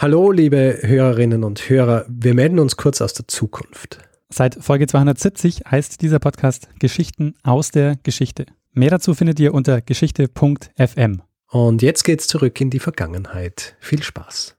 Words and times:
Hallo, 0.00 0.30
liebe 0.30 0.78
Hörerinnen 0.82 1.42
und 1.42 1.68
Hörer. 1.68 2.04
Wir 2.08 2.32
melden 2.32 2.60
uns 2.60 2.76
kurz 2.76 3.00
aus 3.00 3.14
der 3.14 3.26
Zukunft. 3.26 3.98
Seit 4.28 4.54
Folge 4.54 4.86
270 4.86 5.62
heißt 5.68 6.00
dieser 6.02 6.20
Podcast 6.20 6.68
Geschichten 6.78 7.34
aus 7.42 7.72
der 7.72 7.96
Geschichte. 8.04 8.46
Mehr 8.70 8.90
dazu 8.90 9.14
findet 9.14 9.40
ihr 9.40 9.52
unter 9.52 9.80
geschichte.fm. 9.80 11.22
Und 11.50 11.82
jetzt 11.82 12.04
geht's 12.04 12.28
zurück 12.28 12.60
in 12.60 12.70
die 12.70 12.78
Vergangenheit. 12.78 13.76
Viel 13.80 14.00
Spaß. 14.00 14.56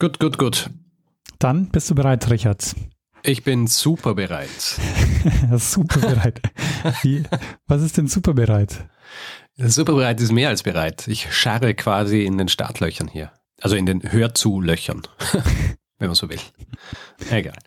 Gut, 0.00 0.18
gut, 0.18 0.38
gut. 0.38 0.70
Dann 1.38 1.68
bist 1.68 1.88
du 1.88 1.94
bereit, 1.94 2.28
Richard. 2.28 2.74
Ich 3.22 3.44
bin 3.44 3.68
super 3.68 4.16
bereit. 4.16 4.50
super 5.56 6.00
bereit. 6.00 6.40
Wie, 7.02 7.22
was 7.68 7.82
ist 7.82 7.96
denn 7.96 8.08
super 8.08 8.34
bereit? 8.34 8.88
Super 9.56 9.92
bereit 9.92 10.20
ist 10.20 10.32
mehr 10.32 10.48
als 10.48 10.64
bereit. 10.64 11.06
Ich 11.06 11.32
scharre 11.32 11.74
quasi 11.74 12.24
in 12.24 12.38
den 12.38 12.48
Startlöchern 12.48 13.06
hier. 13.06 13.30
Also 13.60 13.74
in 13.74 13.86
den 13.86 14.12
Hörzulöchern, 14.12 15.02
wenn 15.98 16.08
man 16.08 16.14
so 16.14 16.28
will. 16.30 16.38
Egal. 17.30 17.58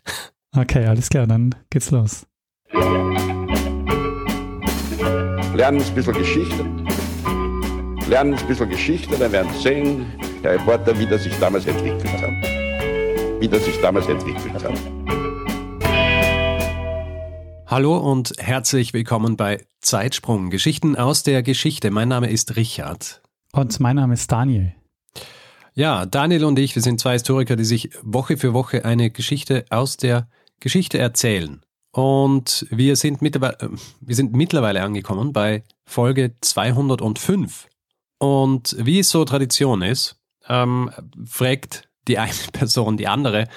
Okay, 0.56 0.86
alles 0.86 1.10
klar, 1.10 1.28
dann 1.28 1.54
geht's 1.70 1.92
los. 1.92 2.26
Lernen 5.54 5.82
ein 5.82 5.96
bisschen 5.96 6.14
Geschichte. 6.14 6.66
Lernen 8.08 8.36
ein 8.36 8.48
bisschen 8.48 8.70
Geschichte, 8.70 9.18
dann 9.18 9.34
werden 9.34 9.52
Sie 9.54 9.62
sehen, 9.62 10.06
Herr 10.42 10.54
Reporter, 10.54 10.98
wie 10.98 11.06
das 11.06 11.24
sich 11.24 11.38
damals 11.40 11.66
entwickelt 11.66 12.22
hat. 12.22 13.42
Wie 13.42 13.50
das 13.50 13.66
sich 13.66 13.80
damals 13.82 14.08
entwickelt 14.08 14.64
hat. 14.64 14.74
Hallo 17.68 17.98
und 17.98 18.34
herzlich 18.38 18.94
willkommen 18.94 19.36
bei 19.36 19.66
Zeitsprung, 19.82 20.52
Geschichten 20.52 20.96
aus 20.96 21.24
der 21.24 21.44
Geschichte. 21.44 21.92
Mein 21.92 22.08
Name 22.08 22.30
ist 22.30 22.56
Richard. 22.56 23.22
Und 23.52 23.80
mein 23.82 23.98
Name 23.98 24.14
ist 24.14 24.32
Daniel. 24.32 24.74
Ja, 25.74 26.06
Daniel 26.06 26.44
und 26.44 26.60
ich, 26.60 26.76
wir 26.76 26.82
sind 26.82 27.00
zwei 27.00 27.14
Historiker, 27.14 27.56
die 27.56 27.64
sich 27.64 27.92
Woche 28.04 28.36
für 28.36 28.54
Woche 28.54 28.84
eine 28.84 29.10
Geschichte 29.10 29.66
aus 29.70 29.96
der 29.96 30.28
Geschichte 30.60 30.98
erzählen. 30.98 31.62
Und 31.92 32.66
wir 32.70 32.96
sind 32.98 33.22
mittlerweile, 33.22 33.58
äh, 33.60 33.70
wir 34.02 34.16
sind 34.16 34.34
mittlerweile 34.34 34.84
angekommen 34.84 35.32
bei 35.32 35.64
Folge 35.86 36.36
205. 36.42 37.68
Und 38.18 38.76
wie 38.80 39.00
es 39.00 39.10
so 39.10 39.24
Tradition 39.24 39.82
ist, 39.82 40.18
ähm, 40.48 40.92
fragt 41.26 41.90
die 42.08 42.18
eine 42.18 42.34
Person 42.52 42.98
die 42.98 43.08
andere, 43.08 43.48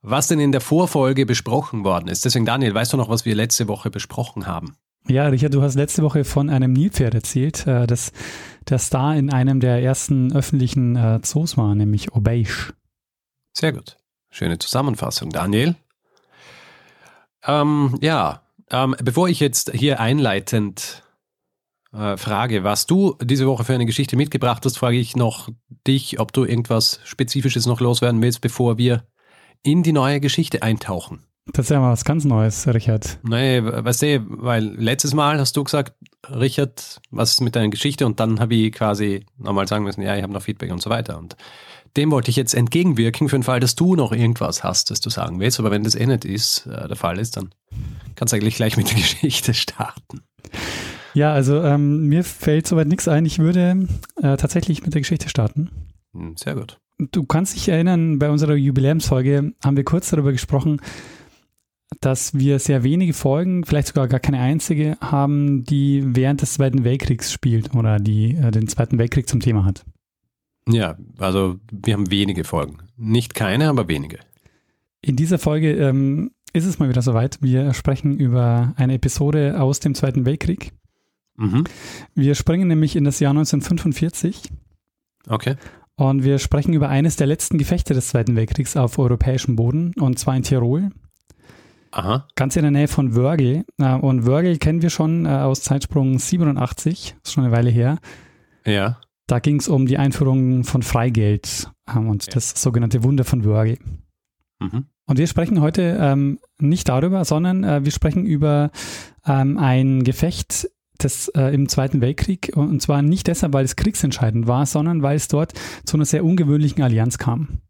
was 0.00 0.28
denn 0.28 0.40
in 0.40 0.52
der 0.52 0.62
Vorfolge 0.62 1.26
besprochen 1.26 1.84
worden 1.84 2.08
ist. 2.08 2.24
Deswegen, 2.24 2.46
Daniel, 2.46 2.74
weißt 2.74 2.94
du 2.94 2.96
noch, 2.96 3.10
was 3.10 3.26
wir 3.26 3.34
letzte 3.34 3.68
Woche 3.68 3.90
besprochen 3.90 4.46
haben? 4.46 4.76
Ja, 5.08 5.26
Richard, 5.26 5.54
du 5.54 5.62
hast 5.62 5.74
letzte 5.74 6.02
Woche 6.02 6.24
von 6.24 6.50
einem 6.50 6.72
Nilpferd 6.72 7.14
erzählt, 7.14 7.66
äh, 7.66 7.86
das 7.86 8.12
der 8.68 8.78
Star 8.78 9.16
in 9.16 9.32
einem 9.32 9.60
der 9.60 9.82
ersten 9.82 10.32
öffentlichen 10.32 10.96
äh, 10.96 11.20
Zoos 11.22 11.56
war, 11.56 11.74
nämlich 11.74 12.12
Obeisch. 12.12 12.72
Sehr 13.52 13.72
gut. 13.72 13.96
Schöne 14.30 14.58
Zusammenfassung, 14.58 15.30
Daniel. 15.30 15.74
Ähm, 17.44 17.96
ja, 18.00 18.42
ähm, 18.70 18.94
bevor 19.02 19.28
ich 19.28 19.40
jetzt 19.40 19.72
hier 19.72 19.98
einleitend 19.98 21.02
äh, 21.92 22.16
frage, 22.16 22.62
was 22.62 22.86
du 22.86 23.16
diese 23.20 23.46
Woche 23.46 23.64
für 23.64 23.74
eine 23.74 23.86
Geschichte 23.86 24.16
mitgebracht 24.16 24.64
hast, 24.64 24.78
frage 24.78 24.98
ich 24.98 25.16
noch 25.16 25.48
dich, 25.86 26.20
ob 26.20 26.32
du 26.32 26.44
irgendwas 26.44 27.00
Spezifisches 27.04 27.66
noch 27.66 27.80
loswerden 27.80 28.22
willst, 28.22 28.40
bevor 28.40 28.78
wir 28.78 29.04
in 29.62 29.82
die 29.82 29.92
neue 29.92 30.20
Geschichte 30.20 30.62
eintauchen. 30.62 31.24
Das 31.52 31.66
ist 31.66 31.70
ja 31.70 31.80
mal 31.80 31.92
was 31.92 32.04
ganz 32.04 32.24
Neues, 32.24 32.66
Richard. 32.68 33.18
Nee, 33.22 33.62
weißt 33.62 34.02
du, 34.02 34.24
weil 34.28 34.64
letztes 34.64 35.14
Mal 35.14 35.38
hast 35.38 35.56
du 35.56 35.64
gesagt, 35.64 35.94
Richard, 36.28 37.00
was 37.10 37.32
ist 37.32 37.40
mit 37.40 37.56
deiner 37.56 37.68
Geschichte? 37.68 38.06
Und 38.06 38.20
dann 38.20 38.40
habe 38.40 38.54
ich 38.54 38.72
quasi 38.72 39.24
nochmal 39.38 39.66
sagen 39.66 39.84
müssen, 39.84 40.02
ja, 40.02 40.16
ich 40.16 40.22
habe 40.22 40.32
noch 40.32 40.42
Feedback 40.42 40.70
und 40.70 40.82
so 40.82 40.90
weiter. 40.90 41.18
Und 41.18 41.36
dem 41.96 42.10
wollte 42.10 42.30
ich 42.30 42.36
jetzt 42.36 42.54
entgegenwirken 42.54 43.28
für 43.28 43.36
den 43.36 43.42
Fall, 43.42 43.60
dass 43.60 43.74
du 43.74 43.96
noch 43.96 44.12
irgendwas 44.12 44.62
hast, 44.62 44.90
das 44.90 45.00
du 45.00 45.10
sagen 45.10 45.40
willst. 45.40 45.58
Aber 45.58 45.70
wenn 45.70 45.82
das 45.82 45.94
eh 45.94 46.06
nicht 46.06 46.24
ist, 46.24 46.66
äh, 46.66 46.86
der 46.86 46.96
Fall 46.96 47.18
ist, 47.18 47.36
dann 47.36 47.50
kannst 48.14 48.32
du 48.32 48.36
eigentlich 48.36 48.56
gleich 48.56 48.76
mit 48.76 48.88
der 48.88 48.96
Geschichte 48.98 49.54
starten. 49.54 50.22
Ja, 51.14 51.32
also 51.32 51.62
ähm, 51.62 52.06
mir 52.06 52.22
fällt 52.22 52.66
soweit 52.66 52.86
nichts 52.86 53.08
ein. 53.08 53.26
Ich 53.26 53.40
würde 53.40 53.88
äh, 54.22 54.36
tatsächlich 54.36 54.84
mit 54.84 54.94
der 54.94 55.00
Geschichte 55.00 55.28
starten. 55.28 55.70
Hm, 56.12 56.36
sehr 56.36 56.54
gut. 56.54 56.78
Du 56.98 57.24
kannst 57.24 57.56
dich 57.56 57.68
erinnern, 57.68 58.18
bei 58.18 58.30
unserer 58.30 58.54
Jubiläumsfolge 58.54 59.52
haben 59.64 59.76
wir 59.76 59.84
kurz 59.84 60.10
darüber 60.10 60.32
gesprochen, 60.32 60.80
dass 62.00 62.34
wir 62.34 62.58
sehr 62.58 62.82
wenige 62.84 63.12
Folgen, 63.12 63.64
vielleicht 63.64 63.88
sogar 63.88 64.08
gar 64.08 64.20
keine 64.20 64.40
einzige, 64.40 64.96
haben, 65.00 65.64
die 65.64 66.02
während 66.06 66.42
des 66.42 66.54
Zweiten 66.54 66.84
Weltkriegs 66.84 67.32
spielt 67.32 67.74
oder 67.74 67.98
die 67.98 68.34
äh, 68.34 68.50
den 68.50 68.68
Zweiten 68.68 68.98
Weltkrieg 68.98 69.28
zum 69.28 69.40
Thema 69.40 69.64
hat. 69.64 69.84
Ja, 70.68 70.96
also 71.18 71.58
wir 71.72 71.94
haben 71.94 72.10
wenige 72.10 72.44
Folgen. 72.44 72.78
Nicht 72.96 73.34
keine, 73.34 73.68
aber 73.68 73.88
wenige. 73.88 74.18
In 75.02 75.16
dieser 75.16 75.38
Folge 75.38 75.72
ähm, 75.72 76.30
ist 76.52 76.66
es 76.66 76.78
mal 76.78 76.88
wieder 76.88 77.02
soweit. 77.02 77.38
Wir 77.40 77.72
sprechen 77.74 78.18
über 78.18 78.74
eine 78.76 78.94
Episode 78.94 79.60
aus 79.60 79.80
dem 79.80 79.94
Zweiten 79.94 80.26
Weltkrieg. 80.26 80.72
Mhm. 81.36 81.64
Wir 82.14 82.34
springen 82.34 82.68
nämlich 82.68 82.96
in 82.96 83.04
das 83.04 83.18
Jahr 83.18 83.30
1945. 83.30 84.50
Okay. 85.26 85.56
Und 85.96 86.24
wir 86.24 86.38
sprechen 86.38 86.72
über 86.72 86.88
eines 86.88 87.16
der 87.16 87.26
letzten 87.26 87.58
Gefechte 87.58 87.94
des 87.94 88.08
Zweiten 88.08 88.36
Weltkriegs 88.36 88.76
auf 88.76 88.98
europäischem 88.98 89.56
Boden, 89.56 89.92
und 89.98 90.18
zwar 90.18 90.36
in 90.36 90.42
Tirol. 90.42 90.90
Aha. 91.92 92.26
Ganz 92.36 92.56
in 92.56 92.62
der 92.62 92.70
Nähe 92.70 92.88
von 92.88 93.14
Wörgl. 93.14 93.64
Äh, 93.78 93.94
und 93.94 94.26
Wörgl 94.26 94.58
kennen 94.58 94.82
wir 94.82 94.90
schon 94.90 95.26
äh, 95.26 95.30
aus 95.30 95.62
Zeitsprung 95.62 96.18
87, 96.18 97.16
ist 97.22 97.32
schon 97.32 97.44
eine 97.44 97.52
Weile 97.52 97.70
her. 97.70 97.98
Ja. 98.64 99.00
Da 99.26 99.38
ging 99.38 99.56
es 99.60 99.68
um 99.68 99.86
die 99.86 99.98
Einführung 99.98 100.64
von 100.64 100.82
Freigeld 100.82 101.70
ähm, 101.88 102.08
und 102.08 102.26
ja. 102.26 102.32
das 102.32 102.50
sogenannte 102.50 103.02
Wunder 103.02 103.24
von 103.24 103.44
Wörgl. 103.44 103.78
Mhm. 104.60 104.86
Und 105.06 105.18
wir 105.18 105.26
sprechen 105.26 105.60
heute 105.60 105.98
ähm, 106.00 106.38
nicht 106.58 106.88
darüber, 106.88 107.24
sondern 107.24 107.64
äh, 107.64 107.84
wir 107.84 107.90
sprechen 107.90 108.26
über 108.26 108.70
ähm, 109.26 109.58
ein 109.58 110.04
Gefecht 110.04 110.68
des, 111.02 111.28
äh, 111.28 111.52
im 111.54 111.68
Zweiten 111.68 112.00
Weltkrieg. 112.00 112.52
Und 112.54 112.80
zwar 112.80 113.02
nicht 113.02 113.26
deshalb, 113.26 113.52
weil 113.52 113.64
es 113.64 113.76
kriegsentscheidend 113.76 114.46
war, 114.46 114.66
sondern 114.66 115.02
weil 115.02 115.16
es 115.16 115.28
dort 115.28 115.52
zu 115.84 115.96
einer 115.96 116.04
sehr 116.04 116.24
ungewöhnlichen 116.24 116.82
Allianz 116.82 117.18
kam. 117.18 117.60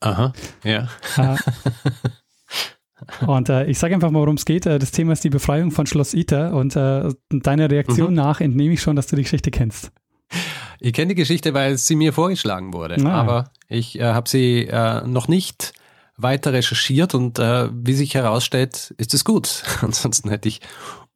Aha, 0.00 0.32
ja. 0.64 0.88
Äh, 1.16 1.36
Und 3.26 3.48
äh, 3.48 3.66
ich 3.66 3.78
sage 3.78 3.94
einfach 3.94 4.10
mal, 4.10 4.20
worum 4.20 4.36
es 4.36 4.44
geht. 4.44 4.66
Äh, 4.66 4.78
das 4.78 4.90
Thema 4.90 5.12
ist 5.12 5.24
die 5.24 5.30
Befreiung 5.30 5.70
von 5.70 5.86
Schloss 5.86 6.14
Ita 6.14 6.48
und 6.48 6.76
äh, 6.76 7.08
deiner 7.30 7.70
Reaktion 7.70 8.10
mhm. 8.10 8.16
nach 8.16 8.40
entnehme 8.40 8.74
ich 8.74 8.82
schon, 8.82 8.96
dass 8.96 9.06
du 9.06 9.16
die 9.16 9.22
Geschichte 9.22 9.50
kennst. 9.50 9.90
Ich 10.80 10.92
kenne 10.92 11.08
die 11.08 11.14
Geschichte, 11.14 11.54
weil 11.54 11.76
sie 11.78 11.96
mir 11.96 12.12
vorgeschlagen 12.12 12.72
wurde, 12.72 12.96
ah. 13.04 13.10
aber 13.10 13.50
ich 13.68 13.98
äh, 13.98 14.04
habe 14.04 14.28
sie 14.28 14.66
äh, 14.66 15.06
noch 15.06 15.28
nicht 15.28 15.72
weiter 16.16 16.52
recherchiert 16.52 17.14
und 17.14 17.38
äh, 17.38 17.68
wie 17.72 17.94
sich 17.94 18.14
herausstellt, 18.14 18.94
ist 18.98 19.14
es 19.14 19.24
gut. 19.24 19.62
Ansonsten 19.80 20.30
hätte 20.30 20.48
ich 20.48 20.60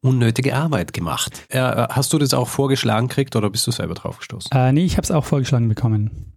unnötige 0.00 0.56
Arbeit 0.56 0.92
gemacht. 0.92 1.47
hast 1.52 2.12
du 2.12 2.19
das 2.19 2.34
auch 2.34 2.48
vorgeschlagen 2.48 3.06
gekriegt 3.06 3.36
oder 3.36 3.50
bist 3.50 3.69
du 3.69 3.70
selber 3.70 3.94
drauf 3.94 4.19
gestoßen? 4.19 4.50
Äh, 4.52 4.72
nee, 4.72 4.84
ich 4.84 4.97
habe 4.97 5.04
es 5.04 5.12
auch 5.12 5.25
vorgeschlagen 5.25 5.69
bekommen. 5.69 6.31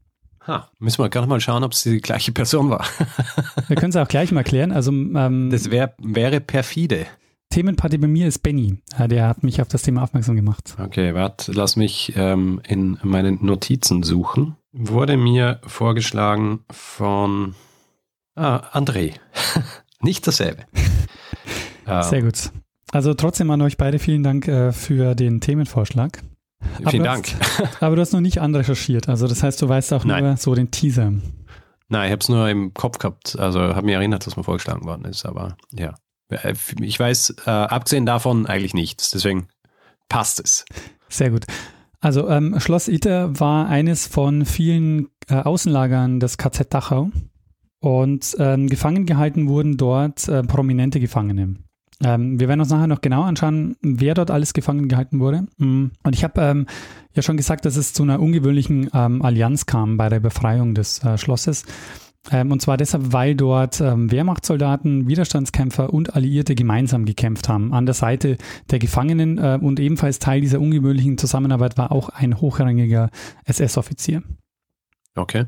Ha, 0.48 0.70
müssen 0.80 1.04
wir 1.04 1.10
gerade 1.10 1.28
mal 1.28 1.40
schauen, 1.40 1.64
ob 1.64 1.72
es 1.72 1.84
die 1.84 2.00
gleiche 2.00 2.32
Person 2.32 2.70
war. 2.70 2.86
wir 3.68 3.76
können 3.76 3.90
es 3.90 3.96
auch 3.96 4.08
gleich 4.08 4.32
mal 4.32 4.44
klären. 4.44 4.72
Also, 4.72 4.92
ähm, 4.92 5.50
das 5.52 5.72
wär, 5.72 5.96
wäre 5.98 6.40
perfide. 6.40 7.08
Themenparty 7.50 7.98
bei 7.98 8.08
mir 8.08 8.28
ist 8.28 8.40
Benny. 8.40 8.78
Der 9.00 9.28
hat 9.28 9.44
mich 9.44 9.62
auf 9.62 9.68
das 9.68 9.82
Thema 9.82 10.04
aufmerksam 10.04 10.36
gemacht. 10.36 10.76
Okay, 10.80 11.14
warte, 11.14 11.52
lass 11.52 11.76
mich 11.76 12.14
ähm, 12.16 12.62
in 12.68 12.98
meinen 13.02 13.44
Notizen 13.46 14.04
suchen. 14.04 14.56
Wurde 14.74 15.16
mir 15.16 15.62
vorgeschlagen 15.66 16.66
von 16.70 17.56
ah, 18.36 18.58
André. 18.74 19.14
Nicht 20.02 20.28
dasselbe. 20.28 20.66
Sehr 22.02 22.22
gut. 22.24 22.52
Also 22.92 23.14
trotzdem 23.14 23.50
an 23.52 23.62
euch 23.62 23.78
beide 23.78 24.00
vielen 24.00 24.24
Dank 24.24 24.48
äh, 24.48 24.72
für 24.72 25.16
den 25.16 25.40
Themenvorschlag. 25.40 26.22
Vielen 26.90 27.04
Dank. 27.04 27.28
Hast, 27.40 27.82
aber 27.84 27.96
du 27.96 28.02
hast 28.02 28.14
noch 28.14 28.22
nicht 28.22 28.42
anrecherchiert. 28.42 29.10
Also 29.10 29.28
das 29.28 29.44
heißt, 29.44 29.62
du 29.62 29.70
weißt 29.70 29.94
auch 29.94 30.06
Nein. 30.06 30.24
nur 30.24 30.38
so 30.38 30.56
den 30.56 30.72
Teaser. 30.72 31.14
Nein, 31.88 32.06
ich 32.08 32.12
habe 32.12 32.22
es 32.22 32.30
nur 32.30 32.50
im 32.50 32.74
Kopf 32.74 32.98
gehabt. 32.98 33.38
Also 33.40 33.60
habe 33.60 33.86
mich 33.86 33.96
erinnert, 33.96 34.26
dass 34.26 34.38
mir 34.38 34.44
vorgeschlagen 34.44 34.86
worden 34.86 35.06
ist. 35.06 35.26
Aber 35.26 35.58
ja, 35.72 35.94
äh, 36.30 36.54
ich 36.82 37.00
weiß 37.00 37.36
äh, 37.46 37.50
abgesehen 37.50 38.06
davon 38.06 38.46
eigentlich 38.46 38.74
nichts. 38.74 39.12
Deswegen 39.12 39.48
passt 40.10 40.40
es. 40.40 40.66
Sehr 41.10 41.32
gut. 41.32 41.46
Also 42.00 42.30
ähm, 42.30 42.60
Schloss 42.60 42.88
Iter 42.88 43.40
war 43.40 43.68
eines 43.68 44.08
von 44.08 44.46
vielen 44.46 45.10
äh, 45.28 45.36
Außenlagern 45.36 46.20
des 46.20 46.38
KZ 46.38 46.74
Dachau. 46.74 47.10
Und 47.80 48.36
ähm, 48.40 48.68
gefangen 48.68 49.06
gehalten 49.06 49.48
wurden 49.48 49.78
dort 49.78 50.28
äh, 50.28 50.42
prominente 50.44 51.00
Gefangene. 51.00 51.56
Ähm, 52.04 52.40
wir 52.40 52.48
werden 52.48 52.60
uns 52.60 52.70
nachher 52.70 52.88
noch 52.88 53.02
genau 53.02 53.24
anschauen, 53.24 53.78
wer 53.82 54.14
dort 54.14 54.30
alles 54.30 54.54
gefangen 54.54 54.90
gehalten 54.90 55.20
wurde. 55.20 55.46
Mm. 55.58 55.92
Und 56.04 56.16
ich 56.16 56.24
habe 56.24 56.42
ähm, 56.42 56.66
ja 57.14 57.22
schon 57.22 57.38
gesagt, 57.38 57.66
dass 57.66 57.78
es 57.78 57.94
zu 57.94 58.04
einer 58.04 58.20
ungewöhnlichen 58.20 58.90
ähm, 58.94 59.22
Allianz 59.22 59.66
kam 59.66 59.96
bei 59.96 60.10
der 60.10 60.20
Befreiung 60.20 60.76
des 60.76 61.04
äh, 61.04 61.18
Schlosses. 61.18 61.64
Ähm, 62.32 62.52
und 62.52 62.62
zwar 62.62 62.78
deshalb, 62.78 63.14
weil 63.14 63.36
dort 63.36 63.80
ähm, 63.82 64.12
Wehrmachtssoldaten, 64.12 65.08
Widerstandskämpfer 65.08 65.94
und 65.94 66.16
Alliierte 66.16 66.56
gemeinsam 66.56 67.06
gekämpft 67.06 67.48
haben. 67.48 67.74
An 67.74 67.86
der 67.86 67.96
Seite 67.96 68.38
der 68.72 68.80
Gefangenen 68.80 69.38
äh, 69.38 69.60
und 69.62 69.80
ebenfalls 69.80 70.20
Teil 70.20 70.42
dieser 70.42 70.60
ungewöhnlichen 70.60 71.18
Zusammenarbeit 71.18 71.78
war 71.78 71.92
auch 71.92 72.10
ein 72.10 72.42
hochrangiger 72.42 73.10
SS-Offizier. 73.46 74.24
Okay. 75.16 75.46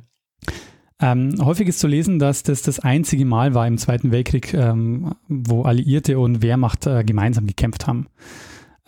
Ähm, 0.99 1.35
häufig 1.39 1.67
ist 1.67 1.79
zu 1.79 1.87
lesen, 1.87 2.17
dass 2.17 2.41
das 2.41 2.63
das 2.63 2.79
einzige 2.79 3.25
Mal 3.25 3.53
war 3.53 3.67
im 3.67 3.77
Zweiten 3.77 4.11
Weltkrieg, 4.11 4.53
ähm, 4.53 5.13
wo 5.27 5.61
Alliierte 5.61 6.17
und 6.17 6.41
Wehrmacht 6.41 6.87
äh, 6.87 7.03
gemeinsam 7.03 7.45
gekämpft 7.45 7.85
haben. 7.85 8.07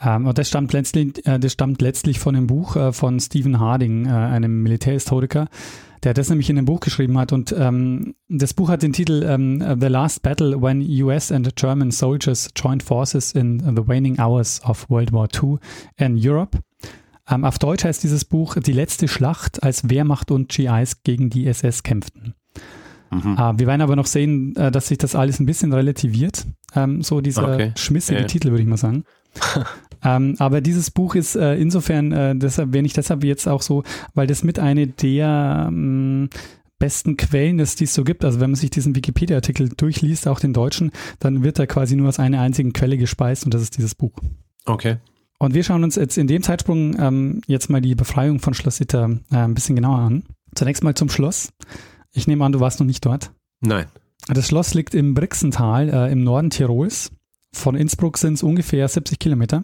Ähm, 0.01 0.25
und 0.25 0.38
das 0.38 0.47
stammt, 0.47 0.73
letztlich, 0.73 1.25
äh, 1.27 1.39
das 1.39 1.53
stammt 1.53 1.81
letztlich 1.81 2.19
von 2.19 2.35
einem 2.35 2.47
Buch 2.47 2.75
äh, 2.75 2.94
von 2.94 3.19
Stephen 3.19 3.59
Harding, 3.59 4.07
äh, 4.07 4.09
einem 4.09 4.63
Militärhistoriker, 4.63 5.50
der 6.01 6.15
das 6.15 6.29
nämlich 6.29 6.50
in 6.50 6.57
einem 6.57 6.65
Buch 6.65 6.79
geschrieben 6.79 7.17
hat. 7.17 7.31
Und 7.31 7.53
ähm, 7.57 8.15
das 8.27 8.56
Buch 8.56 8.69
hat 8.69 8.81
den 8.81 8.94
Titel 8.94 9.23
ähm, 9.27 9.63
The 9.79 9.88
Last 9.88 10.23
Battle 10.23 10.59
When 10.59 10.81
US 11.03 11.31
and 11.31 11.56
German 11.56 11.91
Soldiers 11.91 12.50
Joined 12.56 12.81
Forces 12.81 13.33
in 13.33 13.59
the 13.59 13.88
Waning 13.88 14.17
Hours 14.19 14.63
of 14.63 14.89
World 14.89 15.11
War 15.11 15.27
II 15.31 15.57
in 15.97 16.17
Europe. 16.17 16.57
Ähm, 17.29 17.45
auf 17.45 17.59
Deutsch 17.59 17.83
heißt 17.83 18.03
dieses 18.03 18.25
Buch 18.25 18.55
Die 18.55 18.73
letzte 18.73 19.07
Schlacht, 19.07 19.63
als 19.63 19.89
Wehrmacht 19.89 20.31
und 20.31 20.49
GIs 20.49 21.03
gegen 21.03 21.29
die 21.29 21.47
SS 21.47 21.83
kämpften. 21.83 22.33
Mhm. 23.11 23.37
Äh, 23.37 23.59
wir 23.59 23.67
werden 23.67 23.81
aber 23.81 23.95
noch 23.95 24.05
sehen, 24.05 24.55
äh, 24.55 24.71
dass 24.71 24.87
sich 24.87 24.97
das 24.97 25.15
alles 25.15 25.39
ein 25.39 25.45
bisschen 25.45 25.73
relativiert. 25.73 26.45
Ähm, 26.75 27.01
so 27.01 27.21
dieser 27.21 27.53
okay. 27.53 27.71
schmissige 27.75 28.19
yeah. 28.19 28.27
Titel, 28.27 28.51
würde 28.51 28.61
ich 28.61 28.67
mal 28.67 28.77
sagen. 28.77 29.03
ähm, 30.03 30.35
aber 30.39 30.61
dieses 30.61 30.91
Buch 30.91 31.15
ist 31.15 31.35
äh, 31.35 31.55
insofern, 31.55 32.11
äh, 32.11 32.35
deshalb 32.35 32.73
wenn 32.73 32.85
ich 32.85 32.93
deshalb 32.93 33.23
jetzt 33.23 33.47
auch 33.47 33.61
so, 33.61 33.83
weil 34.13 34.27
das 34.27 34.43
mit 34.43 34.59
eine 34.59 34.87
der 34.87 35.65
ähm, 35.67 36.29
besten 36.77 37.17
Quellen 37.17 37.59
ist, 37.59 37.79
die 37.79 37.83
es 37.83 37.93
so 37.93 38.03
gibt. 38.03 38.23
Also 38.23 38.39
wenn 38.39 38.51
man 38.51 38.55
sich 38.55 38.69
diesen 38.69 38.95
Wikipedia-Artikel 38.95 39.69
durchliest, 39.69 40.27
auch 40.27 40.39
den 40.39 40.53
deutschen, 40.53 40.91
dann 41.19 41.43
wird 41.43 41.59
er 41.59 41.67
quasi 41.67 41.95
nur 41.95 42.07
aus 42.07 42.19
einer 42.19 42.41
einzigen 42.41 42.73
Quelle 42.73 42.97
gespeist 42.97 43.45
und 43.45 43.53
das 43.53 43.61
ist 43.61 43.77
dieses 43.77 43.95
Buch. 43.95 44.13
Okay. 44.65 44.97
Und 45.39 45.53
wir 45.53 45.63
schauen 45.63 45.83
uns 45.86 45.95
jetzt 45.95 46.18
in 46.18 46.27
dem 46.27 46.44
Zeitsprung 46.44 47.00
ähm, 47.00 47.41
jetzt 47.47 47.69
mal 47.69 47.81
die 47.81 47.95
Befreiung 47.95 48.39
von 48.39 48.53
Schloss 48.53 48.81
Itter 48.81 49.19
äh, 49.31 49.38
ein 49.38 49.53
bisschen 49.53 49.75
genauer 49.75 50.00
an. 50.00 50.24
Zunächst 50.53 50.83
mal 50.83 50.95
zum 50.95 51.09
Schloss. 51.09 51.53
Ich 52.12 52.27
nehme 52.27 52.44
an, 52.44 52.51
du 52.51 52.59
warst 52.59 52.80
noch 52.80 52.88
nicht 52.88 53.06
dort. 53.06 53.31
Nein. 53.62 53.86
Das 54.27 54.47
Schloss 54.47 54.74
liegt 54.74 54.94
im 54.94 55.13
Brixental 55.13 55.89
äh, 55.89 56.12
im 56.12 56.24
Norden 56.24 56.50
Tirols. 56.50 57.12
Von 57.53 57.75
Innsbruck 57.75 58.18
sind 58.18 58.33
es 58.33 58.44
ungefähr 58.44 58.88
70 58.88 59.18
Kilometer. 59.18 59.63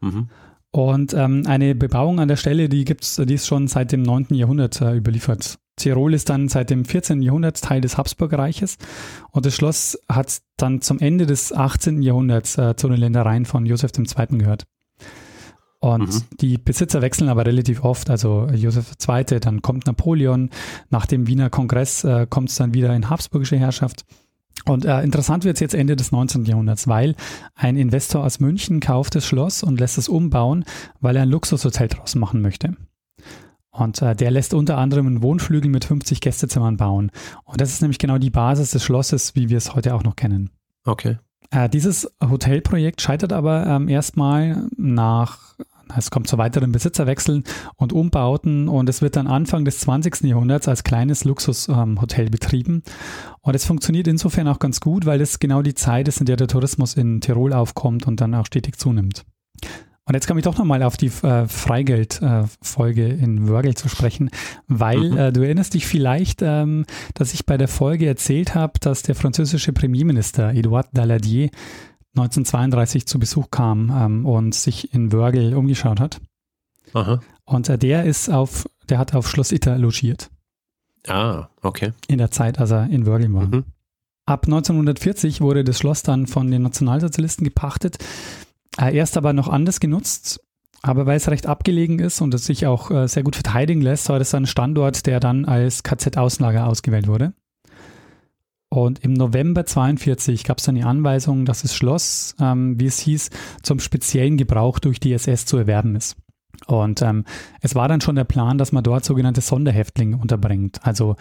Mhm. 0.00 0.28
Und 0.72 1.14
ähm, 1.14 1.44
eine 1.46 1.74
Bebauung 1.74 2.18
an 2.18 2.28
der 2.28 2.36
Stelle, 2.36 2.68
die 2.68 2.84
gibt's, 2.84 3.16
die 3.16 3.34
ist 3.34 3.46
schon 3.46 3.68
seit 3.68 3.92
dem 3.92 4.02
9. 4.02 4.28
Jahrhundert 4.30 4.80
äh, 4.80 4.96
überliefert. 4.96 5.58
Tirol 5.76 6.14
ist 6.14 6.28
dann 6.28 6.48
seit 6.48 6.70
dem 6.70 6.84
14. 6.84 7.22
Jahrhundert 7.22 7.60
Teil 7.60 7.80
des 7.80 7.96
Habsburgreiches 7.96 8.76
und 9.30 9.46
das 9.46 9.54
Schloss 9.54 9.98
hat 10.08 10.40
dann 10.56 10.80
zum 10.80 10.98
Ende 10.98 11.26
des 11.26 11.52
18. 11.52 12.02
Jahrhunderts 12.02 12.58
äh, 12.58 12.76
zu 12.76 12.88
den 12.88 12.98
Ländereien 12.98 13.46
von 13.46 13.66
Josef 13.66 13.90
II. 13.96 14.38
gehört. 14.38 14.64
Und 15.80 16.14
mhm. 16.14 16.22
die 16.40 16.58
Besitzer 16.58 17.02
wechseln 17.02 17.28
aber 17.28 17.44
relativ 17.44 17.82
oft. 17.82 18.08
Also 18.08 18.46
Josef 18.54 18.92
II., 19.04 19.40
dann 19.40 19.62
kommt 19.62 19.86
Napoleon. 19.86 20.50
Nach 20.90 21.06
dem 21.06 21.26
Wiener 21.26 21.50
Kongress 21.50 22.04
äh, 22.04 22.28
kommt 22.30 22.50
es 22.50 22.54
dann 22.54 22.72
wieder 22.72 22.94
in 22.94 23.10
habsburgische 23.10 23.56
Herrschaft. 23.56 24.04
Und 24.64 24.84
äh, 24.84 25.02
interessant 25.02 25.44
wird 25.44 25.56
es 25.56 25.60
jetzt 25.60 25.74
Ende 25.74 25.96
des 25.96 26.12
19. 26.12 26.44
Jahrhunderts, 26.44 26.86
weil 26.86 27.16
ein 27.56 27.76
Investor 27.76 28.22
aus 28.22 28.38
München 28.38 28.78
kauft 28.78 29.16
das 29.16 29.26
Schloss 29.26 29.64
und 29.64 29.80
lässt 29.80 29.98
es 29.98 30.08
umbauen, 30.08 30.64
weil 31.00 31.16
er 31.16 31.22
ein 31.22 31.30
Luxushotel 31.30 31.88
draus 31.88 32.14
machen 32.14 32.42
möchte. 32.42 32.76
Und 33.72 34.02
äh, 34.02 34.14
der 34.14 34.30
lässt 34.30 34.54
unter 34.54 34.76
anderem 34.76 35.06
einen 35.06 35.22
Wohnflügel 35.22 35.70
mit 35.70 35.84
50 35.84 36.20
Gästezimmern 36.20 36.76
bauen. 36.76 37.10
Und 37.44 37.60
das 37.60 37.70
ist 37.70 37.80
nämlich 37.80 37.98
genau 37.98 38.18
die 38.18 38.30
Basis 38.30 38.70
des 38.70 38.84
Schlosses, 38.84 39.34
wie 39.34 39.48
wir 39.48 39.56
es 39.56 39.74
heute 39.74 39.94
auch 39.94 40.04
noch 40.04 40.14
kennen. 40.14 40.50
Okay. 40.84 41.18
Äh, 41.50 41.68
dieses 41.68 42.10
Hotelprojekt 42.22 43.00
scheitert 43.00 43.32
aber 43.32 43.66
ähm, 43.66 43.88
erstmal 43.88 44.68
nach 44.76 45.56
es 45.96 46.10
kommt 46.10 46.28
zu 46.28 46.38
weiteren 46.38 46.72
Besitzerwechseln 46.72 47.44
und 47.76 47.92
Umbauten 47.92 48.68
und 48.68 48.88
es 48.88 49.02
wird 49.02 49.16
dann 49.16 49.26
Anfang 49.26 49.64
des 49.64 49.80
20. 49.80 50.22
Jahrhunderts 50.22 50.68
als 50.68 50.84
kleines 50.84 51.24
Luxushotel 51.24 52.24
ähm, 52.24 52.30
betrieben. 52.30 52.82
Und 53.40 53.54
es 53.54 53.66
funktioniert 53.66 54.08
insofern 54.08 54.48
auch 54.48 54.58
ganz 54.58 54.80
gut, 54.80 55.06
weil 55.06 55.20
es 55.20 55.38
genau 55.38 55.62
die 55.62 55.74
Zeit 55.74 56.08
ist, 56.08 56.20
in 56.20 56.26
der 56.26 56.36
der 56.36 56.48
Tourismus 56.48 56.94
in 56.94 57.20
Tirol 57.20 57.52
aufkommt 57.52 58.06
und 58.06 58.20
dann 58.20 58.34
auch 58.34 58.46
stetig 58.46 58.78
zunimmt. 58.78 59.24
Und 60.04 60.14
jetzt 60.14 60.26
komme 60.26 60.40
ich 60.40 60.44
doch 60.44 60.58
nochmal 60.58 60.82
auf 60.82 60.96
die 60.96 61.12
äh, 61.22 61.46
Freigeld-Folge 61.46 63.04
äh, 63.04 63.22
in 63.22 63.48
Wörgl 63.48 63.74
zu 63.74 63.88
sprechen, 63.88 64.30
weil 64.66 65.10
mhm. 65.10 65.16
äh, 65.16 65.32
du 65.32 65.42
erinnerst 65.42 65.74
dich 65.74 65.86
vielleicht, 65.86 66.42
ähm, 66.42 66.86
dass 67.14 67.34
ich 67.34 67.46
bei 67.46 67.56
der 67.56 67.68
Folge 67.68 68.06
erzählt 68.06 68.54
habe, 68.54 68.72
dass 68.80 69.02
der 69.02 69.14
französische 69.14 69.72
Premierminister 69.72 70.50
Edouard 70.54 70.88
Daladier 70.92 71.50
1932 72.16 73.06
zu 73.06 73.18
Besuch 73.18 73.50
kam 73.50 73.92
ähm, 73.96 74.26
und 74.26 74.54
sich 74.54 74.92
in 74.92 75.12
Wörgl 75.12 75.54
umgeschaut 75.54 76.00
hat. 76.00 76.20
Aha. 76.94 77.20
Und 77.44 77.68
äh, 77.68 77.78
der 77.78 78.04
ist 78.04 78.28
auf, 78.28 78.68
der 78.88 78.98
hat 78.98 79.14
auf 79.14 79.28
Schloss 79.28 79.52
Itter 79.52 79.78
logiert. 79.78 80.30
Ah, 81.06 81.48
okay. 81.62 81.92
In 82.08 82.18
der 82.18 82.30
Zeit, 82.30 82.58
als 82.58 82.70
er 82.70 82.88
in 82.90 83.06
Wörgl 83.06 83.32
war. 83.32 83.46
Mhm. 83.46 83.64
Ab 84.24 84.46
1940 84.46 85.40
wurde 85.40 85.64
das 85.64 85.78
Schloss 85.78 86.02
dann 86.02 86.26
von 86.26 86.50
den 86.50 86.62
Nationalsozialisten 86.62 87.44
gepachtet. 87.44 87.98
Äh, 88.80 88.96
erst 88.96 89.16
aber 89.16 89.32
noch 89.32 89.48
anders 89.48 89.80
genutzt. 89.80 90.40
Aber 90.82 91.06
weil 91.06 91.16
es 91.16 91.28
recht 91.28 91.46
abgelegen 91.46 92.00
ist 92.00 92.20
und 92.20 92.34
es 92.34 92.44
sich 92.44 92.66
auch 92.66 92.90
äh, 92.90 93.06
sehr 93.06 93.22
gut 93.22 93.36
verteidigen 93.36 93.82
lässt, 93.82 94.08
war 94.08 94.18
das 94.18 94.34
ein 94.34 94.46
Standort, 94.46 95.06
der 95.06 95.20
dann 95.20 95.44
als 95.44 95.84
KZ-Außenlager 95.84 96.66
ausgewählt 96.66 97.06
wurde. 97.06 97.34
Und 98.68 99.04
im 99.04 99.12
November 99.12 99.64
42 99.64 100.44
gab 100.44 100.58
es 100.58 100.64
dann 100.64 100.74
die 100.74 100.82
Anweisung, 100.82 101.44
dass 101.44 101.62
das 101.62 101.74
Schloss, 101.74 102.34
ähm, 102.40 102.80
wie 102.80 102.86
es 102.86 102.98
hieß, 102.98 103.30
zum 103.62 103.78
speziellen 103.78 104.38
Gebrauch 104.38 104.78
durch 104.78 104.98
die 104.98 105.12
SS 105.12 105.46
zu 105.46 105.58
erwerben 105.58 105.94
ist. 105.94 106.16
Und 106.66 107.02
ähm, 107.02 107.24
es 107.60 107.74
war 107.74 107.86
dann 107.86 108.00
schon 108.00 108.16
der 108.16 108.24
Plan, 108.24 108.58
dass 108.58 108.72
man 108.72 108.82
dort 108.82 109.04
sogenannte 109.04 109.40
Sonderhäftlinge 109.40 110.16
unterbringt. 110.16 110.80
Also 110.84 111.16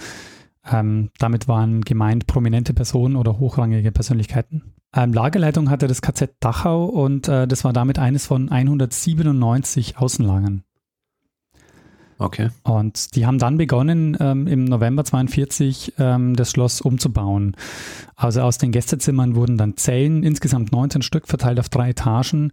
ähm, 0.72 1.10
damit 1.18 1.48
waren 1.48 1.82
gemeint 1.82 2.26
prominente 2.26 2.74
Personen 2.74 3.16
oder 3.16 3.38
hochrangige 3.40 3.92
Persönlichkeiten. 3.92 4.74
Ähm, 4.94 5.14
Lagerleitung 5.14 5.70
hatte 5.70 5.88
das 5.88 6.02
KZ 6.02 6.36
Dachau 6.40 6.86
und 6.86 7.28
äh, 7.28 7.48
das 7.48 7.64
war 7.64 7.74
damit 7.74 7.98
eines 7.98 8.26
von 8.26 8.50
197 8.50 9.98
Außenlagern. 9.98 10.64
Okay. 12.22 12.50
Und 12.64 13.16
die 13.16 13.26
haben 13.26 13.40
dann 13.40 13.58
begonnen, 13.58 14.16
ähm, 14.20 14.46
im 14.46 14.66
November 14.66 15.04
42 15.04 15.94
ähm, 15.98 16.36
das 16.36 16.52
Schloss 16.52 16.80
umzubauen. 16.80 17.56
Also 18.16 18.42
aus 18.42 18.60
den 18.60 18.72
Gästezimmern 18.72 19.34
wurden 19.34 19.58
dann 19.58 19.76
Zellen, 19.76 20.22
insgesamt 20.22 20.72
19 20.72 21.02
Stück, 21.02 21.28
verteilt 21.28 21.60
auf 21.60 21.70
drei 21.70 21.90
Etagen. 21.90 22.52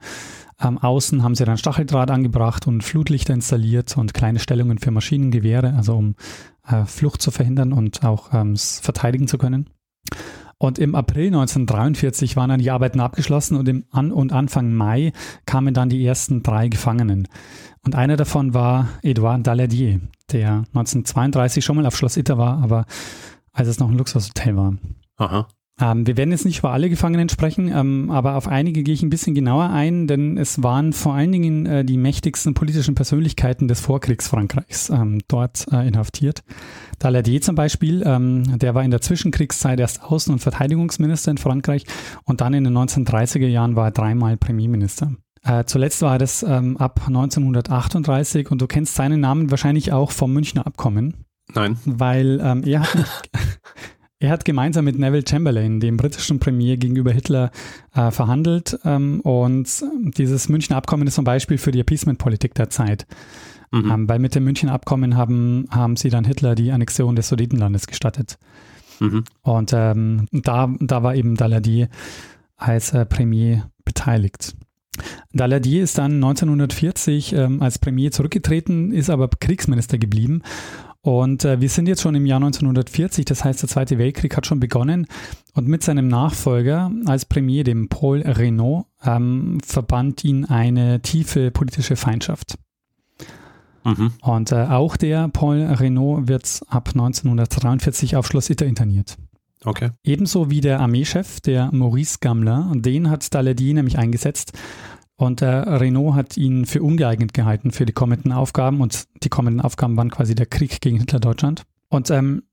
Ähm, 0.58 0.78
außen 0.78 1.22
haben 1.22 1.34
sie 1.34 1.44
dann 1.44 1.58
Stacheldraht 1.58 2.10
angebracht 2.10 2.66
und 2.66 2.82
Flutlichter 2.82 3.34
installiert 3.34 3.94
und 3.98 4.14
kleine 4.14 4.38
Stellungen 4.38 4.78
für 4.78 4.90
Maschinengewehre, 4.90 5.74
also 5.74 5.98
um 5.98 6.14
äh, 6.66 6.86
Flucht 6.86 7.20
zu 7.20 7.30
verhindern 7.30 7.74
und 7.74 8.02
auch 8.04 8.32
ähm, 8.32 8.56
verteidigen 8.56 9.28
zu 9.28 9.36
können. 9.36 9.68
Und 10.58 10.78
im 10.80 10.96
April 10.96 11.28
1943 11.28 12.34
waren 12.36 12.50
dann 12.50 12.60
die 12.60 12.70
Arbeiten 12.70 12.98
abgeschlossen 12.98 13.56
und 13.56 13.68
im 13.68 13.84
An 13.90 14.10
und 14.10 14.32
Anfang 14.32 14.72
Mai 14.72 15.12
kamen 15.46 15.72
dann 15.72 15.88
die 15.88 16.04
ersten 16.04 16.42
drei 16.42 16.68
Gefangenen. 16.68 17.28
Und 17.84 17.94
einer 17.94 18.16
davon 18.16 18.54
war 18.54 18.88
Edouard 19.02 19.46
Daladier, 19.46 20.00
der 20.32 20.64
1932 20.74 21.64
schon 21.64 21.76
mal 21.76 21.86
auf 21.86 21.96
Schloss 21.96 22.16
Itter 22.16 22.38
war, 22.38 22.60
aber 22.62 22.86
als 23.52 23.68
es 23.68 23.78
noch 23.78 23.88
ein 23.88 23.96
Luxushotel 23.96 24.56
war. 24.56 24.74
Aha. 25.16 25.48
Ähm, 25.80 26.06
wir 26.06 26.16
werden 26.16 26.30
jetzt 26.30 26.44
nicht 26.44 26.58
über 26.58 26.72
alle 26.72 26.90
Gefangenen 26.90 27.28
sprechen, 27.28 27.70
ähm, 27.72 28.10
aber 28.10 28.34
auf 28.36 28.48
einige 28.48 28.82
gehe 28.82 28.94
ich 28.94 29.02
ein 29.02 29.10
bisschen 29.10 29.34
genauer 29.34 29.70
ein, 29.70 30.06
denn 30.06 30.36
es 30.36 30.62
waren 30.62 30.92
vor 30.92 31.14
allen 31.14 31.32
Dingen 31.32 31.66
äh, 31.66 31.84
die 31.84 31.96
mächtigsten 31.96 32.54
politischen 32.54 32.94
Persönlichkeiten 32.94 33.68
des 33.68 33.80
Vorkriegsfrankreichs 33.80 34.90
ähm, 34.90 35.20
dort 35.28 35.66
äh, 35.72 35.86
inhaftiert. 35.86 36.42
Daladier 36.98 37.40
zum 37.40 37.54
Beispiel, 37.54 38.02
ähm, 38.04 38.58
der 38.58 38.74
war 38.74 38.82
in 38.82 38.90
der 38.90 39.00
Zwischenkriegszeit 39.00 39.78
erst 39.78 40.02
Außen- 40.02 40.32
und 40.32 40.40
Verteidigungsminister 40.40 41.30
in 41.30 41.38
Frankreich 41.38 41.84
und 42.24 42.40
dann 42.40 42.54
in 42.54 42.64
den 42.64 42.76
1930er 42.76 43.46
Jahren 43.46 43.76
war 43.76 43.86
er 43.86 43.92
dreimal 43.92 44.36
Premierminister. 44.36 45.12
Äh, 45.44 45.64
zuletzt 45.64 46.02
war 46.02 46.18
das 46.18 46.42
ähm, 46.42 46.76
ab 46.76 47.02
1938 47.06 48.50
und 48.50 48.60
du 48.60 48.66
kennst 48.66 48.96
seinen 48.96 49.20
Namen 49.20 49.50
wahrscheinlich 49.50 49.92
auch 49.92 50.10
vom 50.10 50.32
Münchner 50.32 50.66
Abkommen. 50.66 51.24
Nein. 51.54 51.78
Weil 51.84 52.40
ähm, 52.42 52.62
er 52.64 52.80
hat 52.82 53.30
Er 54.20 54.30
hat 54.30 54.44
gemeinsam 54.44 54.84
mit 54.84 54.98
Neville 54.98 55.24
Chamberlain, 55.28 55.78
dem 55.78 55.96
britischen 55.96 56.40
Premier, 56.40 56.76
gegenüber 56.76 57.12
Hitler 57.12 57.52
äh, 57.94 58.10
verhandelt. 58.10 58.78
Ähm, 58.84 59.20
und 59.20 59.68
dieses 60.16 60.48
Münchner 60.48 60.76
Abkommen 60.76 61.06
ist 61.06 61.14
zum 61.14 61.24
Beispiel 61.24 61.56
für 61.56 61.70
die 61.70 61.80
Appeasement-Politik 61.80 62.54
der 62.54 62.68
Zeit. 62.68 63.06
Mhm. 63.70 63.90
Ähm, 63.90 64.08
weil 64.08 64.18
mit 64.18 64.34
dem 64.34 64.44
Münchner 64.44 64.72
Abkommen 64.72 65.16
haben, 65.16 65.66
haben 65.70 65.94
sie 65.94 66.10
dann 66.10 66.24
Hitler 66.24 66.56
die 66.56 66.72
Annexion 66.72 67.14
des 67.14 67.28
Sudetenlandes 67.28 67.86
gestattet. 67.86 68.38
Mhm. 68.98 69.22
Und 69.42 69.70
ähm, 69.72 70.26
da, 70.32 70.68
da 70.80 71.02
war 71.04 71.14
eben 71.14 71.36
Daladier 71.36 71.88
als 72.56 72.92
äh, 72.92 73.06
Premier 73.06 73.70
beteiligt. 73.84 74.56
Daladier 75.32 75.84
ist 75.84 75.96
dann 75.96 76.14
1940 76.14 77.32
ähm, 77.34 77.62
als 77.62 77.78
Premier 77.78 78.10
zurückgetreten, 78.10 78.90
ist 78.90 79.10
aber 79.10 79.28
Kriegsminister 79.28 79.96
geblieben 79.96 80.42
und 81.08 81.46
äh, 81.46 81.58
wir 81.58 81.70
sind 81.70 81.88
jetzt 81.88 82.02
schon 82.02 82.14
im 82.14 82.26
Jahr 82.26 82.36
1940, 82.36 83.24
das 83.24 83.42
heißt, 83.42 83.62
der 83.62 83.68
Zweite 83.70 83.96
Weltkrieg 83.96 84.36
hat 84.36 84.44
schon 84.44 84.60
begonnen. 84.60 85.06
Und 85.54 85.66
mit 85.66 85.82
seinem 85.82 86.06
Nachfolger 86.06 86.92
als 87.06 87.24
Premier, 87.24 87.64
dem 87.64 87.88
Paul 87.88 88.20
Renault, 88.20 88.84
ähm, 89.02 89.58
verband 89.64 90.22
ihn 90.22 90.44
eine 90.44 91.00
tiefe 91.00 91.50
politische 91.50 91.96
Feindschaft. 91.96 92.58
Mhm. 93.84 94.12
Und 94.20 94.52
äh, 94.52 94.66
auch 94.66 94.98
der 94.98 95.28
Paul 95.28 95.62
Renault 95.62 96.28
wird 96.28 96.60
ab 96.68 96.90
1943 96.90 98.14
auf 98.14 98.26
Schloss 98.26 98.50
Itter 98.50 98.66
interniert. 98.66 99.16
Okay. 99.64 99.88
Ebenso 100.04 100.50
wie 100.50 100.60
der 100.60 100.78
Armeechef, 100.78 101.40
der 101.40 101.72
Maurice 101.72 102.18
Gammler, 102.20 102.70
den 102.74 103.08
hat 103.08 103.34
Daladier 103.34 103.72
nämlich 103.72 103.96
eingesetzt. 103.96 104.52
Und 105.18 105.40
der 105.40 105.80
Renault 105.80 106.14
hat 106.14 106.36
ihn 106.36 106.64
für 106.64 106.80
ungeeignet 106.80 107.34
gehalten 107.34 107.72
für 107.72 107.84
die 107.84 107.92
kommenden 107.92 108.30
Aufgaben. 108.30 108.80
Und 108.80 109.08
die 109.24 109.28
kommenden 109.28 109.60
Aufgaben 109.60 109.96
waren 109.96 110.12
quasi 110.12 110.36
der 110.36 110.46
Krieg 110.46 110.80
gegen 110.80 111.00
Hitler-Deutschland. 111.00 111.64
Und 111.88 112.08
ähm, 112.10 112.44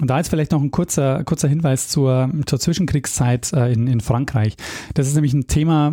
da 0.00 0.18
ist 0.18 0.28
vielleicht 0.28 0.50
noch 0.50 0.60
ein 0.60 0.72
kurzer, 0.72 1.22
kurzer 1.22 1.46
Hinweis 1.46 1.88
zur, 1.88 2.28
zur 2.46 2.58
Zwischenkriegszeit 2.58 3.52
äh, 3.52 3.72
in, 3.72 3.86
in 3.86 4.00
Frankreich. 4.00 4.56
Das 4.94 5.06
ist 5.06 5.14
nämlich 5.14 5.34
ein 5.34 5.46
Thema, 5.46 5.92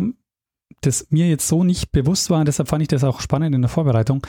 das 0.80 1.06
mir 1.10 1.28
jetzt 1.28 1.46
so 1.46 1.62
nicht 1.62 1.92
bewusst 1.92 2.30
war. 2.30 2.44
Deshalb 2.44 2.68
fand 2.68 2.82
ich 2.82 2.88
das 2.88 3.04
auch 3.04 3.20
spannend 3.20 3.54
in 3.54 3.62
der 3.62 3.68
Vorbereitung. 3.68 4.26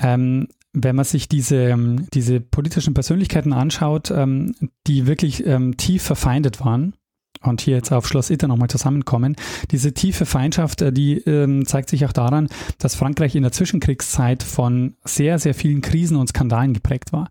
Ähm, 0.00 0.48
wenn 0.72 0.96
man 0.96 1.04
sich 1.04 1.28
diese, 1.28 1.76
diese 2.12 2.40
politischen 2.40 2.94
Persönlichkeiten 2.94 3.52
anschaut, 3.52 4.10
ähm, 4.10 4.56
die 4.88 5.06
wirklich 5.06 5.46
ähm, 5.46 5.76
tief 5.76 6.02
verfeindet 6.02 6.58
waren 6.58 6.94
und 7.42 7.60
hier 7.60 7.76
jetzt 7.76 7.92
auf 7.92 8.06
Schloss 8.06 8.30
Itter 8.30 8.48
nochmal 8.48 8.68
zusammenkommen, 8.68 9.36
diese 9.70 9.92
tiefe 9.92 10.26
Feindschaft, 10.26 10.82
äh, 10.82 10.92
die 10.92 11.18
ähm, 11.18 11.66
zeigt 11.66 11.90
sich 11.90 12.06
auch 12.06 12.12
daran, 12.12 12.48
dass 12.78 12.94
Frankreich 12.94 13.34
in 13.34 13.42
der 13.42 13.52
Zwischenkriegszeit 13.52 14.42
von 14.42 14.96
sehr, 15.04 15.38
sehr 15.38 15.54
vielen 15.54 15.80
Krisen 15.80 16.16
und 16.16 16.28
Skandalen 16.28 16.74
geprägt 16.74 17.12
war. 17.12 17.28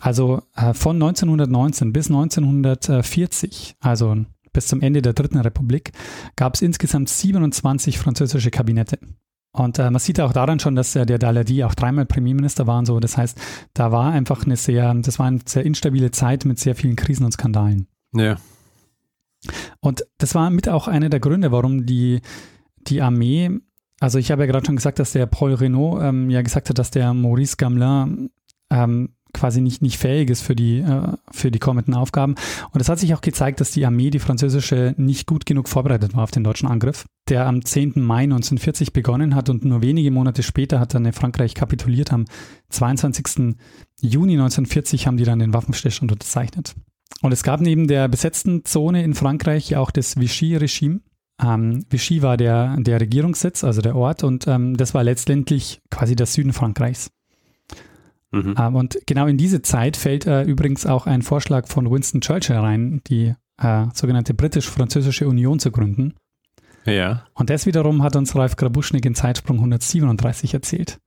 Also 0.00 0.42
äh, 0.56 0.74
von 0.74 0.96
1919 0.96 1.92
bis 1.92 2.08
1940, 2.08 3.76
also 3.80 4.16
bis 4.52 4.66
zum 4.66 4.80
Ende 4.80 5.02
der 5.02 5.12
Dritten 5.12 5.38
Republik, 5.38 5.92
gab 6.36 6.54
es 6.54 6.62
insgesamt 6.62 7.08
27 7.08 7.98
französische 7.98 8.50
Kabinette. 8.50 8.98
Und 9.52 9.78
äh, 9.78 9.90
man 9.90 10.00
sieht 10.00 10.18
auch 10.20 10.32
daran 10.32 10.58
schon, 10.60 10.74
dass 10.74 10.96
äh, 10.96 11.04
der 11.04 11.18
Daladi 11.18 11.62
auch 11.64 11.74
dreimal 11.74 12.06
Premierminister 12.06 12.66
war 12.66 12.78
und 12.78 12.86
so. 12.86 13.00
Das 13.00 13.18
heißt, 13.18 13.38
da 13.74 13.92
war 13.92 14.10
einfach 14.10 14.44
eine 14.44 14.56
sehr, 14.56 14.94
das 14.94 15.18
war 15.18 15.26
eine 15.26 15.40
sehr 15.44 15.64
instabile 15.64 16.10
Zeit 16.10 16.46
mit 16.46 16.58
sehr 16.58 16.74
vielen 16.74 16.96
Krisen 16.96 17.24
und 17.24 17.32
Skandalen. 17.32 17.86
Ja. 18.14 18.36
Und 19.80 20.04
das 20.18 20.34
war 20.34 20.50
mit 20.50 20.68
auch 20.68 20.88
einer 20.88 21.08
der 21.08 21.20
Gründe, 21.20 21.52
warum 21.52 21.86
die, 21.86 22.20
die 22.86 23.02
Armee, 23.02 23.50
also 24.00 24.18
ich 24.18 24.32
habe 24.32 24.42
ja 24.42 24.50
gerade 24.50 24.66
schon 24.66 24.76
gesagt, 24.76 24.98
dass 24.98 25.12
der 25.12 25.26
Paul 25.26 25.54
Renault 25.54 26.02
ähm, 26.02 26.28
ja 26.28 26.42
gesagt 26.42 26.68
hat, 26.68 26.78
dass 26.78 26.90
der 26.90 27.14
Maurice 27.14 27.56
Gamelin 27.56 28.30
ähm, 28.70 29.10
quasi 29.32 29.60
nicht, 29.60 29.80
nicht 29.80 29.98
fähig 29.98 30.28
ist 30.30 30.42
für 30.42 30.54
die, 30.54 30.78
äh, 30.78 31.12
für 31.30 31.50
die 31.50 31.58
kommenden 31.58 31.94
Aufgaben. 31.94 32.34
Und 32.72 32.80
es 32.80 32.88
hat 32.88 32.98
sich 32.98 33.14
auch 33.14 33.20
gezeigt, 33.20 33.60
dass 33.60 33.70
die 33.70 33.86
Armee, 33.86 34.10
die 34.10 34.18
französische, 34.18 34.94
nicht 34.98 35.26
gut 35.26 35.46
genug 35.46 35.68
vorbereitet 35.68 36.14
war 36.14 36.24
auf 36.24 36.30
den 36.30 36.44
deutschen 36.44 36.68
Angriff, 36.68 37.06
der 37.28 37.46
am 37.46 37.64
10. 37.64 37.92
Mai 37.96 38.24
1940 38.24 38.92
begonnen 38.92 39.34
hat 39.34 39.48
und 39.48 39.64
nur 39.64 39.82
wenige 39.82 40.10
Monate 40.10 40.42
später 40.42 40.80
hat 40.80 40.94
dann 40.94 41.12
Frankreich 41.12 41.54
kapituliert. 41.54 42.12
Am 42.12 42.24
22. 42.70 43.56
Juni 44.00 44.32
1940 44.32 45.06
haben 45.06 45.16
die 45.16 45.24
dann 45.24 45.38
den 45.38 45.54
Waffenstillstand 45.54 46.12
unterzeichnet. 46.12 46.74
Und 47.20 47.32
es 47.32 47.42
gab 47.42 47.60
neben 47.60 47.86
der 47.86 48.08
besetzten 48.08 48.64
Zone 48.64 49.02
in 49.04 49.14
Frankreich 49.14 49.76
auch 49.76 49.90
das 49.90 50.16
Vichy-Regime. 50.16 51.00
Ähm, 51.40 51.84
Vichy 51.90 52.22
war 52.22 52.36
der, 52.36 52.76
der 52.78 53.00
Regierungssitz, 53.00 53.64
also 53.64 53.80
der 53.80 53.96
Ort, 53.96 54.24
und 54.24 54.46
ähm, 54.46 54.76
das 54.76 54.94
war 54.94 55.04
letztendlich 55.04 55.80
quasi 55.90 56.16
der 56.16 56.26
Süden 56.26 56.52
Frankreichs. 56.52 57.10
Mhm. 58.32 58.54
Ähm, 58.58 58.74
und 58.74 58.98
genau 59.06 59.26
in 59.26 59.36
diese 59.36 59.62
Zeit 59.62 59.96
fällt 59.96 60.26
äh, 60.26 60.42
übrigens 60.42 60.86
auch 60.86 61.06
ein 61.06 61.22
Vorschlag 61.22 61.68
von 61.68 61.90
Winston 61.90 62.20
Churchill 62.20 62.56
rein, 62.56 63.02
die 63.06 63.34
äh, 63.58 63.86
sogenannte 63.92 64.34
britisch-französische 64.34 65.28
Union 65.28 65.58
zu 65.58 65.70
gründen. 65.70 66.14
Ja. 66.84 67.24
Und 67.34 67.50
das 67.50 67.66
wiederum 67.66 68.02
hat 68.02 68.16
uns 68.16 68.34
Ralf 68.34 68.56
Grabuschnik 68.56 69.04
in 69.04 69.14
Zeitsprung 69.14 69.58
137 69.58 70.54
erzählt. 70.54 70.98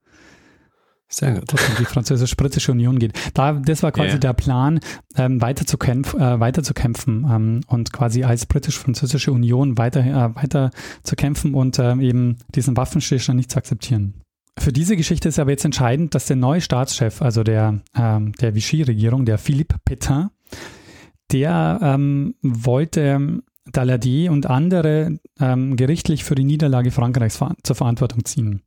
Sehr 1.15 1.31
gut. 1.31 1.53
Dass 1.53 1.62
es 1.62 1.69
um 1.69 1.75
die 1.77 1.86
französisch-britische 1.86 2.74
Union 2.74 3.00
geht. 3.00 3.13
Da, 3.34 3.53
das 3.53 3.84
war 3.84 3.93
quasi 3.93 4.15
ja. 4.15 4.17
der 4.17 4.34
Plan, 4.34 4.81
ähm, 5.15 5.41
weiter 5.41 5.65
zu, 5.65 5.77
kämpf, 5.77 6.13
äh, 6.13 6.41
weiter 6.41 6.62
zu 6.62 6.74
kämpfen 6.74 7.25
ähm, 7.31 7.62
und 7.67 7.93
quasi 7.93 8.25
als 8.25 8.45
britisch-französische 8.45 9.31
Union 9.31 9.77
weiter, 9.77 10.01
äh, 10.01 10.36
weiter 10.36 10.72
zu 11.03 11.15
kämpfen 11.15 11.53
und 11.53 11.79
äh, 11.79 11.95
eben 12.01 12.39
diesen 12.53 12.75
Waffenstillstand 12.75 13.38
nicht 13.38 13.50
zu 13.50 13.57
akzeptieren. 13.57 14.15
Für 14.60 14.74
diese 14.74 14.98
Geschichte 14.98 15.29
ist 15.29 15.39
aber 15.39 15.51
jetzt 15.51 15.63
entscheidend, 15.63 16.15
dass 16.15 16.25
der 16.25 16.36
neue 16.36 16.60
Staatschef, 16.60 17.22
also 17.22 17.43
der, 17.43 17.79
ähm, 17.98 18.34
der 18.34 18.53
Vichy-Regierung, 18.53 19.24
der 19.24 19.38
Philippe 19.38 19.77
Pétain, 19.88 20.31
der 21.31 21.79
ähm, 21.81 22.36
wollte 22.41 23.41
Daladier 23.72 24.34
und 24.34 24.48
andere 24.48 25.17
ähm, 25.39 25.77
gerichtlich 25.77 26.25
für 26.25 26.36
die 26.36 26.43
Niederlage 26.43 26.91
Frankreichs 26.91 27.38
ver 27.38 27.55
zur 27.63 27.77
Verantwortung 27.77 28.25
ziehen. 28.25 28.63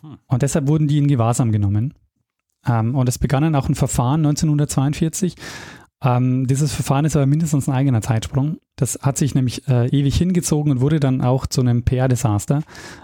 Hm. 0.00 0.18
Und 0.26 0.42
deshalb 0.42 0.68
wurden 0.68 0.88
die 0.88 0.98
in 0.98 1.08
Gewahrsam 1.08 1.52
genommen. 1.52 1.94
Ähm, 2.66 2.94
und 2.94 3.08
es 3.08 3.18
begann 3.18 3.42
dann 3.42 3.54
auch 3.54 3.68
ein 3.68 3.74
Verfahren 3.74 4.24
1942, 4.26 5.36
ähm, 6.02 6.46
dieses 6.46 6.72
Verfahren 6.72 7.04
ist 7.04 7.16
aber 7.16 7.26
mindestens 7.26 7.68
ein 7.68 7.74
eigener 7.74 8.00
Zeitsprung. 8.02 8.58
Das 8.76 8.98
hat 9.02 9.18
sich 9.18 9.34
nämlich 9.34 9.66
äh, 9.68 9.88
ewig 9.88 10.16
hingezogen 10.16 10.70
und 10.70 10.80
wurde 10.80 11.00
dann 11.00 11.22
auch 11.22 11.46
zu 11.46 11.60
einem 11.60 11.82
PR-Desaster 11.82 12.62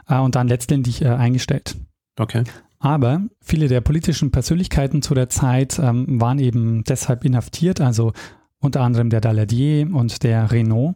äh, 0.09 0.19
und 0.19 0.37
dann 0.37 0.47
letztendlich 0.47 1.03
äh, 1.03 1.09
eingestellt. 1.09 1.77
Okay. 2.19 2.45
Aber 2.79 3.23
viele 3.41 3.67
der 3.67 3.81
politischen 3.81 4.31
Persönlichkeiten 4.31 5.03
zu 5.03 5.15
der 5.15 5.29
Zeit 5.29 5.79
ähm, 5.79 6.21
waren 6.21 6.39
eben 6.39 6.85
deshalb 6.85 7.25
inhaftiert, 7.25 7.81
also 7.81 8.13
unter 8.61 8.83
anderem 8.83 9.11
der 9.11 9.21
Daladier 9.21 9.93
und 9.93 10.23
der 10.23 10.53
Renault, 10.53 10.95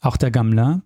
auch 0.00 0.16
der 0.16 0.30
Gamelin. 0.30 0.82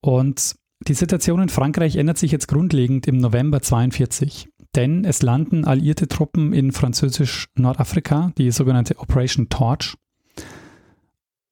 Und 0.00 0.56
die 0.88 0.94
Situation 0.94 1.40
in 1.40 1.48
Frankreich 1.48 1.96
ändert 1.96 2.18
sich 2.18 2.32
jetzt 2.32 2.48
grundlegend 2.48 3.06
im 3.06 3.18
November 3.18 3.62
42 3.62 4.48
denn 4.74 5.04
es 5.04 5.22
landen 5.22 5.64
alliierte 5.64 6.08
Truppen 6.08 6.52
in 6.52 6.72
französisch-Nordafrika, 6.72 8.32
die 8.38 8.50
sogenannte 8.50 8.98
Operation 8.98 9.48
Torch. 9.48 9.96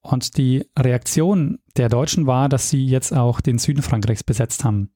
Und 0.02 0.38
die 0.38 0.64
Reaktion 0.78 1.58
der 1.76 1.90
Deutschen 1.90 2.26
war, 2.26 2.48
dass 2.48 2.70
sie 2.70 2.86
jetzt 2.86 3.14
auch 3.14 3.42
den 3.42 3.58
Süden 3.58 3.82
Frankreichs 3.82 4.24
besetzt 4.24 4.64
haben. 4.64 4.90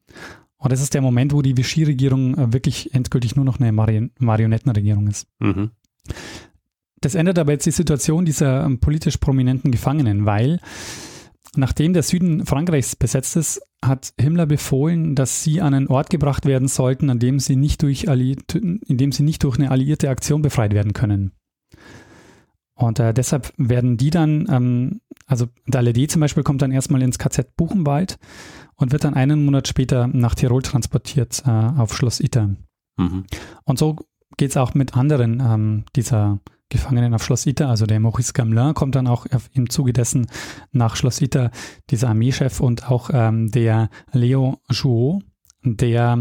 Und 0.56 0.72
das 0.72 0.80
ist 0.80 0.94
der 0.94 1.02
Moment, 1.02 1.34
wo 1.34 1.42
die 1.42 1.58
Vichy-Regierung 1.58 2.38
äh, 2.38 2.52
wirklich 2.54 2.94
endgültig 2.94 3.36
nur 3.36 3.44
noch 3.44 3.60
eine 3.60 3.70
Marion 3.70 4.12
Marionettenregierung 4.18 5.08
ist. 5.08 5.26
Mhm. 5.40 5.72
Das 7.02 7.14
ändert 7.14 7.38
aber 7.38 7.52
jetzt 7.52 7.66
die 7.66 7.70
Situation 7.70 8.24
dieser 8.24 8.64
ähm, 8.64 8.80
politisch 8.80 9.18
prominenten 9.18 9.70
Gefangenen, 9.70 10.24
weil 10.24 10.58
Nachdem 11.56 11.92
der 11.92 12.02
Süden 12.02 12.46
Frankreichs 12.46 12.96
besetzt 12.96 13.36
ist, 13.36 13.60
hat 13.84 14.12
Himmler 14.20 14.46
befohlen, 14.46 15.14
dass 15.14 15.42
sie 15.42 15.60
an 15.60 15.74
einen 15.74 15.88
Ort 15.88 16.10
gebracht 16.10 16.46
werden 16.46 16.68
sollten, 16.68 17.10
an 17.10 17.18
dem 17.18 17.38
sie 17.38 17.56
nicht 17.56 17.82
durch, 17.82 18.04
in 18.04 18.80
dem 18.88 19.12
sie 19.12 19.22
nicht 19.22 19.44
durch 19.44 19.58
eine 19.58 19.70
alliierte 19.70 20.08
Aktion 20.08 20.42
befreit 20.42 20.74
werden 20.74 20.92
können. 20.92 21.32
Und 22.76 22.98
äh, 22.98 23.14
deshalb 23.14 23.52
werden 23.56 23.96
die 23.96 24.10
dann, 24.10 24.48
ähm, 24.50 25.00
also 25.26 25.46
Daledi 25.66 26.08
zum 26.08 26.20
Beispiel 26.20 26.42
kommt 26.42 26.60
dann 26.60 26.72
erstmal 26.72 27.02
ins 27.02 27.18
KZ 27.18 27.56
Buchenwald 27.56 28.18
und 28.74 28.90
wird 28.90 29.04
dann 29.04 29.14
einen 29.14 29.44
Monat 29.44 29.68
später 29.68 30.08
nach 30.08 30.34
Tirol 30.34 30.62
transportiert 30.62 31.42
äh, 31.46 31.50
auf 31.50 31.94
Schloss 31.96 32.20
Itter. 32.20 32.56
Mhm. 32.96 33.24
Und 33.64 33.78
so 33.78 33.96
geht 34.36 34.50
es 34.50 34.56
auch 34.56 34.74
mit 34.74 34.96
anderen 34.96 35.40
ähm, 35.40 35.84
dieser 35.94 36.40
Gefangenen 36.74 37.14
auf 37.14 37.22
Schloss 37.22 37.46
Ita, 37.46 37.70
also 37.70 37.86
der 37.86 38.00
Maurice 38.00 38.32
Gamelin 38.32 38.74
kommt 38.74 38.96
dann 38.96 39.06
auch 39.06 39.26
im 39.52 39.70
Zuge 39.70 39.92
dessen 39.92 40.26
nach 40.72 40.96
Schloss 40.96 41.20
Ita, 41.20 41.50
dieser 41.90 42.08
Armeechef 42.08 42.60
und 42.60 42.90
auch 42.90 43.10
ähm, 43.12 43.50
der 43.52 43.90
Leo 44.12 44.58
Jouot, 44.68 45.22
der 45.62 46.18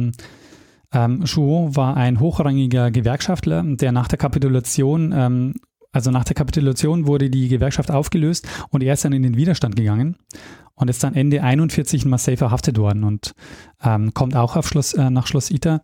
ähm, 0.94 1.24
Jouot 1.26 1.76
war 1.76 1.98
ein 1.98 2.20
hochrangiger 2.20 2.92
Gewerkschaftler, 2.92 3.64
der 3.66 3.92
nach 3.92 4.08
der 4.08 4.20
Kapitulation 4.20 5.12
ähm, 5.12 5.54
also 5.92 6.10
nach 6.10 6.24
der 6.24 6.36
Kapitulation 6.36 7.06
wurde 7.08 7.30
die 7.30 7.48
Gewerkschaft 7.48 7.92
aufgelöst 7.92 8.48
und 8.70 8.84
er 8.84 8.94
ist 8.94 9.06
dann 9.06 9.14
in 9.14 9.24
den 9.24 9.38
Widerstand 9.38 9.76
gegangen 9.76 10.18
und 10.76 10.90
ist 10.90 11.04
dann 11.04 11.14
Ende 11.14 11.44
41 11.44 12.04
in 12.04 12.10
Marseille 12.10 12.38
verhaftet 12.38 12.78
worden 12.78 13.04
und 13.04 13.34
ähm, 13.84 14.14
kommt 14.14 14.36
auch 14.36 14.56
auf 14.56 14.68
Schloss, 14.68 14.94
äh, 14.94 15.10
nach 15.10 15.28
Schloss 15.28 15.52
Ita 15.52 15.82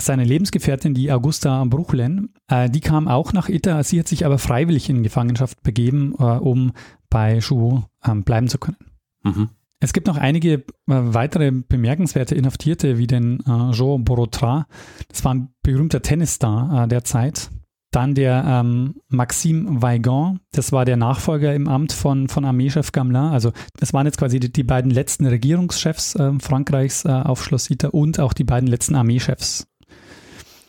seine 0.00 0.24
Lebensgefährtin, 0.24 0.94
die 0.94 1.10
Augusta 1.10 1.64
Bruchlen, 1.64 2.34
äh, 2.48 2.68
die 2.68 2.80
kam 2.80 3.08
auch 3.08 3.32
nach 3.32 3.48
Ita. 3.48 3.82
Sie 3.82 3.98
hat 3.98 4.08
sich 4.08 4.26
aber 4.26 4.38
freiwillig 4.38 4.90
in 4.90 5.02
Gefangenschaft 5.02 5.62
begeben, 5.62 6.14
äh, 6.18 6.22
um 6.22 6.72
bei 7.08 7.40
Chou 7.40 7.84
äh, 8.02 8.14
bleiben 8.14 8.48
zu 8.48 8.58
können. 8.58 8.78
Mhm. 9.22 9.50
Es 9.80 9.92
gibt 9.92 10.06
noch 10.06 10.16
einige 10.16 10.52
äh, 10.52 10.62
weitere 10.86 11.50
bemerkenswerte 11.50 12.34
Inhaftierte, 12.34 12.98
wie 12.98 13.06
den 13.06 13.40
äh, 13.40 13.72
Jean 13.72 14.04
Borotra. 14.04 14.66
Das 15.08 15.24
war 15.24 15.34
ein 15.34 15.48
berühmter 15.62 16.02
Tennisstar 16.02 16.84
äh, 16.84 16.88
der 16.88 17.04
Zeit. 17.04 17.50
Dann 17.92 18.14
der 18.14 18.44
ähm, 18.46 18.96
Maxime 19.08 19.80
Weigand, 19.80 20.40
das 20.52 20.72
war 20.72 20.84
der 20.84 20.96
Nachfolger 20.96 21.54
im 21.54 21.68
Amt 21.68 21.92
von, 21.92 22.28
von 22.28 22.44
Armeechef 22.44 22.92
Gamelin. 22.92 23.32
Also 23.32 23.52
das 23.78 23.94
waren 23.94 24.06
jetzt 24.06 24.18
quasi 24.18 24.40
die, 24.40 24.52
die 24.52 24.64
beiden 24.64 24.90
letzten 24.90 25.24
Regierungschefs 25.24 26.14
äh, 26.16 26.32
Frankreichs 26.38 27.04
äh, 27.04 27.08
auf 27.08 27.42
Schloss 27.42 27.70
Ita 27.70 27.88
und 27.88 28.18
auch 28.18 28.32
die 28.32 28.44
beiden 28.44 28.68
letzten 28.68 28.96
Armeechefs 28.96 29.66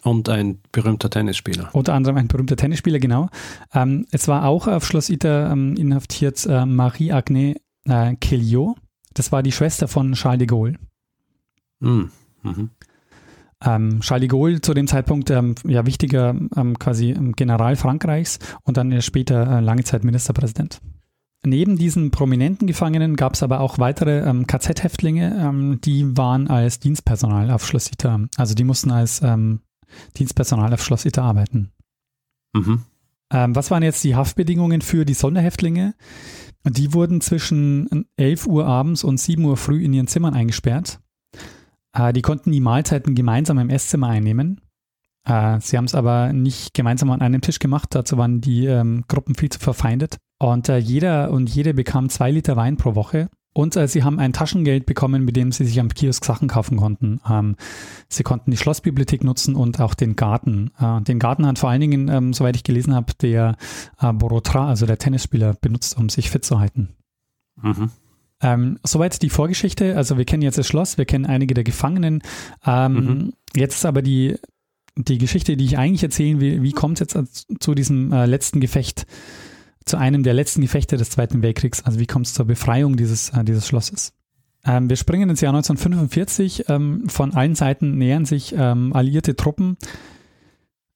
und 0.07 0.29
ein 0.29 0.59
berühmter 0.71 1.09
Tennisspieler. 1.09 1.69
Unter 1.73 1.93
anderem 1.93 2.17
ein 2.17 2.27
berühmter 2.27 2.55
Tennisspieler, 2.55 2.99
genau. 2.99 3.29
Ähm, 3.73 4.05
es 4.11 4.27
war 4.27 4.45
auch 4.45 4.67
auf 4.67 4.85
Schloss 4.85 5.09
Ita 5.09 5.51
ähm, 5.51 5.75
inhaftiert 5.75 6.45
äh, 6.45 6.65
Marie-Agnès 6.65 7.57
äh, 7.85 8.15
Kelliot. 8.15 8.77
Das 9.13 9.31
war 9.31 9.43
die 9.43 9.51
Schwester 9.51 9.87
von 9.87 10.13
Charles 10.13 10.39
de 10.39 10.47
Gaulle. 10.47 10.73
Mm. 11.79 12.03
Mhm. 12.43 12.69
Ähm, 13.65 13.99
Charles 14.01 14.21
de 14.21 14.27
Gaulle 14.27 14.61
zu 14.61 14.73
dem 14.73 14.87
Zeitpunkt 14.87 15.29
ähm, 15.31 15.55
ja 15.65 15.85
wichtiger 15.85 16.35
ähm, 16.55 16.77
quasi 16.77 17.15
General 17.35 17.75
Frankreichs 17.75 18.39
und 18.63 18.77
dann 18.77 19.01
später 19.01 19.57
äh, 19.57 19.59
lange 19.61 19.83
Zeit 19.83 20.03
Ministerpräsident. 20.03 20.79
Neben 21.45 21.77
diesen 21.77 22.11
prominenten 22.11 22.67
Gefangenen 22.67 23.15
gab 23.15 23.33
es 23.33 23.43
aber 23.43 23.59
auch 23.59 23.77
weitere 23.77 24.27
ähm, 24.27 24.47
KZ-Häftlinge, 24.47 25.37
ähm, 25.39 25.79
die 25.81 26.17
waren 26.17 26.47
als 26.47 26.79
Dienstpersonal 26.79 27.51
auf 27.51 27.65
Schloss 27.65 27.91
Ita. 27.91 28.21
Also 28.37 28.53
die 28.53 28.63
mussten 28.63 28.91
als 28.91 29.21
ähm, 29.21 29.61
Dienstpersonal 30.17 30.73
auf 30.73 30.83
Schloss 30.83 31.05
Ita 31.05 31.23
arbeiten. 31.23 31.71
Mhm. 32.53 32.83
Ähm, 33.31 33.55
was 33.55 33.71
waren 33.71 33.83
jetzt 33.83 34.03
die 34.03 34.15
Haftbedingungen 34.15 34.81
für 34.81 35.05
die 35.05 35.13
Sonderhäftlinge? 35.13 35.95
Die 36.65 36.93
wurden 36.93 37.21
zwischen 37.21 38.05
11 38.17 38.47
Uhr 38.47 38.65
abends 38.65 39.03
und 39.03 39.19
7 39.19 39.43
Uhr 39.45 39.57
früh 39.57 39.83
in 39.83 39.93
ihren 39.93 40.07
Zimmern 40.07 40.33
eingesperrt. 40.33 40.99
Äh, 41.93 42.13
die 42.13 42.21
konnten 42.21 42.51
die 42.51 42.61
Mahlzeiten 42.61 43.15
gemeinsam 43.15 43.59
im 43.59 43.69
Esszimmer 43.69 44.07
einnehmen. 44.07 44.61
Äh, 45.25 45.59
sie 45.61 45.77
haben 45.77 45.85
es 45.85 45.95
aber 45.95 46.33
nicht 46.33 46.73
gemeinsam 46.73 47.11
an 47.11 47.21
einem 47.21 47.41
Tisch 47.41 47.59
gemacht, 47.59 47.89
dazu 47.95 48.17
waren 48.17 48.41
die 48.41 48.65
ähm, 48.65 49.03
Gruppen 49.07 49.35
viel 49.35 49.49
zu 49.49 49.59
verfeindet. 49.59 50.17
Und 50.39 50.69
äh, 50.69 50.77
jeder 50.77 51.31
und 51.31 51.49
jede 51.49 51.73
bekam 51.73 52.09
zwei 52.09 52.31
Liter 52.31 52.55
Wein 52.55 52.77
pro 52.77 52.95
Woche. 52.95 53.29
Und 53.57 53.75
äh, 53.75 53.87
sie 53.87 54.03
haben 54.03 54.19
ein 54.19 54.33
Taschengeld 54.33 54.85
bekommen, 54.85 55.25
mit 55.25 55.35
dem 55.35 55.51
sie 55.51 55.65
sich 55.65 55.79
am 55.79 55.89
Kiosk 55.89 56.23
Sachen 56.23 56.47
kaufen 56.47 56.77
konnten. 56.77 57.19
Ähm, 57.27 57.55
sie 58.07 58.21
konnten 58.21 58.51
die 58.51 58.57
Schlossbibliothek 58.57 59.23
nutzen 59.23 59.55
und 59.55 59.79
auch 59.79 59.95
den 59.95 60.15
Garten. 60.15 60.69
Äh, 60.79 61.01
den 61.01 61.17
Garten 61.17 61.43
hat 61.47 61.57
vor 61.57 61.71
allen 61.71 61.81
Dingen, 61.81 62.07
ähm, 62.07 62.33
soweit 62.33 62.55
ich 62.55 62.63
gelesen 62.63 62.93
habe, 62.93 63.13
der 63.19 63.57
äh, 63.99 64.13
Borotra, 64.13 64.69
also 64.69 64.85
der 64.85 64.99
Tennisspieler, 64.99 65.55
benutzt, 65.59 65.97
um 65.97 66.07
sich 66.07 66.29
fit 66.29 66.45
zu 66.45 66.59
halten. 66.59 66.89
Mhm. 67.59 67.89
Ähm, 68.43 68.77
soweit 68.83 69.19
die 69.23 69.31
Vorgeschichte. 69.31 69.97
Also 69.97 70.19
wir 70.19 70.25
kennen 70.25 70.43
jetzt 70.43 70.59
das 70.59 70.67
Schloss, 70.67 70.99
wir 70.99 71.05
kennen 71.05 71.25
einige 71.25 71.55
der 71.55 71.63
Gefangenen. 71.63 72.21
Ähm, 72.63 72.93
mhm. 72.93 73.33
Jetzt 73.55 73.77
ist 73.77 73.87
aber 73.87 74.03
die, 74.03 74.35
die 74.95 75.17
Geschichte, 75.17 75.57
die 75.57 75.65
ich 75.65 75.79
eigentlich 75.79 76.03
erzählen 76.03 76.39
will, 76.39 76.61
wie 76.61 76.73
kommt 76.73 77.01
es 77.01 77.11
jetzt 77.11 77.47
zu 77.59 77.73
diesem 77.73 78.13
äh, 78.13 78.27
letzten 78.27 78.59
Gefecht? 78.59 79.07
Zu 79.87 79.97
einem 79.97 80.23
der 80.23 80.33
letzten 80.33 80.61
Gefechte 80.61 80.97
des 80.97 81.09
Zweiten 81.09 81.41
Weltkriegs. 81.41 81.83
Also 81.83 81.99
wie 81.99 82.07
kommt 82.07 82.27
es 82.27 82.33
zur 82.33 82.45
Befreiung 82.45 82.97
dieses, 82.97 83.29
äh, 83.29 83.43
dieses 83.43 83.67
Schlosses? 83.67 84.13
Ähm, 84.65 84.89
wir 84.89 84.97
springen 84.97 85.29
ins 85.29 85.41
Jahr 85.41 85.53
1945. 85.53 86.65
Ähm, 86.69 87.09
von 87.09 87.33
allen 87.33 87.55
Seiten 87.55 87.97
nähern 87.97 88.25
sich 88.25 88.53
ähm, 88.57 88.93
alliierte 88.93 89.35
Truppen. 89.35 89.77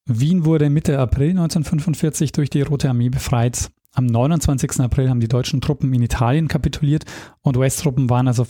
Wien 0.05 0.45
wurde 0.45 0.69
Mitte 0.69 0.99
April 0.99 1.31
1945 1.31 2.31
durch 2.31 2.49
die 2.49 2.61
Rote 2.61 2.89
Armee 2.89 3.09
befreit. 3.09 3.71
Am 3.93 4.05
29. 4.05 4.79
April 4.79 5.09
haben 5.09 5.19
die 5.19 5.27
deutschen 5.27 5.61
Truppen 5.61 5.93
in 5.93 6.01
Italien 6.01 6.47
kapituliert 6.47 7.05
und 7.41 7.57
US-Truppen 7.57 8.09
waren 8.09 8.27
also 8.27 8.45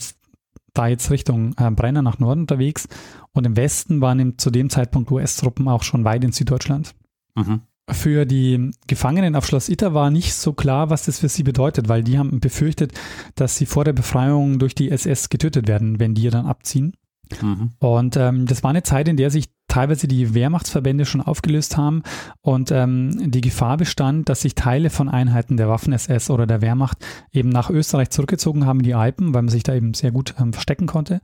da 0.72 0.86
jetzt 0.86 1.10
Richtung 1.10 1.54
äh, 1.58 1.70
Brenner 1.70 2.02
nach 2.02 2.18
Norden 2.18 2.42
unterwegs. 2.42 2.88
Und 3.32 3.46
im 3.46 3.56
Westen 3.56 4.00
waren 4.00 4.18
im, 4.18 4.38
zu 4.38 4.50
dem 4.50 4.70
Zeitpunkt 4.70 5.10
US-Truppen 5.10 5.68
auch 5.68 5.82
schon 5.82 6.04
weit 6.04 6.24
in 6.24 6.32
Süddeutschland. 6.32 6.94
Mhm 7.34 7.62
für 7.94 8.26
die 8.26 8.70
Gefangenen 8.86 9.36
auf 9.36 9.46
Schloss 9.46 9.68
Ita 9.68 9.94
war 9.94 10.10
nicht 10.10 10.34
so 10.34 10.52
klar, 10.52 10.90
was 10.90 11.06
das 11.06 11.20
für 11.20 11.28
sie 11.28 11.42
bedeutet, 11.42 11.88
weil 11.88 12.02
die 12.02 12.18
haben 12.18 12.40
befürchtet, 12.40 12.92
dass 13.34 13.56
sie 13.56 13.66
vor 13.66 13.84
der 13.84 13.92
Befreiung 13.92 14.58
durch 14.58 14.74
die 14.74 14.90
SS 14.90 15.28
getötet 15.28 15.68
werden, 15.68 15.98
wenn 15.98 16.14
die 16.14 16.28
dann 16.30 16.46
abziehen. 16.46 16.94
Mhm. 17.40 17.70
Und 17.78 18.16
ähm, 18.16 18.46
das 18.46 18.62
war 18.62 18.70
eine 18.70 18.82
Zeit, 18.82 19.08
in 19.08 19.16
der 19.16 19.30
sich 19.30 19.46
teilweise 19.68 20.06
die 20.06 20.34
Wehrmachtsverbände 20.34 21.06
schon 21.06 21.22
aufgelöst 21.22 21.78
haben 21.78 22.02
und 22.42 22.70
ähm, 22.70 23.30
die 23.30 23.40
Gefahr 23.40 23.78
bestand, 23.78 24.28
dass 24.28 24.42
sich 24.42 24.54
Teile 24.54 24.90
von 24.90 25.08
Einheiten 25.08 25.56
der 25.56 25.68
Waffen-SS 25.68 26.28
oder 26.28 26.46
der 26.46 26.60
Wehrmacht 26.60 26.98
eben 27.32 27.48
nach 27.48 27.70
Österreich 27.70 28.10
zurückgezogen 28.10 28.66
haben 28.66 28.80
in 28.80 28.84
die 28.84 28.94
Alpen, 28.94 29.32
weil 29.32 29.42
man 29.42 29.48
sich 29.48 29.62
da 29.62 29.74
eben 29.74 29.94
sehr 29.94 30.10
gut 30.10 30.34
ähm, 30.38 30.52
verstecken 30.52 30.86
konnte. 30.86 31.22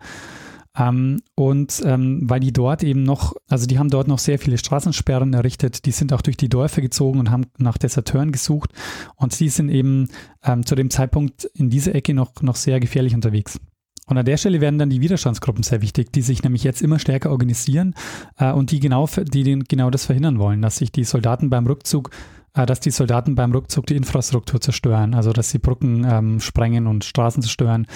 Ähm, 0.79 1.23
und 1.35 1.83
ähm, 1.85 2.21
weil 2.23 2.41
die 2.41 2.53
dort 2.53 2.83
eben 2.83 3.03
noch, 3.03 3.35
also 3.49 3.67
die 3.67 3.79
haben 3.79 3.91
dort 3.91 4.09
noch 4.09 4.19
sehr 4.19 4.39
viele 4.39 4.59
Straßensperren 4.59 5.35
errichtet, 5.35 5.85
die 5.87 5.91
sind 5.91 6.13
auch 6.13 6.23
durch 6.23 6.37
die 6.37 6.49
Dörfer 6.49 6.81
gezogen 6.81 7.19
und 7.19 7.31
haben 7.31 7.47
nach 7.59 7.79
Deserteuren 7.79 8.33
gesucht. 8.33 8.73
Und 9.17 9.39
die 9.39 9.49
sind 9.49 9.71
eben 9.71 10.09
ähm, 10.45 10.65
zu 10.65 10.75
dem 10.75 10.91
Zeitpunkt 10.91 11.45
in 11.55 11.71
dieser 11.71 11.95
Ecke 11.95 12.15
noch, 12.15 12.43
noch 12.43 12.57
sehr 12.57 12.81
gefährlich 12.81 13.15
unterwegs. 13.15 13.61
Und 14.07 14.17
an 14.17 14.25
der 14.25 14.39
Stelle 14.39 14.63
werden 14.63 14.79
dann 14.79 14.89
die 14.89 15.03
Widerstandsgruppen 15.03 15.63
sehr 15.63 15.83
wichtig, 15.83 16.13
die 16.13 16.23
sich 16.23 16.43
nämlich 16.43 16.65
jetzt 16.65 16.81
immer 16.81 16.99
stärker 16.99 17.31
organisieren 17.31 17.95
äh, 18.39 18.53
und 18.53 18.71
die 18.71 18.81
genau, 18.81 19.07
die 19.07 19.43
den, 19.43 19.65
genau 19.65 19.91
das 19.91 20.07
verhindern 20.07 20.39
wollen, 20.39 20.63
dass 20.63 20.79
sich 20.79 20.93
die 20.93 21.05
Soldaten 21.05 21.51
beim 21.51 21.67
Rückzug 21.67 22.11
äh, 22.55 22.65
dass 22.65 22.81
die 22.81 22.91
Soldaten 22.91 23.35
beim 23.35 23.53
Rückzug 23.53 23.87
die 23.87 23.97
Infrastruktur 23.97 24.61
zerstören, 24.61 25.15
also 25.15 25.33
dass 25.33 25.51
sie 25.51 25.59
Brücken 25.59 26.07
ähm, 26.09 26.41
sprengen 26.41 26.87
und 26.87 27.05
Straßen 27.05 27.43
zerstören 27.43 27.87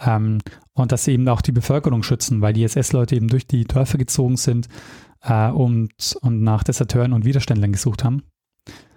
ähm, 0.00 0.38
und 0.74 0.92
dass 0.92 1.04
sie 1.04 1.12
eben 1.12 1.28
auch 1.28 1.40
die 1.40 1.52
Bevölkerung 1.52 2.02
schützen, 2.02 2.40
weil 2.40 2.52
die 2.52 2.64
SS-Leute 2.64 3.16
eben 3.16 3.28
durch 3.28 3.46
die 3.46 3.64
Dörfer 3.64 3.98
gezogen 3.98 4.36
sind 4.36 4.68
äh, 5.22 5.50
und, 5.50 6.16
und 6.20 6.42
nach 6.42 6.62
Deserteuren 6.62 7.12
und 7.12 7.24
Widerständlern 7.24 7.72
gesucht 7.72 8.04
haben. 8.04 8.22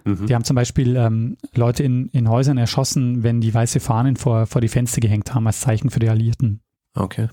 Mhm. 0.04 0.26
Die 0.26 0.34
haben 0.34 0.44
zum 0.44 0.56
Beispiel 0.56 0.96
ähm, 0.96 1.36
Leute 1.54 1.82
in, 1.82 2.08
in 2.08 2.28
Häusern 2.28 2.58
erschossen, 2.58 3.22
wenn 3.22 3.40
die 3.40 3.52
weiße 3.52 3.80
Fahnen 3.80 4.16
vor, 4.16 4.46
vor 4.46 4.60
die 4.60 4.68
Fenster 4.68 5.00
gehängt 5.00 5.34
haben, 5.34 5.46
als 5.46 5.60
Zeichen 5.60 5.90
für 5.90 6.00
die 6.00 6.08
Alliierten. 6.08 6.60
Okay. 6.94 7.28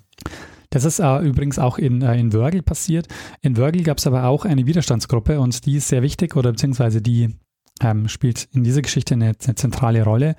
Das 0.69 0.85
ist 0.85 0.99
äh, 0.99 1.19
übrigens 1.19 1.57
auch 1.57 1.77
in, 1.77 2.01
äh, 2.01 2.19
in 2.19 2.31
Wörgl 2.31 2.61
passiert. 2.61 3.07
In 3.41 3.57
Wörgl 3.57 3.83
gab 3.83 3.97
es 3.97 4.07
aber 4.07 4.25
auch 4.25 4.45
eine 4.45 4.67
Widerstandsgruppe 4.67 5.39
und 5.39 5.65
die 5.65 5.77
ist 5.77 5.87
sehr 5.87 6.03
wichtig 6.03 6.35
oder 6.35 6.51
beziehungsweise 6.51 7.01
die 7.01 7.35
ähm, 7.81 8.07
spielt 8.07 8.47
in 8.53 8.63
dieser 8.63 8.81
Geschichte 8.81 9.15
eine, 9.15 9.33
eine 9.43 9.55
zentrale 9.55 10.03
Rolle. 10.03 10.35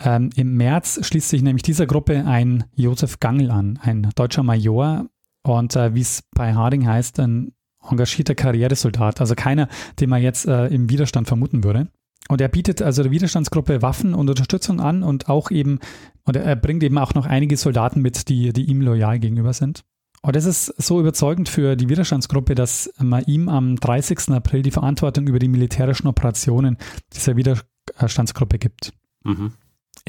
Ähm, 0.00 0.30
Im 0.36 0.56
März 0.56 1.00
schließt 1.04 1.28
sich 1.28 1.42
nämlich 1.42 1.62
dieser 1.62 1.86
Gruppe 1.86 2.24
ein 2.24 2.64
Josef 2.74 3.18
Gangl 3.20 3.50
an, 3.50 3.78
ein 3.82 4.10
deutscher 4.14 4.42
Major 4.42 5.06
und 5.42 5.74
äh, 5.76 5.94
wie 5.94 6.00
es 6.00 6.22
bei 6.34 6.54
Harding 6.54 6.86
heißt, 6.86 7.18
ein 7.20 7.52
engagierter 7.88 8.34
Karrieresoldat, 8.34 9.20
also 9.20 9.34
keiner, 9.34 9.68
den 9.98 10.10
man 10.10 10.22
jetzt 10.22 10.46
äh, 10.46 10.66
im 10.66 10.90
Widerstand 10.90 11.26
vermuten 11.26 11.64
würde. 11.64 11.88
Und 12.28 12.40
er 12.40 12.48
bietet 12.48 12.82
also 12.82 13.02
der 13.02 13.10
Widerstandsgruppe 13.10 13.80
Waffen 13.80 14.14
und 14.14 14.28
Unterstützung 14.28 14.80
an 14.80 15.02
und 15.02 15.28
auch 15.28 15.50
eben, 15.50 15.78
und 16.24 16.36
er 16.36 16.56
bringt 16.56 16.82
eben 16.82 16.98
auch 16.98 17.14
noch 17.14 17.24
einige 17.24 17.56
Soldaten 17.56 18.02
mit, 18.02 18.28
die, 18.28 18.52
die 18.52 18.64
ihm 18.64 18.82
loyal 18.82 19.18
gegenüber 19.18 19.54
sind. 19.54 19.84
Und 20.20 20.36
das 20.36 20.44
ist 20.44 20.66
so 20.76 21.00
überzeugend 21.00 21.48
für 21.48 21.76
die 21.76 21.88
Widerstandsgruppe, 21.88 22.54
dass 22.54 22.92
man 22.98 23.24
ihm 23.24 23.48
am 23.48 23.76
30. 23.76 24.30
April 24.30 24.62
die 24.62 24.70
Verantwortung 24.70 25.26
über 25.26 25.38
die 25.38 25.48
militärischen 25.48 26.08
Operationen 26.08 26.76
dieser 27.14 27.36
Widerstandsgruppe 27.36 28.58
gibt. 28.58 28.92
Mhm. 29.24 29.52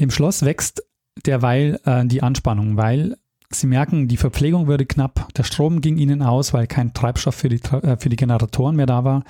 Im 0.00 0.10
Schloss 0.10 0.46
wächst 0.46 0.82
derweil 1.26 1.78
äh, 1.84 2.06
die 2.06 2.22
Anspannung, 2.22 2.78
weil 2.78 3.18
sie 3.50 3.66
merken, 3.66 4.08
die 4.08 4.16
Verpflegung 4.16 4.66
würde 4.66 4.86
knapp, 4.86 5.28
der 5.34 5.42
Strom 5.42 5.82
ging 5.82 5.98
ihnen 5.98 6.22
aus, 6.22 6.54
weil 6.54 6.66
kein 6.66 6.94
Treibstoff 6.94 7.34
für 7.34 7.50
die, 7.50 7.60
äh, 7.62 7.98
für 7.98 8.08
die 8.08 8.16
Generatoren 8.16 8.76
mehr 8.76 8.86
da 8.86 9.04
war. 9.04 9.24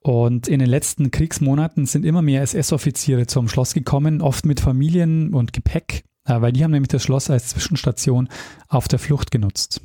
Und 0.00 0.48
in 0.48 0.58
den 0.58 0.70
letzten 0.70 1.10
Kriegsmonaten 1.10 1.84
sind 1.84 2.06
immer 2.06 2.22
mehr 2.22 2.40
SS-Offiziere 2.40 3.26
zum 3.26 3.48
Schloss 3.48 3.74
gekommen, 3.74 4.22
oft 4.22 4.46
mit 4.46 4.60
Familien 4.60 5.34
und 5.34 5.52
Gepäck, 5.52 6.04
äh, 6.24 6.40
weil 6.40 6.52
die 6.52 6.64
haben 6.64 6.70
nämlich 6.70 6.88
das 6.88 7.02
Schloss 7.02 7.28
als 7.28 7.48
Zwischenstation 7.48 8.30
auf 8.68 8.88
der 8.88 8.98
Flucht 8.98 9.30
genutzt. 9.30 9.82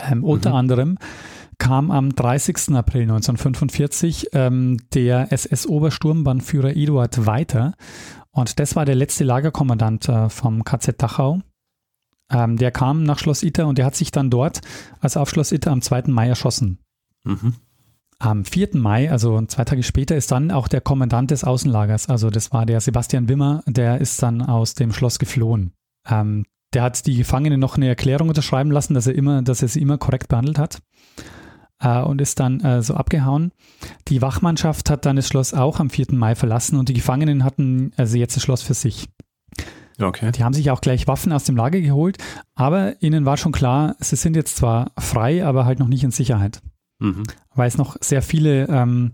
Ähm, 0.00 0.18
mhm. 0.18 0.24
Unter 0.24 0.54
anderem 0.54 0.96
kam 1.58 1.90
am 1.90 2.14
30. 2.14 2.74
April 2.74 3.02
1945 3.02 4.28
ähm, 4.32 4.78
der 4.94 5.32
SS-Obersturmbannführer 5.32 6.76
Eduard 6.76 7.26
Weiter 7.26 7.74
und 8.32 8.58
das 8.58 8.76
war 8.76 8.84
der 8.84 8.94
letzte 8.94 9.24
Lagerkommandant 9.24 10.08
äh, 10.08 10.28
vom 10.28 10.64
KZ 10.64 11.00
Dachau. 11.00 11.40
Ähm, 12.30 12.56
der 12.56 12.70
kam 12.70 13.02
nach 13.02 13.18
Schloss 13.18 13.42
Itter 13.42 13.66
und 13.66 13.76
der 13.76 13.84
hat 13.84 13.94
sich 13.94 14.10
dann 14.10 14.30
dort, 14.30 14.62
also 15.00 15.20
auf 15.20 15.28
Schloss 15.28 15.52
Itter, 15.52 15.70
am 15.70 15.82
2. 15.82 16.04
Mai 16.06 16.28
erschossen. 16.28 16.78
Mhm. 17.24 17.54
Am 18.18 18.44
4. 18.44 18.70
Mai, 18.74 19.10
also 19.10 19.40
zwei 19.46 19.64
Tage 19.64 19.82
später, 19.82 20.16
ist 20.16 20.32
dann 20.32 20.50
auch 20.50 20.68
der 20.68 20.80
Kommandant 20.80 21.30
des 21.30 21.44
Außenlagers, 21.44 22.08
also 22.08 22.30
das 22.30 22.52
war 22.52 22.64
der 22.64 22.80
Sebastian 22.80 23.28
Wimmer, 23.28 23.62
der 23.66 24.00
ist 24.00 24.22
dann 24.22 24.40
aus 24.40 24.74
dem 24.74 24.92
Schloss 24.92 25.18
geflohen. 25.18 25.72
Ähm, 26.08 26.44
der 26.72 26.84
hat 26.84 27.04
die 27.06 27.16
Gefangenen 27.16 27.60
noch 27.60 27.76
eine 27.76 27.88
Erklärung 27.88 28.28
unterschreiben 28.28 28.70
lassen, 28.70 28.94
dass 28.94 29.06
er 29.06 29.14
immer, 29.14 29.42
dass 29.42 29.60
er 29.60 29.68
sie 29.68 29.82
immer 29.82 29.98
korrekt 29.98 30.28
behandelt 30.28 30.58
hat 30.58 30.78
und 31.88 32.20
ist 32.20 32.40
dann 32.40 32.60
äh, 32.60 32.82
so 32.82 32.94
abgehauen. 32.94 33.52
Die 34.08 34.22
Wachmannschaft 34.22 34.90
hat 34.90 35.06
dann 35.06 35.16
das 35.16 35.28
Schloss 35.28 35.54
auch 35.54 35.80
am 35.80 35.90
4. 35.90 36.06
Mai 36.12 36.34
verlassen 36.34 36.78
und 36.78 36.88
die 36.88 36.94
Gefangenen 36.94 37.44
hatten 37.44 37.92
also 37.96 38.16
jetzt 38.16 38.36
das 38.36 38.42
Schloss 38.42 38.62
für 38.62 38.74
sich. 38.74 39.08
Okay. 40.00 40.32
Die 40.32 40.42
haben 40.42 40.54
sich 40.54 40.70
auch 40.70 40.80
gleich 40.80 41.06
Waffen 41.06 41.32
aus 41.32 41.44
dem 41.44 41.56
Lager 41.56 41.80
geholt, 41.80 42.18
aber 42.54 43.00
ihnen 43.02 43.24
war 43.24 43.36
schon 43.36 43.52
klar, 43.52 43.96
sie 44.00 44.16
sind 44.16 44.36
jetzt 44.36 44.56
zwar 44.56 44.92
frei, 44.98 45.44
aber 45.44 45.64
halt 45.64 45.78
noch 45.78 45.88
nicht 45.88 46.04
in 46.04 46.10
Sicherheit. 46.10 46.60
Mhm. 46.98 47.24
Weil 47.54 47.68
es 47.68 47.78
noch 47.78 47.96
sehr 48.00 48.22
viele, 48.22 48.68
ähm, 48.68 49.12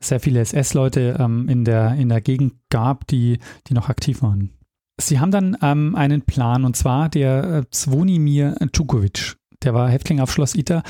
sehr 0.00 0.20
viele 0.20 0.40
SS-Leute 0.40 1.16
ähm, 1.18 1.48
in, 1.48 1.64
der, 1.64 1.94
in 1.94 2.08
der 2.08 2.20
Gegend 2.20 2.54
gab, 2.70 3.06
die, 3.06 3.38
die 3.66 3.74
noch 3.74 3.88
aktiv 3.88 4.22
waren. 4.22 4.50
Sie 5.00 5.20
haben 5.20 5.30
dann 5.30 5.56
ähm, 5.62 5.94
einen 5.94 6.22
Plan 6.22 6.64
und 6.64 6.76
zwar 6.76 7.08
der 7.08 7.44
äh, 7.44 7.70
Zvonimir 7.70 8.56
Tukovic, 8.72 9.36
der 9.62 9.74
war 9.74 9.88
Häftling 9.88 10.20
auf 10.20 10.32
Schloss 10.32 10.54
Ita 10.54 10.82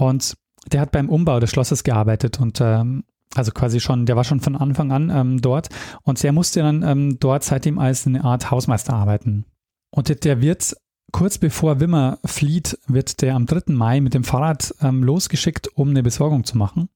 und 0.00 0.34
der 0.72 0.80
hat 0.80 0.92
beim 0.92 1.08
Umbau 1.08 1.40
des 1.40 1.50
Schlosses 1.50 1.84
gearbeitet 1.84 2.40
und 2.40 2.60
ähm, 2.60 3.04
also 3.34 3.52
quasi 3.52 3.80
schon, 3.80 4.06
der 4.06 4.16
war 4.16 4.24
schon 4.24 4.40
von 4.40 4.56
Anfang 4.56 4.92
an 4.92 5.10
ähm, 5.10 5.40
dort 5.40 5.68
und 6.02 6.22
der 6.22 6.32
musste 6.32 6.60
dann 6.60 6.82
ähm, 6.82 7.18
dort 7.20 7.44
seitdem 7.44 7.78
als 7.78 8.06
eine 8.06 8.24
Art 8.24 8.50
Hausmeister 8.50 8.94
arbeiten. 8.94 9.44
Und 9.90 10.24
der 10.24 10.40
wird 10.40 10.76
kurz 11.12 11.38
bevor 11.38 11.80
Wimmer 11.80 12.18
flieht, 12.24 12.78
wird 12.86 13.20
der 13.20 13.34
am 13.34 13.46
3. 13.46 13.72
Mai 13.72 14.00
mit 14.00 14.14
dem 14.14 14.24
Fahrrad 14.24 14.74
ähm, 14.80 15.02
losgeschickt, 15.02 15.68
um 15.76 15.90
eine 15.90 16.02
Besorgung 16.02 16.44
zu 16.44 16.56
machen. 16.56 16.88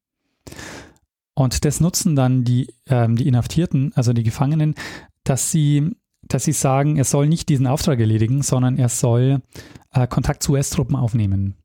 Und 1.35 1.65
das 1.65 1.81
nutzen 1.81 2.17
dann 2.17 2.45
die, 2.45 2.73
ähm, 2.87 3.17
die 3.17 3.29
Inhaftierten, 3.29 3.93
also 3.95 4.13
die 4.13 4.23
Gefangenen, 4.23 4.75
dass 5.25 5.51
sie, 5.51 5.91
dass 6.23 6.45
sie 6.45 6.53
sagen, 6.53 6.97
er 6.97 7.05
soll 7.05 7.29
nicht 7.29 7.49
diesen 7.49 7.67
Auftrag 7.67 8.01
erledigen, 8.01 8.43
sondern 8.43 8.79
er 8.79 8.89
soll 8.89 9.43
äh, 9.93 10.07
Kontakt 10.07 10.43
zu 10.43 10.53
US-Truppen 10.53 10.97
aufnehmen. 10.97 11.57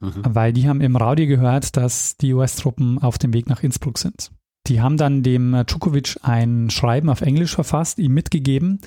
Mhm. 0.00 0.22
Weil 0.24 0.52
die 0.52 0.68
haben 0.68 0.80
im 0.80 0.96
Radio 0.96 1.26
gehört, 1.26 1.76
dass 1.76 2.16
die 2.16 2.34
US-Truppen 2.34 2.98
auf 2.98 3.18
dem 3.18 3.32
Weg 3.32 3.48
nach 3.48 3.62
Innsbruck 3.62 3.98
sind. 3.98 4.30
Die 4.66 4.80
haben 4.80 4.96
dann 4.96 5.22
dem 5.22 5.64
Djukovic 5.66 6.16
ein 6.22 6.70
Schreiben 6.70 7.08
auf 7.08 7.20
Englisch 7.20 7.54
verfasst, 7.54 7.98
ihm 7.98 8.14
mitgegeben 8.14 8.80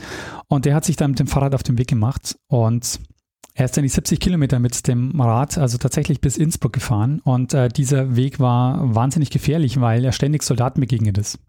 und 0.48 0.66
der 0.66 0.76
hat 0.76 0.84
sich 0.84 0.98
dann 0.98 1.12
mit 1.12 1.20
dem 1.20 1.28
Fahrrad 1.28 1.56
auf 1.56 1.64
den 1.64 1.78
Weg 1.78 1.88
gemacht 1.88 2.38
und 2.48 3.00
er 3.54 3.66
ist 3.66 3.76
dann 3.76 3.84
die 3.84 3.90
70 3.90 4.20
Kilometer 4.20 4.60
mit 4.60 4.88
dem 4.88 5.20
Rad, 5.20 5.58
also 5.58 5.78
tatsächlich 5.78 6.22
bis 6.22 6.38
Innsbruck 6.38 6.74
gefahren 6.74 7.22
und 7.24 7.54
äh, 7.54 7.70
dieser 7.70 8.16
Weg 8.16 8.40
war 8.40 8.94
wahnsinnig 8.94 9.32
gefährlich, 9.32 9.80
weil 9.80 10.04
er 10.04 10.12
ständig 10.12 10.44
Soldaten 10.44 10.82
begegnet 10.82 11.18
ist. 11.18 11.40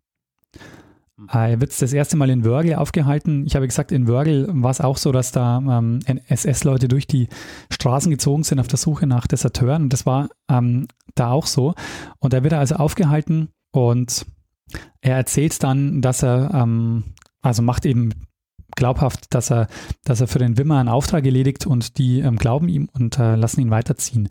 Äh, 1.29 1.53
er 1.53 1.61
wird 1.61 1.81
das 1.81 1.93
erste 1.93 2.17
Mal 2.17 2.31
in 2.31 2.45
Wörgl 2.45 2.75
aufgehalten. 2.75 3.47
Ich 3.47 3.57
habe 3.57 3.67
gesagt, 3.67 3.93
in 3.93 4.09
Wörgl 4.09 4.49
war 4.51 4.71
es 4.71 4.81
auch 4.81 4.97
so, 4.97 5.13
dass 5.13 5.33
da 5.33 5.59
ähm, 5.59 6.01
SS-Leute 6.29 6.89
durch 6.89 7.07
die 7.07 7.29
Straßen 7.71 8.11
gezogen 8.11 8.45
sind 8.45 8.61
auf 8.61 8.69
der 8.69 8.79
Suche 8.79 9.07
nach 9.07 9.27
Deserteuren. 9.27 9.85
Und 9.85 9.93
das 9.93 10.07
war 10.07 10.29
ähm, 10.49 10.87
da 11.15 11.31
auch 11.31 11.47
so. 11.47 11.75
Und 12.19 12.35
er 12.35 12.43
wird 12.43 12.55
also 12.55 12.77
aufgehalten 12.77 13.49
und 13.73 14.27
er 15.01 15.17
erzählt 15.17 15.63
dann, 15.63 16.01
dass 16.01 16.23
er, 16.23 16.53
ähm, 16.55 17.05
also 17.43 17.63
macht 17.63 17.87
eben 17.87 18.11
glaubhaft, 18.77 19.35
dass 19.35 19.51
er, 19.51 19.67
dass 20.05 20.21
er 20.21 20.29
für 20.29 20.39
den 20.39 20.57
Wimmer 20.57 20.79
einen 20.79 20.89
Auftrag 20.89 21.25
erledigt 21.25 21.67
und 21.67 21.99
die 21.99 22.21
ähm, 22.21 22.37
glauben 22.37 22.69
ihm 22.69 22.89
und 22.93 23.19
äh, 23.19 23.35
lassen 23.35 23.61
ihn 23.61 23.71
weiterziehen. 23.71 24.29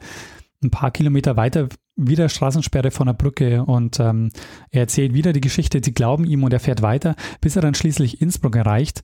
Ein 0.64 0.72
paar 0.72 0.92
Kilometer 0.92 1.38
weiter 1.38 1.70
wieder 2.08 2.30
Straßensperre 2.30 2.92
von 2.92 3.08
der 3.08 3.14
Brücke 3.14 3.64
und 3.66 4.00
ähm, 4.00 4.32
er 4.72 4.82
erzählt 4.82 5.14
wieder 5.14 5.34
die 5.34 5.42
Geschichte, 5.42 5.82
sie 5.84 5.94
glauben 5.94 6.26
ihm 6.26 6.44
und 6.44 6.54
er 6.54 6.60
fährt 6.60 6.82
weiter, 6.82 7.16
bis 7.42 7.56
er 7.56 7.62
dann 7.62 7.76
schließlich 7.76 8.22
Innsbruck 8.22 8.56
erreicht 8.56 9.04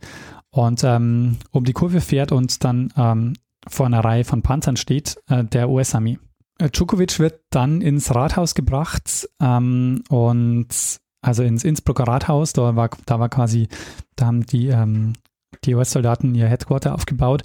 und 0.49 0.83
ähm, 0.83 1.37
um 1.51 1.65
die 1.65 1.73
Kurve 1.73 2.01
fährt 2.01 2.31
und 2.31 2.63
dann 2.63 2.93
ähm, 2.95 3.33
vor 3.67 3.85
einer 3.85 4.03
Reihe 4.03 4.23
von 4.23 4.41
Panzern 4.41 4.77
steht, 4.77 5.17
äh, 5.27 5.43
der 5.43 5.69
US-Armee. 5.69 6.19
Äh, 6.59 6.69
Djukovic 6.69 7.19
wird 7.19 7.41
dann 7.49 7.81
ins 7.81 8.13
Rathaus 8.15 8.55
gebracht 8.55 9.27
ähm, 9.41 10.03
und 10.09 10.99
also 11.21 11.43
ins 11.43 11.63
Innsbrucker 11.63 12.03
Rathaus, 12.03 12.53
da 12.53 12.75
war, 12.75 12.89
da 13.05 13.19
war 13.19 13.29
quasi, 13.29 13.67
da 14.15 14.27
haben 14.27 14.45
die, 14.45 14.67
ähm, 14.67 15.13
die 15.63 15.73
US-Soldaten 15.73 16.35
ihr 16.35 16.47
Headquarter 16.47 16.93
aufgebaut. 16.93 17.41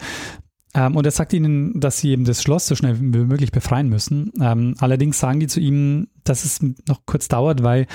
Ähm, 0.75 0.97
und 0.97 1.05
er 1.05 1.11
sagt 1.11 1.33
ihnen, 1.33 1.81
dass 1.81 1.99
sie 1.99 2.11
eben 2.11 2.25
das 2.25 2.43
Schloss 2.43 2.67
so 2.67 2.77
schnell 2.77 3.01
wie 3.01 3.05
möglich 3.05 3.53
befreien 3.53 3.89
müssen. 3.89 4.33
Ähm, 4.41 4.75
allerdings 4.79 5.19
sagen 5.19 5.41
die 5.41 5.47
zu 5.47 5.61
ihm, 5.61 6.09
dass 6.25 6.45
es 6.45 6.61
noch 6.61 7.07
kurz 7.07 7.29
dauert, 7.29 7.63
weil 7.63 7.87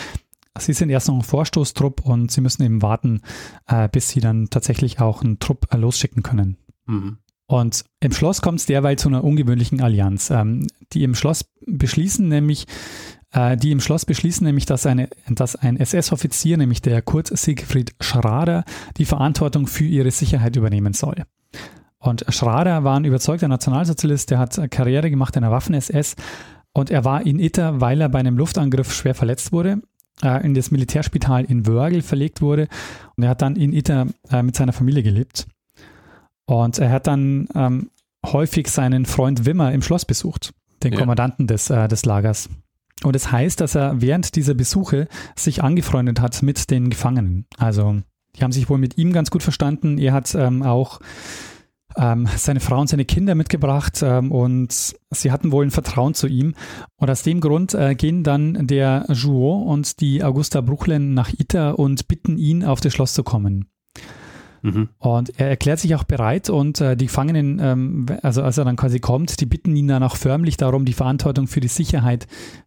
sie 0.57 0.73
sind 0.73 0.89
erst 0.89 1.07
noch 1.07 1.15
ein 1.15 1.23
Vorstoßtrupp 1.23 2.01
und 2.01 2.31
sie 2.31 2.41
müssen 2.41 2.63
eben 2.63 2.81
warten, 2.81 3.21
äh, 3.67 3.89
bis 3.89 4.09
sie 4.09 4.19
dann 4.19 4.49
tatsächlich 4.49 4.99
auch 4.99 5.21
einen 5.21 5.39
Trupp 5.39 5.67
äh, 5.73 5.77
losschicken 5.77 6.23
können. 6.23 6.57
Mhm. 6.85 7.17
Und 7.47 7.85
im 7.99 8.11
Schloss 8.11 8.41
kommt 8.41 8.59
es 8.59 8.65
derweil 8.65 8.97
zu 8.97 9.07
einer 9.07 9.23
ungewöhnlichen 9.23 9.81
Allianz. 9.81 10.31
Ähm, 10.31 10.67
die 10.93 11.03
im 11.03 11.15
Schloss 11.15 11.45
beschließen 11.67 12.27
nämlich, 12.27 12.65
äh, 13.31 13.55
die 13.55 13.71
im 13.71 13.79
Schloss 13.79 14.05
beschließen 14.05 14.45
nämlich, 14.45 14.65
dass, 14.65 14.85
eine, 14.85 15.09
dass 15.29 15.55
ein 15.55 15.77
SS-Offizier, 15.77 16.57
nämlich 16.57 16.81
der 16.81 17.01
Kurt 17.01 17.27
Siegfried 17.27 17.93
Schrader, 18.01 18.65
die 18.97 19.05
Verantwortung 19.05 19.67
für 19.67 19.85
ihre 19.85 20.11
Sicherheit 20.11 20.55
übernehmen 20.55 20.93
soll. 20.93 21.23
Und 22.05 22.23
Schrader 22.29 22.83
war 22.83 22.99
ein 22.99 23.03
überzeugter 23.03 23.47
Nationalsozialist, 23.47 24.29
der 24.29 24.37
hat 24.37 24.59
Karriere 24.69 25.09
gemacht 25.09 25.35
in 25.35 25.41
der 25.41 25.49
Waffen-SS 25.49 26.15
und 26.71 26.91
er 26.91 27.03
war 27.03 27.25
in 27.25 27.39
Itter, 27.39 27.81
weil 27.81 27.99
er 27.99 28.09
bei 28.09 28.19
einem 28.19 28.37
Luftangriff 28.37 28.93
schwer 28.93 29.15
verletzt 29.15 29.51
wurde, 29.51 29.81
äh, 30.21 30.45
in 30.45 30.53
das 30.53 30.69
Militärspital 30.69 31.45
in 31.45 31.65
Wörgl 31.65 32.03
verlegt 32.03 32.43
wurde 32.43 32.67
und 33.15 33.23
er 33.23 33.29
hat 33.29 33.41
dann 33.41 33.55
in 33.55 33.73
Itter 33.73 34.05
äh, 34.29 34.43
mit 34.43 34.55
seiner 34.55 34.71
Familie 34.71 35.01
gelebt. 35.01 35.47
Und 36.45 36.77
er 36.77 36.91
hat 36.91 37.07
dann 37.07 37.47
ähm, 37.55 37.89
häufig 38.23 38.67
seinen 38.67 39.07
Freund 39.07 39.47
Wimmer 39.47 39.71
im 39.71 39.81
Schloss 39.81 40.05
besucht, 40.05 40.53
den 40.83 40.93
ja. 40.93 40.99
Kommandanten 40.99 41.47
des, 41.47 41.71
äh, 41.71 41.87
des 41.87 42.05
Lagers. 42.05 42.49
Und 43.03 43.15
es 43.15 43.23
das 43.23 43.31
heißt, 43.31 43.61
dass 43.61 43.73
er 43.73 43.99
während 43.99 44.35
dieser 44.35 44.53
Besuche 44.53 45.07
sich 45.35 45.63
angefreundet 45.63 46.21
hat 46.21 46.43
mit 46.43 46.69
den 46.69 46.91
Gefangenen. 46.91 47.47
Also 47.57 47.97
die 48.35 48.43
haben 48.43 48.51
sich 48.51 48.69
wohl 48.69 48.77
mit 48.77 48.99
ihm 48.99 49.11
ganz 49.11 49.31
gut 49.31 49.41
verstanden. 49.41 49.97
Er 49.97 50.13
hat 50.13 50.35
ähm, 50.35 50.61
auch 50.61 50.99
ähm, 51.97 52.27
seine 52.37 52.59
Frau 52.59 52.79
und 52.79 52.87
seine 52.87 53.05
Kinder 53.05 53.35
mitgebracht 53.35 54.01
ähm, 54.03 54.31
und 54.31 54.95
sie 55.11 55.31
hatten 55.31 55.51
wohl 55.51 55.65
ein 55.65 55.71
Vertrauen 55.71 56.13
zu 56.13 56.27
ihm. 56.27 56.53
Und 56.97 57.09
aus 57.09 57.23
dem 57.23 57.41
Grund 57.41 57.73
äh, 57.73 57.95
gehen 57.95 58.23
dann 58.23 58.67
der 58.67 59.05
Jouot 59.09 59.67
und 59.67 59.99
die 60.01 60.23
Augusta 60.23 60.61
Bruchlen 60.61 61.13
nach 61.13 61.31
Ita 61.31 61.71
und 61.71 62.07
bitten 62.07 62.37
ihn, 62.37 62.63
auf 62.63 62.81
das 62.81 62.93
Schloss 62.93 63.13
zu 63.13 63.23
kommen. 63.23 63.69
Mhm. 64.65 64.89
Und 64.97 65.39
er 65.39 65.49
erklärt 65.49 65.79
sich 65.79 65.93
auch 65.93 66.05
bereit 66.05 66.49
und 66.49 66.81
äh, 66.81 66.97
die 66.97 67.05
Gefangenen, 67.05 67.59
ähm, 67.61 68.05
also 68.23 68.41
als 68.41 68.57
er 68.57 68.65
dann 68.65 68.75
quasi 68.75 68.99
kommt, 68.99 69.39
die 69.39 69.45
bitten 69.45 69.75
ihn 69.75 69.87
dann 69.87 70.01
auch 70.01 70.15
förmlich 70.15 70.57
darum, 70.57 70.85
die 70.85 70.93
Verantwortung 70.93 71.45
für 71.45 71.59
die 71.59 71.67
Sicherheit 71.67 72.25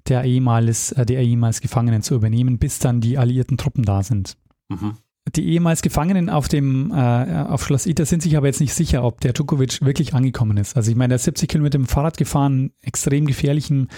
der 0.09 0.23
ehemals, 0.23 0.93
äh, 0.93 1.05
der 1.05 1.21
ehemals 1.21 1.61
Gefangenen 1.61 2.03
zu 2.03 2.15
übernehmen, 2.15 2.59
bis 2.59 2.79
dann 2.79 3.01
die 3.01 3.19
alliierten 3.19 3.59
Truppen 3.59 3.83
da 3.83 4.05
sind. 4.05 4.37
Mhm. 4.69 4.95
Die 5.35 5.49
ehemals 5.49 5.83
Gefangenen 5.83 6.31
auf 6.31 6.49
dem 6.49 6.93
äh, 6.93 7.45
auf 7.45 7.65
Schloss 7.65 7.87
Ita 7.87 8.05
sind 8.05 8.23
sich 8.23 8.37
aber 8.37 8.47
jetzt 8.47 8.61
nicht 8.61 8.75
sicher, 8.75 9.05
ob 9.05 9.21
der 9.21 9.33
Djukovic 9.33 9.85
wirklich 9.85 10.15
angekommen 10.15 10.57
ist. 10.57 10.77
Also 10.77 10.91
ich 10.91 10.97
meine, 10.97 11.15
er 11.15 11.17
ist 11.17 11.25
70 11.25 11.49
Kilometer 11.49 11.79
mit 11.79 11.89
dem 11.89 11.91
Fahrrad 11.91 12.17
gefahren, 12.17 12.73
extrem 12.83 13.27
gefährlichen 13.27 13.89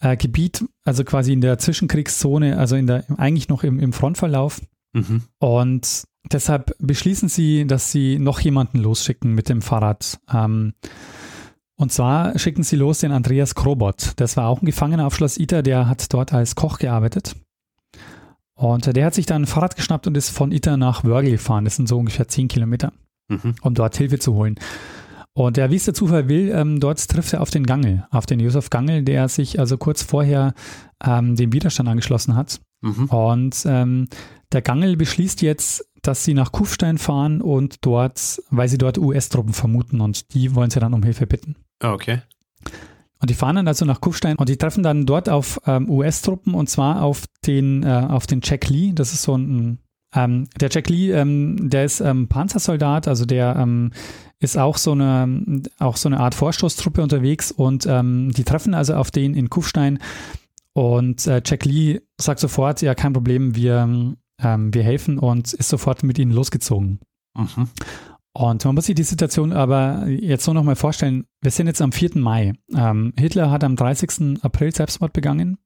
äh, 0.00 0.16
Gebiet, 0.16 0.64
also 0.84 1.04
quasi 1.04 1.32
in 1.32 1.40
der 1.40 1.58
Zwischenkriegszone, 1.58 2.58
also 2.58 2.76
in 2.76 2.86
der 2.86 3.04
eigentlich 3.18 3.48
noch 3.48 3.64
im, 3.64 3.78
im 3.78 3.92
Frontverlauf. 3.92 4.60
Mhm. 4.92 5.22
Und 5.38 6.04
deshalb 6.30 6.74
beschließen 6.78 7.28
sie, 7.28 7.66
dass 7.66 7.92
sie 7.92 8.18
noch 8.18 8.40
jemanden 8.40 8.78
losschicken 8.78 9.34
mit 9.34 9.48
dem 9.48 9.62
Fahrrad. 9.62 10.18
Ähm, 10.32 10.74
und 11.76 11.92
zwar 11.92 12.38
schicken 12.38 12.62
sie 12.62 12.76
los 12.76 12.98
den 12.98 13.12
Andreas 13.12 13.54
Krobot. 13.54 14.12
Das 14.16 14.36
war 14.36 14.48
auch 14.48 14.60
ein 14.60 14.66
Gefangener 14.66 15.06
auf 15.06 15.14
Schloss 15.14 15.38
Ita, 15.38 15.62
der 15.62 15.88
hat 15.88 16.12
dort 16.12 16.32
als 16.32 16.54
Koch 16.54 16.78
gearbeitet. 16.78 17.36
Und 18.60 18.94
der 18.94 19.06
hat 19.06 19.14
sich 19.14 19.24
dann 19.24 19.44
ein 19.44 19.46
Fahrrad 19.46 19.74
geschnappt 19.74 20.06
und 20.06 20.18
ist 20.18 20.28
von 20.28 20.52
Ita 20.52 20.76
nach 20.76 21.02
Wörgl 21.02 21.30
gefahren. 21.30 21.64
Das 21.64 21.76
sind 21.76 21.88
so 21.88 21.98
ungefähr 21.98 22.28
10 22.28 22.48
Kilometer, 22.48 22.92
mhm. 23.28 23.54
um 23.62 23.72
dort 23.72 23.96
Hilfe 23.96 24.18
zu 24.18 24.34
holen. 24.34 24.56
Und 25.32 25.56
der, 25.56 25.70
wie 25.70 25.76
es 25.76 25.86
der 25.86 25.94
Zufall 25.94 26.28
will, 26.28 26.52
ähm, 26.54 26.78
dort 26.78 27.08
trifft 27.08 27.32
er 27.32 27.40
auf 27.40 27.48
den 27.48 27.64
Gangel, 27.64 28.06
auf 28.10 28.26
den 28.26 28.38
Josef 28.38 28.68
Gangel, 28.68 29.02
der 29.02 29.30
sich 29.30 29.58
also 29.58 29.78
kurz 29.78 30.02
vorher 30.02 30.52
ähm, 31.02 31.36
dem 31.36 31.54
Widerstand 31.54 31.88
angeschlossen 31.88 32.36
hat. 32.36 32.60
Mhm. 32.82 33.06
Und 33.06 33.62
ähm, 33.64 34.08
der 34.52 34.60
Gangel 34.60 34.98
beschließt 34.98 35.40
jetzt, 35.40 35.88
dass 36.02 36.26
sie 36.26 36.34
nach 36.34 36.52
Kufstein 36.52 36.98
fahren 36.98 37.40
und 37.40 37.76
dort, 37.80 38.42
weil 38.50 38.68
sie 38.68 38.76
dort 38.76 38.98
US-Truppen 38.98 39.54
vermuten 39.54 40.02
und 40.02 40.34
die 40.34 40.54
wollen 40.54 40.68
sie 40.68 40.80
dann 40.80 40.92
um 40.92 41.02
Hilfe 41.02 41.26
bitten. 41.26 41.56
Ah, 41.82 41.94
okay. 41.94 42.20
Und 43.20 43.30
die 43.30 43.34
fahren 43.34 43.56
dann 43.56 43.68
also 43.68 43.84
nach 43.84 44.00
Kufstein 44.00 44.36
und 44.36 44.48
die 44.48 44.56
treffen 44.56 44.82
dann 44.82 45.06
dort 45.06 45.28
auf 45.28 45.60
ähm, 45.66 45.90
US-Truppen 45.90 46.54
und 46.54 46.70
zwar 46.70 47.02
auf 47.02 47.26
den, 47.46 47.82
äh, 47.82 48.06
auf 48.08 48.26
den 48.26 48.40
Jack 48.42 48.68
Lee. 48.68 48.92
Das 48.94 49.12
ist 49.12 49.22
so 49.22 49.36
ein, 49.36 49.78
ähm, 50.14 50.48
der 50.58 50.70
Jack 50.70 50.88
Lee, 50.88 51.12
ähm, 51.12 51.68
der 51.70 51.84
ist 51.84 52.00
ähm, 52.00 52.28
Panzersoldat, 52.28 53.08
also 53.08 53.26
der 53.26 53.56
ähm, 53.56 53.92
ist 54.38 54.56
auch 54.56 54.78
so 54.78 54.92
eine, 54.92 55.62
auch 55.78 55.96
so 55.96 56.08
eine 56.08 56.18
Art 56.18 56.34
Vorstoßtruppe 56.34 57.02
unterwegs 57.02 57.52
und 57.52 57.86
ähm, 57.86 58.32
die 58.34 58.44
treffen 58.44 58.72
also 58.72 58.94
auf 58.94 59.10
den 59.10 59.34
in 59.34 59.50
Kufstein 59.50 59.98
und 60.72 61.26
äh, 61.26 61.42
Jack 61.44 61.64
Lee 61.64 62.00
sagt 62.18 62.40
sofort, 62.40 62.80
ja, 62.82 62.94
kein 62.94 63.12
Problem, 63.12 63.54
wir, 63.54 64.14
ähm, 64.42 64.74
wir 64.74 64.82
helfen 64.82 65.18
und 65.18 65.52
ist 65.52 65.68
sofort 65.68 66.02
mit 66.02 66.18
ihnen 66.18 66.32
losgezogen. 66.32 67.00
Mhm. 67.36 67.68
Und 68.32 68.64
man 68.64 68.74
muss 68.76 68.86
sich 68.86 68.94
die 68.94 69.02
Situation 69.02 69.52
aber 69.52 70.06
jetzt 70.06 70.44
so 70.44 70.52
nochmal 70.52 70.76
vorstellen, 70.76 71.24
wir 71.40 71.50
sind 71.50 71.66
jetzt 71.66 71.82
am 71.82 71.92
4. 71.92 72.10
Mai. 72.14 72.52
Ähm, 72.74 73.12
Hitler 73.18 73.50
hat 73.50 73.64
am 73.64 73.76
30. 73.76 74.42
April 74.42 74.72
Selbstmord 74.72 75.12
begangen. 75.12 75.58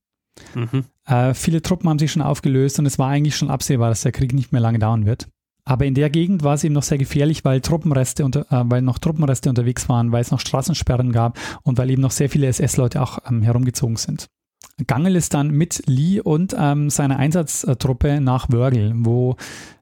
Mhm. 0.54 0.84
Äh, 1.06 1.34
viele 1.34 1.62
Truppen 1.62 1.88
haben 1.88 1.98
sich 1.98 2.12
schon 2.12 2.22
aufgelöst 2.22 2.78
und 2.78 2.86
es 2.86 2.98
war 2.98 3.08
eigentlich 3.10 3.36
schon 3.36 3.50
absehbar, 3.50 3.90
dass 3.90 4.02
der 4.02 4.12
Krieg 4.12 4.32
nicht 4.32 4.52
mehr 4.52 4.62
lange 4.62 4.78
dauern 4.78 5.04
wird. 5.04 5.28
Aber 5.66 5.86
in 5.86 5.94
der 5.94 6.10
Gegend 6.10 6.42
war 6.42 6.54
es 6.54 6.64
eben 6.64 6.74
noch 6.74 6.82
sehr 6.82 6.98
gefährlich, 6.98 7.44
weil 7.44 7.60
Truppenreste 7.60 8.24
unter, 8.24 8.40
äh, 8.50 8.64
weil 8.66 8.82
noch 8.82 8.98
Truppenreste 8.98 9.48
unterwegs 9.48 9.88
waren, 9.88 10.12
weil 10.12 10.22
es 10.22 10.30
noch 10.30 10.40
Straßensperren 10.40 11.12
gab 11.12 11.38
und 11.62 11.78
weil 11.78 11.90
eben 11.90 12.02
noch 12.02 12.10
sehr 12.10 12.28
viele 12.28 12.46
SS-Leute 12.48 13.00
auch 13.00 13.18
ähm, 13.28 13.42
herumgezogen 13.42 13.96
sind. 13.96 14.26
Gangel 14.86 15.16
ist 15.16 15.34
dann 15.34 15.50
mit 15.50 15.82
Lee 15.86 16.20
und 16.20 16.54
ähm, 16.58 16.90
seiner 16.90 17.16
Einsatztruppe 17.16 18.20
nach 18.20 18.48
Wörgl, 18.50 18.92
wo 18.96 19.36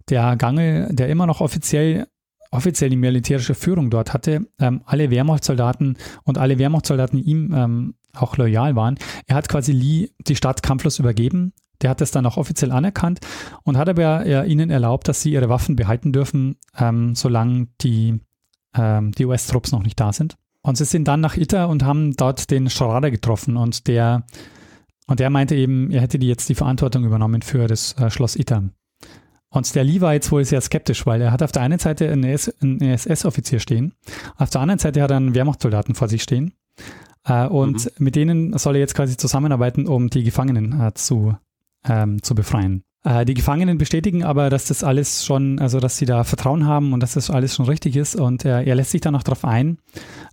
der 0.08 0.36
Gangel, 0.36 0.88
der 0.92 1.08
immer 1.08 1.26
noch 1.26 1.40
offiziell 1.40 2.06
offiziell 2.52 2.90
die 2.90 2.96
militärische 2.96 3.54
Führung 3.54 3.90
dort 3.90 4.14
hatte, 4.14 4.46
ähm, 4.60 4.82
alle 4.84 5.10
Wehrmachtssoldaten 5.10 5.98
und 6.22 6.38
alle 6.38 6.58
Wehrmachtssoldaten 6.58 7.18
ihm 7.18 7.52
ähm, 7.52 7.94
auch 8.14 8.36
loyal 8.36 8.76
waren. 8.76 8.98
Er 9.26 9.36
hat 9.36 9.48
quasi 9.48 9.72
Lee 9.72 10.10
die 10.20 10.36
Stadt 10.36 10.62
kampflos 10.62 11.00
übergeben. 11.00 11.52
Der 11.80 11.90
hat 11.90 12.00
das 12.00 12.12
dann 12.12 12.26
auch 12.26 12.36
offiziell 12.36 12.70
anerkannt 12.70 13.18
und 13.64 13.76
hat 13.76 13.88
aber 13.88 14.24
äh, 14.24 14.48
ihnen 14.48 14.70
erlaubt, 14.70 15.08
dass 15.08 15.22
sie 15.22 15.32
ihre 15.32 15.48
Waffen 15.48 15.74
behalten 15.74 16.12
dürfen, 16.12 16.56
ähm, 16.78 17.16
solange 17.16 17.66
die 17.80 18.20
ähm, 18.74 19.12
die 19.12 19.26
US-Trupps 19.26 19.72
noch 19.72 19.82
nicht 19.82 19.98
da 19.98 20.12
sind. 20.12 20.36
Und 20.62 20.76
sie 20.76 20.84
sind 20.84 21.08
dann 21.08 21.20
nach 21.20 21.36
Itter 21.36 21.68
und 21.68 21.84
haben 21.84 22.14
dort 22.14 22.50
den 22.50 22.70
Schrader 22.70 23.10
getroffen 23.10 23.56
und 23.56 23.88
der, 23.88 24.24
und 25.08 25.18
der 25.18 25.28
meinte 25.28 25.56
eben, 25.56 25.90
er 25.90 26.00
hätte 26.02 26.18
die 26.18 26.28
jetzt 26.28 26.48
die 26.48 26.54
Verantwortung 26.54 27.04
übernommen 27.04 27.42
für 27.42 27.66
das 27.66 27.94
äh, 27.94 28.10
Schloss 28.10 28.36
Itter. 28.36 28.70
Und 29.52 29.74
der 29.74 29.84
Lee 29.84 30.00
war 30.00 30.14
jetzt 30.14 30.32
wohl 30.32 30.44
sehr 30.44 30.60
skeptisch, 30.62 31.06
weil 31.06 31.20
er 31.20 31.30
hat 31.30 31.42
auf 31.42 31.52
der 31.52 31.62
einen 31.62 31.78
Seite 31.78 32.10
einen, 32.10 32.24
SS-Offizier 32.24 33.60
stehen, 33.60 33.94
auf 34.36 34.50
der 34.50 34.62
anderen 34.62 34.78
Seite 34.78 35.02
hat 35.02 35.10
er 35.10 35.18
einen 35.18 35.34
Wehrmachtssoldaten 35.34 35.94
vor 35.94 36.08
sich 36.08 36.22
stehen. 36.22 36.54
Äh, 37.24 37.46
und 37.46 37.84
mhm. 37.84 37.90
mit 38.04 38.16
denen 38.16 38.58
soll 38.58 38.76
er 38.76 38.80
jetzt 38.80 38.94
quasi 38.94 39.16
zusammenarbeiten, 39.16 39.86
um 39.86 40.08
die 40.08 40.24
Gefangenen 40.24 40.80
äh, 40.80 40.94
zu, 40.94 41.36
ähm, 41.86 42.22
zu 42.22 42.34
befreien. 42.34 42.82
Äh, 43.04 43.26
die 43.26 43.34
Gefangenen 43.34 43.76
bestätigen 43.76 44.24
aber, 44.24 44.48
dass 44.48 44.66
das 44.66 44.82
alles 44.82 45.24
schon, 45.24 45.58
also 45.58 45.80
dass 45.80 45.98
sie 45.98 46.06
da 46.06 46.24
Vertrauen 46.24 46.66
haben 46.66 46.94
und 46.94 47.00
dass 47.00 47.12
das 47.12 47.30
alles 47.30 47.54
schon 47.54 47.66
richtig 47.66 47.96
ist 47.96 48.16
und 48.16 48.44
er, 48.44 48.66
er 48.66 48.74
lässt 48.74 48.92
sich 48.92 49.02
dann 49.02 49.14
auch 49.14 49.22
darauf 49.22 49.44
ein, 49.44 49.78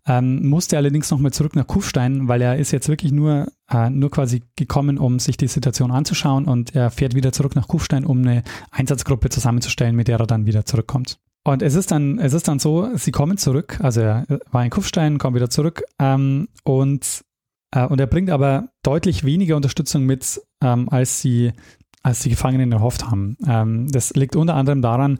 ähm, 0.07 0.47
musste 0.47 0.77
allerdings 0.77 1.11
nochmal 1.11 1.31
zurück 1.31 1.55
nach 1.55 1.67
Kufstein, 1.67 2.27
weil 2.27 2.41
er 2.41 2.57
ist 2.57 2.71
jetzt 2.71 2.89
wirklich 2.89 3.11
nur, 3.11 3.47
äh, 3.69 3.89
nur 3.89 4.11
quasi 4.11 4.43
gekommen, 4.55 4.97
um 4.97 5.19
sich 5.19 5.37
die 5.37 5.47
Situation 5.47 5.91
anzuschauen 5.91 6.45
und 6.45 6.75
er 6.75 6.89
fährt 6.89 7.15
wieder 7.15 7.31
zurück 7.31 7.55
nach 7.55 7.67
Kufstein, 7.67 8.05
um 8.05 8.19
eine 8.19 8.43
Einsatzgruppe 8.71 9.29
zusammenzustellen, 9.29 9.95
mit 9.95 10.07
der 10.07 10.19
er 10.19 10.27
dann 10.27 10.45
wieder 10.45 10.65
zurückkommt. 10.65 11.19
Und 11.43 11.61
es 11.61 11.75
ist 11.75 11.91
dann, 11.91 12.19
es 12.19 12.33
ist 12.33 12.47
dann 12.47 12.59
so, 12.59 12.89
sie 12.95 13.11
kommen 13.11 13.37
zurück, 13.37 13.79
also 13.81 14.01
er 14.01 14.25
war 14.51 14.63
in 14.63 14.69
Kufstein, 14.69 15.17
kommt 15.17 15.35
wieder 15.35 15.49
zurück 15.49 15.83
ähm, 15.97 16.49
und, 16.63 17.23
äh, 17.71 17.85
und 17.85 17.99
er 17.99 18.07
bringt 18.07 18.29
aber 18.29 18.69
deutlich 18.83 19.23
weniger 19.23 19.55
Unterstützung 19.55 20.05
mit, 20.05 20.41
ähm, 20.61 20.89
als 20.89 21.21
sie 21.21 21.53
als 22.01 22.21
die 22.21 22.29
Gefangenen 22.29 22.71
erhofft 22.71 23.05
haben. 23.05 23.37
Ähm, 23.45 23.87
das 23.91 24.11
liegt 24.11 24.35
unter 24.35 24.55
anderem 24.55 24.81
daran, 24.81 25.19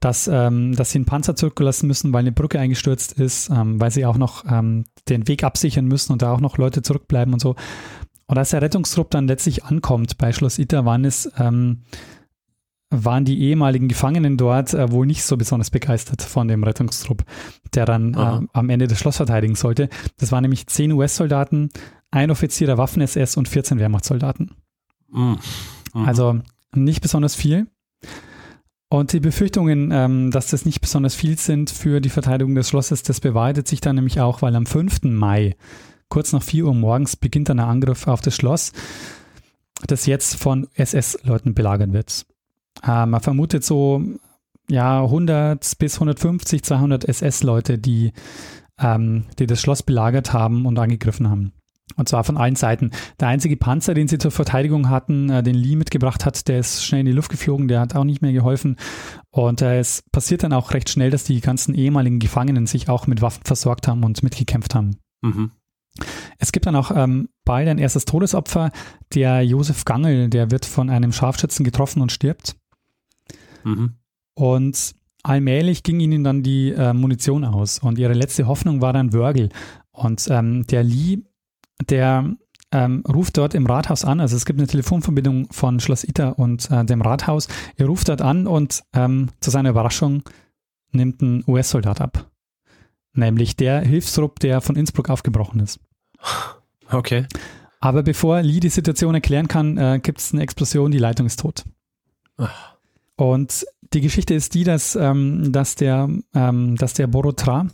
dass, 0.00 0.28
ähm, 0.28 0.74
dass 0.76 0.92
sie 0.92 0.98
einen 0.98 1.06
Panzer 1.06 1.34
zurückgelassen 1.34 1.86
müssen, 1.86 2.12
weil 2.12 2.20
eine 2.20 2.32
Brücke 2.32 2.60
eingestürzt 2.60 3.12
ist, 3.12 3.50
ähm, 3.50 3.80
weil 3.80 3.90
sie 3.90 4.06
auch 4.06 4.16
noch 4.16 4.44
ähm, 4.48 4.84
den 5.08 5.26
Weg 5.26 5.42
absichern 5.42 5.86
müssen 5.86 6.12
und 6.12 6.22
da 6.22 6.32
auch 6.32 6.40
noch 6.40 6.56
Leute 6.56 6.82
zurückbleiben 6.82 7.32
und 7.32 7.40
so. 7.40 7.56
Und 8.26 8.38
als 8.38 8.50
der 8.50 8.62
Rettungstrupp 8.62 9.10
dann 9.10 9.26
letztlich 9.26 9.64
ankommt 9.64 10.18
bei 10.18 10.32
Schloss 10.32 10.58
Ita, 10.58 10.84
waren 10.84 11.04
es 11.04 11.30
ähm, 11.38 11.82
waren 12.90 13.24
die 13.24 13.40
ehemaligen 13.42 13.88
Gefangenen 13.88 14.36
dort 14.36 14.72
äh, 14.72 14.90
wohl 14.90 15.06
nicht 15.06 15.22
so 15.22 15.36
besonders 15.36 15.70
begeistert 15.70 16.22
von 16.22 16.48
dem 16.48 16.64
Rettungstrupp, 16.64 17.24
der 17.74 17.84
dann 17.84 18.14
äh, 18.14 18.46
am 18.52 18.70
Ende 18.70 18.86
das 18.86 18.98
Schloss 18.98 19.18
verteidigen 19.18 19.56
sollte. 19.56 19.88
Das 20.18 20.32
waren 20.32 20.42
nämlich 20.42 20.66
zehn 20.68 20.92
US-Soldaten, 20.92 21.68
ein 22.10 22.30
Offizier 22.30 22.66
der 22.66 22.78
Waffen-SS 22.78 23.36
und 23.36 23.48
14 23.48 23.78
Wehrmachtssoldaten. 23.78 24.52
Mhm. 25.10 25.38
Mhm. 25.92 26.08
Also 26.08 26.40
nicht 26.74 27.02
besonders 27.02 27.34
viel. 27.34 27.66
Und 28.90 29.12
die 29.12 29.20
Befürchtungen, 29.20 29.90
ähm, 29.92 30.30
dass 30.30 30.48
das 30.48 30.64
nicht 30.64 30.80
besonders 30.80 31.14
viel 31.14 31.38
sind 31.38 31.70
für 31.70 32.00
die 32.00 32.08
Verteidigung 32.08 32.54
des 32.54 32.70
Schlosses, 32.70 33.02
das 33.02 33.20
bewahrheitet 33.20 33.68
sich 33.68 33.80
dann 33.80 33.96
nämlich 33.96 34.20
auch, 34.20 34.40
weil 34.40 34.56
am 34.56 34.64
5. 34.64 35.02
Mai, 35.04 35.56
kurz 36.08 36.32
nach 36.32 36.42
4 36.42 36.64
Uhr 36.64 36.74
morgens, 36.74 37.16
beginnt 37.16 37.50
dann 37.50 37.58
der 37.58 37.66
Angriff 37.66 38.06
auf 38.06 38.22
das 38.22 38.34
Schloss, 38.34 38.72
das 39.86 40.06
jetzt 40.06 40.36
von 40.36 40.68
SS-Leuten 40.74 41.54
belagert 41.54 41.92
wird. 41.92 42.26
Äh, 42.82 43.04
man 43.04 43.20
vermutet 43.20 43.62
so 43.62 44.02
ja, 44.70 45.02
100 45.02 45.78
bis 45.78 45.94
150, 45.94 46.62
200 46.62 47.04
SS-Leute, 47.04 47.78
die, 47.78 48.12
ähm, 48.78 49.24
die 49.38 49.46
das 49.46 49.60
Schloss 49.60 49.82
belagert 49.82 50.32
haben 50.32 50.64
und 50.66 50.78
angegriffen 50.78 51.28
haben. 51.28 51.52
Und 51.96 52.08
zwar 52.08 52.24
von 52.24 52.36
allen 52.36 52.56
Seiten. 52.56 52.90
Der 53.18 53.28
einzige 53.28 53.56
Panzer, 53.56 53.94
den 53.94 54.08
sie 54.08 54.18
zur 54.18 54.30
Verteidigung 54.30 54.88
hatten, 54.88 55.30
äh, 55.30 55.42
den 55.42 55.54
Lee 55.54 55.76
mitgebracht 55.76 56.24
hat, 56.24 56.46
der 56.48 56.60
ist 56.60 56.84
schnell 56.84 57.00
in 57.00 57.06
die 57.06 57.12
Luft 57.12 57.30
geflogen, 57.30 57.68
der 57.68 57.80
hat 57.80 57.96
auch 57.96 58.04
nicht 58.04 58.22
mehr 58.22 58.32
geholfen. 58.32 58.76
Und 59.30 59.62
äh, 59.62 59.78
es 59.78 60.02
passiert 60.12 60.42
dann 60.42 60.52
auch 60.52 60.72
recht 60.72 60.90
schnell, 60.90 61.10
dass 61.10 61.24
die 61.24 61.40
ganzen 61.40 61.74
ehemaligen 61.74 62.18
Gefangenen 62.18 62.66
sich 62.66 62.88
auch 62.88 63.06
mit 63.06 63.22
Waffen 63.22 63.42
versorgt 63.44 63.88
haben 63.88 64.04
und 64.04 64.22
mitgekämpft 64.22 64.74
haben. 64.74 64.98
Mhm. 65.22 65.50
Es 66.38 66.52
gibt 66.52 66.66
dann 66.66 66.76
auch 66.76 66.92
ähm, 66.94 67.28
bald 67.44 67.68
ein 67.68 67.78
erstes 67.78 68.04
Todesopfer, 68.04 68.70
der 69.14 69.42
Josef 69.42 69.84
Gangel, 69.84 70.28
der 70.28 70.50
wird 70.50 70.64
von 70.64 70.90
einem 70.90 71.12
Scharfschützen 71.12 71.64
getroffen 71.64 72.00
und 72.02 72.12
stirbt. 72.12 72.56
Mhm. 73.64 73.94
Und 74.34 74.94
allmählich 75.24 75.82
ging 75.82 75.98
ihnen 75.98 76.22
dann 76.22 76.42
die 76.42 76.70
äh, 76.70 76.92
Munition 76.92 77.44
aus 77.44 77.80
und 77.80 77.98
ihre 77.98 78.12
letzte 78.12 78.46
Hoffnung 78.46 78.80
war 78.80 78.92
dann 78.92 79.12
Wörgl. 79.12 79.48
Und 79.90 80.28
ähm, 80.30 80.64
der 80.68 80.84
Lee 80.84 81.22
der 81.88 82.36
ähm, 82.70 83.02
ruft 83.08 83.38
dort 83.38 83.54
im 83.54 83.66
Rathaus 83.66 84.04
an. 84.04 84.20
Also 84.20 84.36
es 84.36 84.44
gibt 84.44 84.58
eine 84.58 84.68
Telefonverbindung 84.68 85.48
von 85.50 85.80
Schloss 85.80 86.04
Iter 86.04 86.38
und 86.38 86.70
äh, 86.70 86.84
dem 86.84 87.00
Rathaus. 87.00 87.48
Er 87.76 87.86
ruft 87.86 88.08
dort 88.08 88.22
an 88.22 88.46
und 88.46 88.82
ähm, 88.92 89.28
zu 89.40 89.50
seiner 89.50 89.70
Überraschung 89.70 90.22
nimmt 90.92 91.22
ein 91.22 91.44
US-Soldat 91.46 92.00
ab. 92.00 92.30
Nämlich 93.14 93.56
der 93.56 93.80
Hilfstrupp, 93.80 94.38
der 94.40 94.60
von 94.60 94.76
Innsbruck 94.76 95.10
aufgebrochen 95.10 95.60
ist. 95.60 95.80
Okay. 96.90 97.26
Aber 97.80 98.02
bevor 98.02 98.42
Lee 98.42 98.60
die 98.60 98.70
Situation 98.70 99.14
erklären 99.14 99.46
kann, 99.46 99.76
äh, 99.76 100.00
gibt 100.02 100.18
es 100.20 100.32
eine 100.32 100.42
Explosion, 100.42 100.90
die 100.90 100.98
Leitung 100.98 101.26
ist 101.26 101.40
tot. 101.40 101.64
Ach. 102.38 102.76
Und 103.16 103.66
die 103.92 104.00
Geschichte 104.00 104.34
ist 104.34 104.54
die, 104.54 104.64
dass, 104.64 104.96
ähm, 104.96 105.52
dass 105.52 105.74
der, 105.74 106.08
ähm, 106.34 106.76
dass 106.76 106.94
der 106.94 107.06
Borotra 107.06 107.66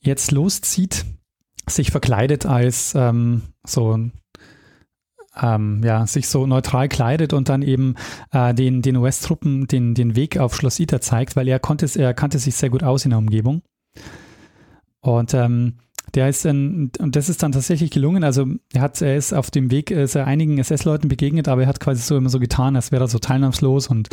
jetzt 0.00 0.30
loszieht 0.30 1.04
sich 1.68 1.90
verkleidet 1.90 2.46
als 2.46 2.94
ähm, 2.94 3.42
so 3.66 3.98
ähm, 5.40 5.82
ja, 5.84 6.06
sich 6.06 6.28
so 6.28 6.46
neutral 6.46 6.88
kleidet 6.88 7.32
und 7.32 7.48
dann 7.48 7.62
eben 7.62 7.96
äh, 8.32 8.54
den, 8.54 8.82
den 8.82 8.96
US-Truppen 8.96 9.66
den, 9.66 9.94
den 9.94 10.16
Weg 10.16 10.38
auf 10.38 10.54
Schloss 10.54 10.78
Ita 10.78 11.00
zeigt, 11.00 11.36
weil 11.36 11.48
er 11.48 11.58
konnte 11.58 11.88
er 12.00 12.14
kannte 12.14 12.38
sich 12.38 12.54
sehr 12.54 12.70
gut 12.70 12.82
aus 12.82 13.04
in 13.04 13.10
der 13.10 13.18
Umgebung. 13.18 13.62
Und 15.00 15.34
ähm, 15.34 15.78
der 16.14 16.28
ist 16.28 16.46
ein, 16.46 16.92
und 16.98 17.16
das 17.16 17.28
ist 17.28 17.42
dann 17.42 17.52
tatsächlich 17.52 17.90
gelungen. 17.90 18.24
Also 18.24 18.46
er 18.72 18.80
hat, 18.80 19.00
er 19.02 19.16
ist 19.16 19.32
auf 19.32 19.50
dem 19.50 19.70
Weg, 19.70 19.90
ist 19.90 20.14
er 20.14 20.26
einigen 20.26 20.58
SS-Leuten 20.58 21.08
begegnet, 21.08 21.48
aber 21.48 21.62
er 21.62 21.68
hat 21.68 21.80
quasi 21.80 22.02
so 22.02 22.16
immer 22.16 22.30
so 22.30 22.38
getan, 22.38 22.76
als 22.76 22.92
wäre 22.92 23.04
er 23.04 23.08
so 23.08 23.18
teilnahmslos 23.18 23.88
und 23.88 24.08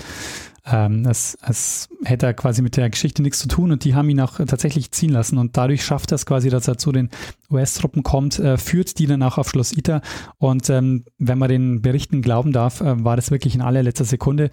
ähm, 0.66 1.06
es 1.08 1.90
hätte 2.04 2.28
er 2.28 2.34
quasi 2.34 2.62
mit 2.62 2.78
der 2.78 2.90
Geschichte 2.90 3.22
nichts 3.22 3.40
zu 3.40 3.48
tun. 3.48 3.72
Und 3.72 3.84
die 3.84 3.96
haben 3.96 4.10
ihn 4.10 4.20
auch 4.20 4.38
tatsächlich 4.38 4.92
ziehen 4.92 5.12
lassen. 5.12 5.38
Und 5.38 5.58
dadurch 5.58 5.84
schafft 5.84 6.12
er 6.12 6.16
es 6.16 6.26
quasi, 6.26 6.50
dass 6.50 6.68
er 6.68 6.78
zu 6.78 6.92
den 6.92 7.10
US-Truppen 7.50 8.04
kommt, 8.04 8.40
äh, 8.40 8.58
führt 8.58 9.00
die 9.00 9.08
dann 9.08 9.24
auch 9.24 9.38
auf 9.38 9.50
Schloss 9.50 9.76
Ita. 9.76 10.02
Und 10.38 10.70
ähm, 10.70 11.06
wenn 11.18 11.40
man 11.40 11.50
den 11.50 11.82
Berichten 11.82 12.22
glauben 12.22 12.52
darf, 12.52 12.82
äh, 12.82 13.04
war 13.04 13.16
das 13.16 13.32
wirklich 13.32 13.56
in 13.56 13.62
allerletzter 13.62 14.06
Sekunde, 14.06 14.52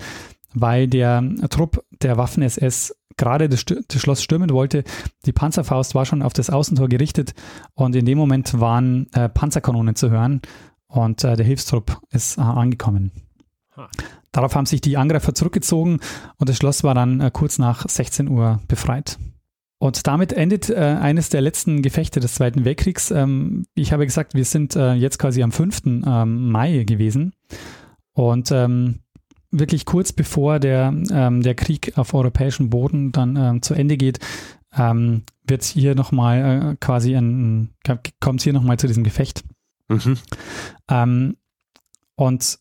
weil 0.55 0.89
der 0.89 1.23
Trupp 1.51 1.85
der 2.01 2.17
Waffen-SS 2.17 2.95
gerade 3.19 3.49
das, 3.49 3.65
das, 3.65 4.01
Schloss 4.01 4.23
stürmen 4.23 4.51
wollte. 4.51 4.85
Die 5.27 5.33
Panzerfaust 5.33 5.95
war 5.95 6.07
schon 6.07 6.23
auf 6.23 6.33
das 6.33 6.49
Außentor 6.49 6.89
gerichtet 6.89 7.35
und 7.75 7.95
in 7.95 8.07
dem 8.07 8.17
Moment 8.17 8.59
waren 8.59 9.07
äh, 9.13 9.29
Panzerkanonen 9.29 9.95
zu 9.95 10.11
hören 10.11 10.41
und 10.87 11.25
äh, 11.25 11.37
der 11.37 11.45
Hilfstrupp 11.45 12.01
ist 12.11 12.39
äh, 12.39 12.41
angekommen. 12.41 13.13
Darauf 14.33 14.55
haben 14.55 14.67
sich 14.67 14.81
die 14.81 14.97
Angreifer 14.97 15.35
zurückgezogen 15.35 16.01
und 16.39 16.49
das 16.49 16.57
Schloss 16.57 16.85
war 16.85 16.95
dann 16.95 17.21
äh, 17.21 17.31
kurz 17.33 17.59
nach 17.59 17.89
16 17.89 18.29
Uhr 18.29 18.61
befreit. 18.69 19.19
Und 19.81 20.09
damit 20.09 20.33
endet 20.33 20.71
äh, 20.71 20.75
eines 20.75 21.29
der 21.29 21.41
letzten 21.41 21.83
Gefechte 21.83 22.19
des 22.19 22.35
Zweiten 22.35 22.65
Weltkriegs. 22.65 23.13
Ähm, 23.13 23.65
ich 23.75 23.93
habe 23.93 24.07
gesagt, 24.07 24.35
wir 24.35 24.45
sind 24.45 24.75
äh, 24.75 24.95
jetzt 24.95 25.19
quasi 25.19 25.43
am 25.43 25.53
5. 25.53 25.83
Ähm, 25.87 26.51
Mai 26.51 26.83
gewesen. 26.83 27.33
Und 28.13 28.51
ähm, 28.51 28.99
wirklich 29.51 29.85
kurz 29.85 30.13
bevor 30.13 30.59
der, 30.59 30.95
ähm, 31.11 31.43
der 31.43 31.55
Krieg 31.55 31.97
auf 31.97 32.15
europäischem 32.15 32.71
Boden 32.71 33.13
dann 33.13 33.37
ähm, 33.37 33.63
zu 33.63 33.75
Ende 33.75 33.97
geht, 33.97 34.19
ähm, 34.77 35.23
wird 35.47 35.65
hier 35.65 35.95
nochmal 35.95 36.73
äh, 36.73 36.77
quasi 36.81 37.15
ein, 37.15 37.71
kommt 38.21 38.41
es 38.41 38.45
hier 38.45 38.53
nochmal 38.53 38.79
zu 38.79 38.87
diesem 38.87 39.05
Gefecht. 39.05 39.45
Mhm. 39.89 40.19
Ähm, 40.89 41.37
und 42.17 42.59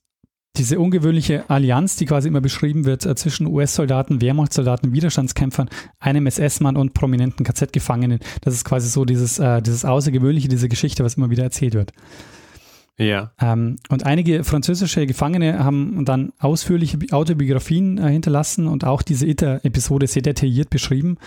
diese 0.57 0.79
ungewöhnliche 0.79 1.49
Allianz, 1.49 1.97
die 1.97 2.05
quasi 2.05 2.27
immer 2.27 2.41
beschrieben 2.41 2.85
wird 2.85 3.05
äh, 3.05 3.15
zwischen 3.15 3.47
US-Soldaten, 3.47 4.21
Wehrmachtssoldaten, 4.21 4.91
Widerstandskämpfern, 4.91 5.69
einem 5.99 6.25
SS-Mann 6.25 6.77
und 6.77 6.93
prominenten 6.93 7.45
KZ-Gefangenen, 7.45 8.19
das 8.41 8.55
ist 8.55 8.65
quasi 8.65 8.89
so 8.89 9.05
dieses, 9.05 9.39
äh, 9.39 9.61
dieses 9.61 9.85
Außergewöhnliche, 9.85 10.47
diese 10.47 10.69
Geschichte, 10.69 11.03
was 11.03 11.15
immer 11.15 11.29
wieder 11.29 11.43
erzählt 11.43 11.75
wird. 11.75 11.91
Ja. 12.99 13.31
Ähm, 13.39 13.77
und 13.89 14.05
einige 14.05 14.43
französische 14.43 15.05
Gefangene 15.05 15.63
haben 15.63 16.03
dann 16.03 16.33
ausführliche 16.39 16.97
Autobiografien 17.11 17.97
äh, 17.97 18.09
hinterlassen 18.09 18.67
und 18.67 18.85
auch 18.85 19.03
diese 19.03 19.27
ITER-Episode 19.27 20.07
sehr 20.07 20.23
detailliert 20.23 20.69
beschrieben. 20.69 21.17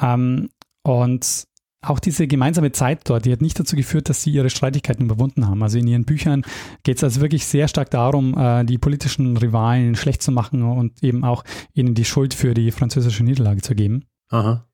Ähm, 0.00 0.50
und 0.82 1.44
auch 1.82 1.98
diese 1.98 2.26
gemeinsame 2.26 2.72
Zeit 2.72 3.08
dort, 3.08 3.24
die 3.24 3.32
hat 3.32 3.40
nicht 3.40 3.58
dazu 3.58 3.74
geführt, 3.74 4.10
dass 4.10 4.22
sie 4.22 4.30
ihre 4.30 4.50
Streitigkeiten 4.50 5.06
überwunden 5.06 5.48
haben. 5.48 5.62
Also 5.62 5.78
in 5.78 5.86
ihren 5.86 6.04
Büchern 6.04 6.42
geht 6.82 6.98
es 6.98 7.04
also 7.04 7.22
wirklich 7.22 7.46
sehr 7.46 7.68
stark 7.68 7.90
darum, 7.90 8.36
äh, 8.36 8.64
die 8.64 8.76
politischen 8.76 9.36
Rivalen 9.38 9.94
schlecht 9.94 10.22
zu 10.22 10.32
machen 10.32 10.62
und 10.62 11.02
eben 11.02 11.24
auch 11.24 11.44
ihnen 11.72 11.94
die 11.94 12.04
Schuld 12.04 12.34
für 12.34 12.52
die 12.52 12.70
französische 12.70 13.24
Niederlage 13.24 13.62
zu 13.62 13.74
geben. 13.74 14.04
Aha. 14.28 14.66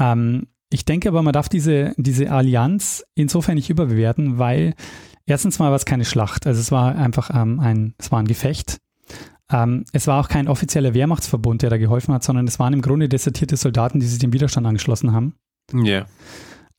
Ähm, 0.00 0.48
ich 0.70 0.84
denke 0.84 1.08
aber, 1.08 1.22
man 1.22 1.32
darf 1.32 1.48
diese, 1.48 1.94
diese 1.96 2.32
Allianz 2.32 3.04
insofern 3.14 3.54
nicht 3.54 3.70
überbewerten, 3.70 4.38
weil 4.38 4.74
erstens 5.26 5.58
mal 5.58 5.68
war 5.68 5.76
es 5.76 5.84
keine 5.84 6.04
Schlacht. 6.04 6.46
Also 6.46 6.60
es 6.60 6.72
war 6.72 6.94
einfach 6.96 7.30
ähm, 7.34 7.60
ein, 7.60 7.94
es 7.98 8.12
war 8.12 8.18
ein 8.18 8.26
Gefecht. 8.26 8.80
Ähm, 9.50 9.84
es 9.92 10.06
war 10.06 10.20
auch 10.20 10.28
kein 10.28 10.48
offizieller 10.48 10.94
Wehrmachtsverbund, 10.94 11.62
der 11.62 11.70
da 11.70 11.76
geholfen 11.76 12.14
hat, 12.14 12.24
sondern 12.24 12.46
es 12.46 12.58
waren 12.58 12.72
im 12.72 12.82
Grunde 12.82 13.08
desertierte 13.08 13.56
Soldaten, 13.56 14.00
die 14.00 14.06
sich 14.06 14.18
dem 14.18 14.32
Widerstand 14.32 14.66
angeschlossen 14.66 15.12
haben. 15.12 15.34
Ja. 15.72 16.06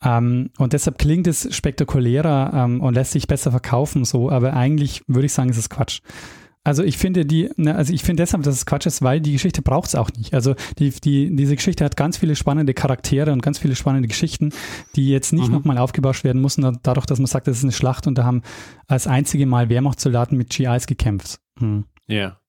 Ähm, 0.04 0.50
und 0.58 0.74
deshalb 0.74 0.98
klingt 0.98 1.28
es 1.28 1.54
spektakulärer 1.56 2.52
ähm, 2.54 2.82
und 2.82 2.96
lässt 2.96 3.12
sich 3.12 3.28
besser 3.28 3.52
verkaufen, 3.52 4.06
so, 4.06 4.30
aber 4.30 4.54
eigentlich 4.54 5.04
würde 5.08 5.26
ich 5.26 5.34
sagen, 5.34 5.50
ist 5.50 5.58
es 5.58 5.70
Quatsch. 5.70 6.02
Also 6.66 6.84
ich 6.84 6.98
finde 6.98 7.28
die, 7.28 7.50
ne, 7.58 7.76
also 7.76 7.94
ich 7.94 8.04
finde 8.04 8.24
deshalb, 8.24 8.42
dass 8.44 8.56
es 8.56 8.66
Quatsch 8.66 8.88
ist, 8.88 9.04
weil 9.04 9.22
die 9.22 9.34
Geschichte 9.34 9.62
braucht 9.62 9.90
es 9.90 9.96
auch 9.96 10.10
nicht. 10.18 10.34
Also 10.34 10.56
die, 10.80 10.90
die, 10.90 11.34
diese 11.36 11.56
Geschichte 11.56 11.86
hat 11.86 11.96
ganz 11.96 12.18
viele 12.18 12.36
spannende 12.36 12.74
Charaktere 12.74 13.32
und 13.32 13.44
ganz 13.44 13.60
viele 13.60 13.76
spannende 13.76 14.08
Geschichten, 14.08 14.52
die 14.96 15.10
jetzt 15.10 15.32
nicht 15.32 15.48
mhm. 15.48 15.54
nochmal 15.54 15.78
aufgebauscht 15.78 16.24
werden 16.24 16.42
müssen, 16.42 16.80
dadurch, 16.82 17.06
dass 17.06 17.20
man 17.20 17.28
sagt, 17.28 17.48
das 17.48 17.60
ist 17.60 17.64
eine 17.64 17.72
Schlacht 17.72 18.08
und 18.08 18.18
da 18.18 18.24
haben 18.24 18.42
als 18.88 19.06
einzige 19.06 19.46
Mal 19.46 19.70
Wehrmachtssoldaten 19.70 20.38
mit 20.38 20.50
GIs 20.50 20.88
gekämpft. 20.88 21.40
Hm. 21.60 21.86
Ja. 22.08 22.40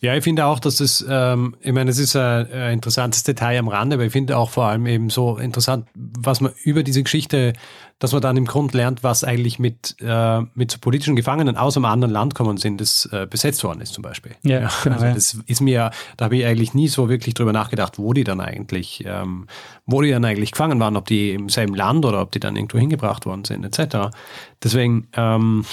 Ja, 0.00 0.14
ich 0.14 0.24
finde 0.24 0.46
auch, 0.46 0.60
dass 0.60 0.80
es, 0.80 1.04
ähm, 1.08 1.56
ich 1.60 1.72
meine, 1.72 1.90
es 1.90 1.98
ist 1.98 2.16
ein, 2.16 2.50
ein, 2.52 2.72
interessantes 2.74 3.22
Detail 3.22 3.58
am 3.58 3.68
Rande, 3.68 3.94
aber 3.94 4.04
ich 4.04 4.12
finde 4.12 4.36
auch 4.36 4.50
vor 4.50 4.64
allem 4.64 4.86
eben 4.86 5.10
so 5.10 5.36
interessant, 5.36 5.86
was 5.94 6.40
man 6.40 6.52
über 6.62 6.82
diese 6.82 7.02
Geschichte, 7.02 7.52
dass 7.98 8.12
man 8.12 8.22
dann 8.22 8.36
im 8.36 8.44
Grund 8.44 8.74
lernt, 8.74 9.02
was 9.02 9.24
eigentlich 9.24 9.58
mit, 9.58 9.96
äh, 10.00 10.40
mit 10.54 10.70
so 10.70 10.78
politischen 10.78 11.16
Gefangenen 11.16 11.56
aus 11.56 11.76
einem 11.76 11.86
anderen 11.86 12.12
Land 12.12 12.34
kommen 12.34 12.56
sind, 12.56 12.80
das 12.80 13.08
äh, 13.12 13.26
besetzt 13.28 13.64
worden 13.64 13.80
ist 13.80 13.92
zum 13.92 14.02
Beispiel. 14.02 14.36
Ja, 14.42 14.60
ja 14.60 14.70
genau. 14.84 14.96
Also 14.96 15.14
das 15.14 15.38
ist 15.46 15.60
mir, 15.60 15.90
da 16.16 16.26
habe 16.26 16.36
ich 16.36 16.46
eigentlich 16.46 16.74
nie 16.74 16.88
so 16.88 17.08
wirklich 17.08 17.34
drüber 17.34 17.52
nachgedacht, 17.52 17.98
wo 17.98 18.12
die 18.12 18.24
dann 18.24 18.40
eigentlich, 18.40 19.02
ähm, 19.04 19.48
wo 19.84 20.00
die 20.00 20.10
dann 20.10 20.24
eigentlich 20.24 20.52
gefangen 20.52 20.78
waren, 20.78 20.96
ob 20.96 21.06
die 21.06 21.32
im 21.32 21.48
selben 21.48 21.74
Land 21.74 22.04
oder 22.04 22.22
ob 22.22 22.30
die 22.30 22.40
dann 22.40 22.54
irgendwo 22.54 22.78
hingebracht 22.78 23.26
worden 23.26 23.44
sind, 23.44 23.64
etc. 23.64 24.16
Deswegen, 24.62 25.08
ähm, 25.14 25.64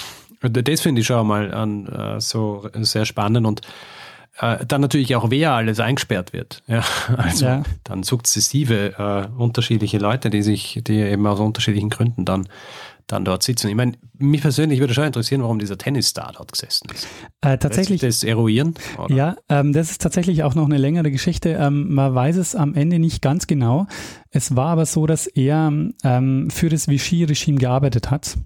das 0.49 0.81
finde 0.81 1.01
ich 1.01 1.08
schon 1.08 1.25
mal 1.27 1.53
an, 1.53 1.88
äh, 1.88 2.19
so 2.19 2.69
sehr 2.81 3.05
spannend 3.05 3.45
und 3.45 3.62
äh, 4.39 4.65
dann 4.65 4.81
natürlich 4.81 5.15
auch, 5.15 5.29
wer 5.29 5.53
alles 5.53 5.79
eingesperrt 5.79 6.34
wird. 6.34 6.62
Ja, 6.67 6.84
also 7.15 7.45
ja. 7.45 7.63
dann 7.84 8.03
sukzessive 8.03 8.95
äh, 8.97 9.41
unterschiedliche 9.41 9.97
Leute, 9.97 10.29
die 10.29 10.41
sich, 10.41 10.81
die 10.86 10.95
eben 10.95 11.25
aus 11.27 11.39
unterschiedlichen 11.39 11.89
Gründen 11.89 12.25
dann, 12.25 12.47
dann 13.08 13.23
dort 13.23 13.43
sitzen. 13.43 13.69
Ich 13.69 13.75
meine, 13.75 13.93
mich 14.17 14.41
persönlich 14.41 14.79
würde 14.79 14.93
schon 14.93 15.05
interessieren, 15.05 15.41
warum 15.43 15.60
dieser 15.60 15.77
Tennisstar 15.77 16.34
dort 16.36 16.51
gesessen 16.51 16.89
ist. 16.91 17.08
Äh, 17.41 17.60
tatsächlich. 17.60 18.01
das 18.01 18.23
eruieren? 18.23 18.73
Oder? 18.97 19.15
Ja, 19.15 19.36
ähm, 19.47 19.73
das 19.73 19.91
ist 19.91 20.01
tatsächlich 20.01 20.43
auch 20.43 20.55
noch 20.55 20.65
eine 20.65 20.77
längere 20.77 21.12
Geschichte. 21.12 21.51
Ähm, 21.51 21.93
man 21.93 22.15
weiß 22.15 22.38
es 22.38 22.55
am 22.55 22.73
Ende 22.73 22.99
nicht 22.99 23.21
ganz 23.21 23.47
genau. 23.47 23.86
Es 24.31 24.55
war 24.55 24.69
aber 24.69 24.86
so, 24.86 25.05
dass 25.05 25.27
er 25.27 25.71
ähm, 26.03 26.49
für 26.49 26.69
das 26.69 26.88
Vichy-Regime 26.88 27.60
gearbeitet 27.60 28.10
hat. 28.10 28.38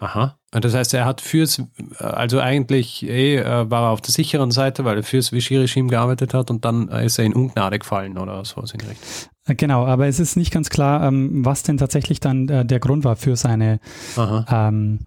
Aha. 0.00 0.38
Das 0.50 0.74
heißt, 0.74 0.94
er 0.94 1.04
hat 1.04 1.20
fürs, 1.20 1.62
also 1.98 2.40
eigentlich 2.40 3.06
eh, 3.06 3.36
äh, 3.36 3.70
war 3.70 3.84
er 3.84 3.90
auf 3.90 4.00
der 4.00 4.10
sicheren 4.10 4.50
Seite, 4.50 4.84
weil 4.84 4.96
er 4.96 5.02
fürs 5.02 5.30
Vichy-Regime 5.30 5.88
gearbeitet 5.88 6.34
hat 6.34 6.50
und 6.50 6.64
dann 6.64 6.88
ist 6.88 7.18
er 7.18 7.26
in 7.26 7.34
Ungnade 7.34 7.78
gefallen 7.78 8.18
oder 8.18 8.44
so 8.44 8.60
in 8.60 8.80
Richtung. 8.80 9.30
Äh, 9.46 9.54
genau, 9.54 9.86
aber 9.86 10.06
es 10.06 10.18
ist 10.18 10.36
nicht 10.36 10.52
ganz 10.52 10.70
klar, 10.70 11.06
ähm, 11.06 11.44
was 11.44 11.62
denn 11.62 11.76
tatsächlich 11.76 12.18
dann 12.18 12.48
äh, 12.48 12.64
der 12.64 12.80
Grund 12.80 13.04
war 13.04 13.16
für 13.16 13.36
seine, 13.36 13.78
ähm, 14.16 15.00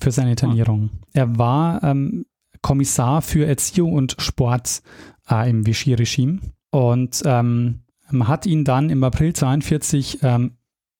für 0.00 0.10
seine 0.10 0.30
Internierung. 0.30 0.90
Er 1.12 1.38
war 1.38 1.82
ähm, 1.82 2.26
Kommissar 2.60 3.22
für 3.22 3.46
Erziehung 3.46 3.94
und 3.94 4.16
Sport 4.18 4.82
äh, 5.30 5.48
im 5.48 5.66
Vichy-Regime 5.66 6.40
und 6.70 7.22
ähm, 7.24 7.80
man 8.10 8.28
hat 8.28 8.46
ihn 8.46 8.64
dann 8.64 8.90
im 8.90 9.04
April 9.04 9.32
42 9.32 10.18
ähm, 10.22 10.56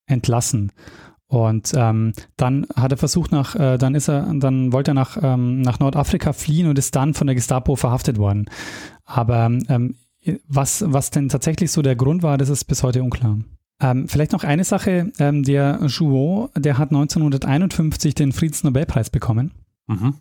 entlassen. 0.07 0.73
Und 1.31 1.73
ähm, 1.77 2.13
dann 2.37 2.67
hat 2.75 2.91
er 2.91 2.99
versucht 2.99 3.31
nach, 3.31 3.55
äh, 3.55 3.79
dann 3.79 3.95
ist 3.95 4.09
er, 4.09 4.35
dann 4.35 4.73
wollte 4.73 4.91
er 4.91 4.95
nach, 4.95 5.17
ähm, 5.23 5.63
nach 5.63 5.79
Nordafrika 5.79 6.33
fliehen 6.33 6.67
und 6.67 6.77
ist 6.77 6.97
dann 6.97 7.15
von 7.15 7.29
der 7.29 7.37
Gestapo 7.37 7.77
verhaftet 7.77 8.19
worden. 8.19 8.47
Aber 9.05 9.47
ähm, 9.69 9.95
was, 10.49 10.83
was 10.85 11.11
denn 11.11 11.29
tatsächlich 11.29 11.71
so 11.71 11.83
der 11.83 11.95
Grund 11.95 12.25
war, 12.25 12.37
das 12.37 12.49
ist 12.49 12.65
bis 12.65 12.83
heute 12.83 13.05
unklar. 13.05 13.39
Ähm, 13.81 14.09
vielleicht 14.09 14.33
noch 14.33 14.43
eine 14.43 14.65
Sache, 14.65 15.13
ähm, 15.21 15.45
der 15.45 15.79
Jouot, 15.87 16.51
der 16.57 16.79
hat 16.79 16.91
1951 16.91 18.17
den 18.17 18.33
Friedensnobelpreis 18.33 19.11
bekommen. 19.11 19.53
Mhm. 19.87 20.15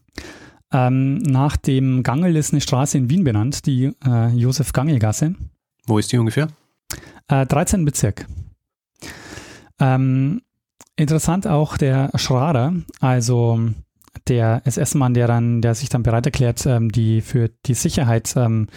Ähm, 0.71 1.17
nach 1.17 1.57
dem 1.57 2.03
Gangel 2.03 2.35
ist 2.35 2.53
eine 2.53 2.61
Straße 2.61 2.99
in 2.99 3.09
Wien 3.09 3.23
benannt, 3.23 3.65
die 3.65 3.91
äh, 4.05 4.27
Josef-Gangel-Gasse. 4.27 5.33
Wo 5.87 5.97
ist 5.97 6.11
die 6.11 6.19
ungefähr? 6.19 6.49
Äh, 7.27 7.47
13. 7.47 7.83
Bezirk. 7.83 8.27
Ähm, 9.79 10.41
Interessant 10.99 11.47
auch 11.47 11.77
der 11.77 12.11
Schrader, 12.15 12.73
also 12.99 13.57
der 14.27 14.61
SS-Mann, 14.65 15.13
der 15.13 15.27
dann, 15.27 15.61
der 15.61 15.73
sich 15.73 15.87
dann 15.87 16.03
bereit 16.03 16.25
erklärt, 16.25 16.65
ähm, 16.65 16.91
die 16.91 17.21
für 17.21 17.49
die 17.65 17.73
Sicherheit, 17.73 18.33
ähm, 18.35 18.67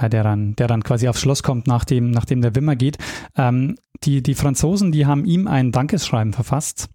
der 0.00 0.22
dann, 0.22 0.54
der 0.54 0.68
dann 0.68 0.84
quasi 0.84 1.08
aufs 1.08 1.20
Schloss 1.20 1.42
kommt, 1.42 1.66
nachdem, 1.66 2.12
nachdem 2.12 2.42
der 2.42 2.54
Wimmer 2.54 2.76
geht. 2.76 2.96
Ähm, 3.36 3.74
die, 4.04 4.22
die 4.22 4.36
Franzosen, 4.36 4.92
die 4.92 5.04
haben 5.04 5.24
ihm 5.24 5.48
ein 5.48 5.72
Dankesschreiben 5.72 6.32
verfasst. 6.32 6.88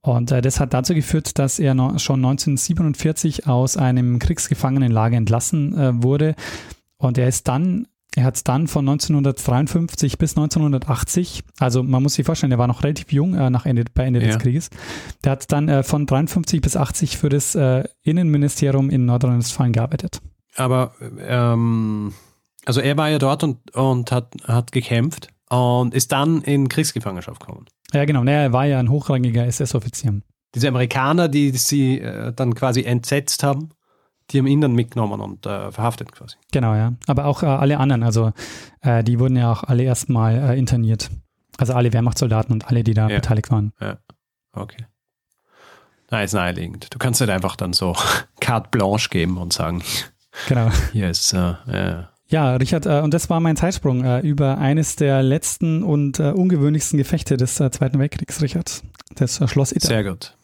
Und 0.00 0.30
äh, 0.32 0.40
das 0.40 0.58
hat 0.58 0.72
dazu 0.72 0.94
geführt, 0.94 1.38
dass 1.38 1.58
er 1.58 1.74
no, 1.74 1.98
schon 1.98 2.24
1947 2.24 3.46
aus 3.46 3.76
einem 3.76 4.18
Kriegsgefangenenlager 4.18 5.18
entlassen 5.18 5.76
äh, 5.76 6.02
wurde. 6.02 6.36
Und 6.96 7.18
er 7.18 7.28
ist 7.28 7.48
dann 7.48 7.86
er 8.16 8.24
hat 8.24 8.48
dann 8.48 8.66
von 8.66 8.88
1953 8.88 10.16
bis 10.16 10.36
1980, 10.36 11.44
also 11.58 11.82
man 11.82 12.02
muss 12.02 12.14
sich 12.14 12.24
vorstellen, 12.24 12.50
er 12.50 12.56
war 12.56 12.66
noch 12.66 12.82
relativ 12.82 13.12
jung 13.12 13.34
äh, 13.34 13.50
nach 13.50 13.66
Ende, 13.66 13.84
bei 13.92 14.04
Ende 14.04 14.20
ja. 14.20 14.28
des 14.28 14.38
Krieges. 14.38 14.70
Der 15.22 15.32
hat 15.32 15.52
dann 15.52 15.68
äh, 15.68 15.82
von 15.82 16.06
53 16.06 16.62
bis 16.62 16.78
80 16.78 17.18
für 17.18 17.28
das 17.28 17.54
äh, 17.54 17.84
Innenministerium 18.02 18.88
in 18.88 19.04
Nordrhein-Westfalen 19.04 19.72
gearbeitet. 19.72 20.22
Aber 20.56 20.94
ähm, 21.20 22.14
also 22.64 22.80
er 22.80 22.96
war 22.96 23.10
ja 23.10 23.18
dort 23.18 23.44
und, 23.44 23.76
und 23.76 24.10
hat, 24.10 24.32
hat 24.44 24.72
gekämpft 24.72 25.28
und 25.50 25.92
ist 25.92 26.10
dann 26.10 26.40
in 26.40 26.70
Kriegsgefangenschaft 26.70 27.40
gekommen. 27.40 27.66
Ja, 27.92 28.06
genau. 28.06 28.24
Naja, 28.24 28.40
er 28.40 28.52
war 28.54 28.64
ja 28.64 28.80
ein 28.80 28.88
hochrangiger 28.88 29.44
SS-Offizier. 29.44 30.22
Diese 30.54 30.68
Amerikaner, 30.68 31.28
die 31.28 31.50
sie 31.50 32.00
äh, 32.00 32.32
dann 32.34 32.54
quasi 32.54 32.82
entsetzt 32.82 33.42
haben, 33.42 33.72
die 34.30 34.38
haben 34.38 34.46
ihn 34.46 34.60
dann 34.60 34.74
mitgenommen 34.74 35.20
und 35.20 35.46
äh, 35.46 35.70
verhaftet 35.70 36.12
quasi. 36.12 36.36
Genau, 36.52 36.74
ja. 36.74 36.94
Aber 37.06 37.26
auch 37.26 37.42
äh, 37.42 37.46
alle 37.46 37.78
anderen, 37.78 38.02
also 38.02 38.32
äh, 38.82 39.04
die 39.04 39.18
wurden 39.20 39.36
ja 39.36 39.52
auch 39.52 39.64
alle 39.64 39.84
erstmal 39.84 40.36
äh, 40.36 40.58
interniert. 40.58 41.10
Also 41.58 41.74
alle 41.74 41.92
Wehrmachtssoldaten 41.92 42.52
und 42.52 42.66
alle, 42.68 42.84
die 42.84 42.94
da 42.94 43.08
ja. 43.08 43.16
beteiligt 43.16 43.50
waren. 43.50 43.72
Ja, 43.80 43.98
okay. 44.52 44.86
Na, 46.10 46.22
ist 46.22 46.34
naheliegend. 46.34 46.92
Du 46.92 46.98
kannst 46.98 47.20
halt 47.20 47.30
einfach 47.30 47.56
dann 47.56 47.72
so 47.72 47.96
carte 48.40 48.68
blanche 48.70 49.08
geben 49.08 49.38
und 49.38 49.52
sagen, 49.52 49.82
genau. 50.48 50.70
hier 50.92 51.10
ist, 51.10 51.32
äh, 51.32 51.54
ja. 51.66 52.10
Ja, 52.28 52.56
Richard, 52.56 52.86
äh, 52.86 53.00
und 53.02 53.14
das 53.14 53.30
war 53.30 53.38
mein 53.38 53.54
Zeitsprung 53.54 54.20
über 54.22 54.58
eines 54.58 54.96
der 54.96 55.22
letzten 55.22 55.84
und 55.84 56.18
ungewöhnlichsten 56.18 56.98
Gefechte 56.98 57.36
des 57.36 57.54
Zweiten 57.54 58.00
Weltkriegs, 58.00 58.42
Richard. 58.42 58.82
Das 59.14 59.40
Schloss 59.48 59.70
Ida. 59.70 59.86
Sehr 59.86 60.02
gut. 60.02 60.35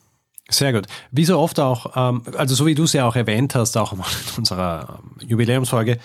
Sehr 0.52 0.72
gut. 0.72 0.86
Wie 1.10 1.24
so 1.24 1.38
oft 1.38 1.58
auch, 1.58 1.96
ähm, 1.96 2.22
also 2.36 2.54
so 2.54 2.66
wie 2.66 2.74
du 2.74 2.84
es 2.84 2.92
ja 2.92 3.06
auch 3.06 3.16
erwähnt 3.16 3.54
hast, 3.54 3.76
auch 3.76 3.92
in 3.92 4.00
unserer 4.36 5.00
ähm, 5.02 5.28
Jubiläumsfolge, 5.28 5.98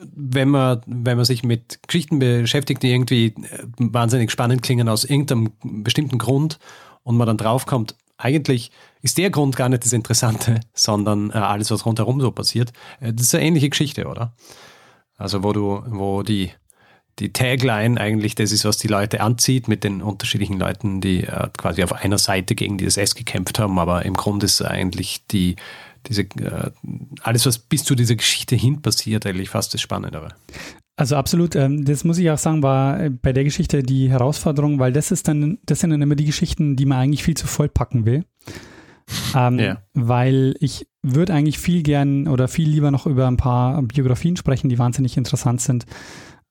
wenn 0.00 0.48
man, 0.48 0.80
wenn 0.86 1.16
man 1.16 1.24
sich 1.24 1.44
mit 1.44 1.80
Geschichten 1.86 2.18
beschäftigt, 2.18 2.82
die 2.82 2.90
irgendwie 2.90 3.26
äh, 3.26 3.64
wahnsinnig 3.78 4.30
spannend 4.30 4.62
klingen 4.62 4.88
aus 4.88 5.04
irgendeinem 5.04 5.52
bestimmten 5.62 6.18
Grund 6.18 6.58
und 7.02 7.16
man 7.16 7.26
dann 7.26 7.36
draufkommt, 7.36 7.94
eigentlich 8.18 8.72
ist 9.02 9.18
der 9.18 9.30
Grund 9.30 9.56
gar 9.56 9.68
nicht 9.68 9.84
das 9.84 9.92
Interessante, 9.92 10.60
sondern 10.74 11.30
äh, 11.30 11.34
alles, 11.34 11.70
was 11.70 11.86
rundherum 11.86 12.20
so 12.20 12.30
passiert. 12.32 12.72
Äh, 13.00 13.12
das 13.12 13.26
ist 13.26 13.34
eine 13.34 13.44
ähnliche 13.44 13.70
Geschichte, 13.70 14.06
oder? 14.06 14.34
Also 15.16 15.42
wo 15.42 15.52
du, 15.52 15.82
wo 15.86 16.22
die 16.22 16.50
die 17.18 17.32
Tagline 17.32 17.98
eigentlich 17.98 18.34
das 18.34 18.52
ist, 18.52 18.64
was 18.64 18.76
die 18.76 18.88
Leute 18.88 19.20
anzieht 19.20 19.68
mit 19.68 19.84
den 19.84 20.02
unterschiedlichen 20.02 20.58
Leuten, 20.58 21.00
die 21.00 21.24
äh, 21.24 21.48
quasi 21.56 21.82
auf 21.82 21.92
einer 21.92 22.18
Seite 22.18 22.54
gegen 22.54 22.76
die 22.76 22.84
SS 22.84 23.14
gekämpft 23.14 23.58
haben, 23.58 23.78
aber 23.78 24.04
im 24.04 24.14
Grunde 24.14 24.46
ist 24.46 24.60
eigentlich 24.62 25.26
die, 25.30 25.56
diese, 26.08 26.22
äh, 26.22 26.70
alles, 27.22 27.46
was 27.46 27.58
bis 27.58 27.84
zu 27.84 27.94
dieser 27.94 28.16
Geschichte 28.16 28.54
hin 28.54 28.82
passiert, 28.82 29.24
eigentlich 29.24 29.48
fast 29.48 29.72
das 29.72 29.80
Spannendere. 29.80 30.34
Also 30.96 31.16
absolut, 31.16 31.56
ähm, 31.56 31.84
das 31.84 32.04
muss 32.04 32.18
ich 32.18 32.30
auch 32.30 32.38
sagen, 32.38 32.62
war 32.62 33.00
äh, 33.00 33.10
bei 33.10 33.32
der 33.32 33.44
Geschichte 33.44 33.82
die 33.82 34.10
Herausforderung, 34.10 34.78
weil 34.78 34.92
das 34.92 35.10
ist 35.10 35.26
dann, 35.28 35.58
das 35.64 35.80
sind 35.80 35.90
dann 35.90 36.02
immer 36.02 36.16
die 36.16 36.24
Geschichten, 36.24 36.76
die 36.76 36.86
man 36.86 36.98
eigentlich 36.98 37.24
viel 37.24 37.36
zu 37.36 37.46
voll 37.46 37.68
packen 37.68 38.04
will. 38.04 38.24
Ähm, 39.34 39.58
yeah. 39.58 39.82
Weil 39.94 40.56
ich 40.58 40.88
würde 41.02 41.32
eigentlich 41.32 41.58
viel 41.58 41.82
gern 41.82 42.26
oder 42.26 42.48
viel 42.48 42.68
lieber 42.68 42.90
noch 42.90 43.06
über 43.06 43.28
ein 43.28 43.36
paar 43.36 43.80
Biografien 43.82 44.36
sprechen, 44.36 44.68
die 44.68 44.78
wahnsinnig 44.78 45.16
interessant 45.16 45.60
sind 45.60 45.86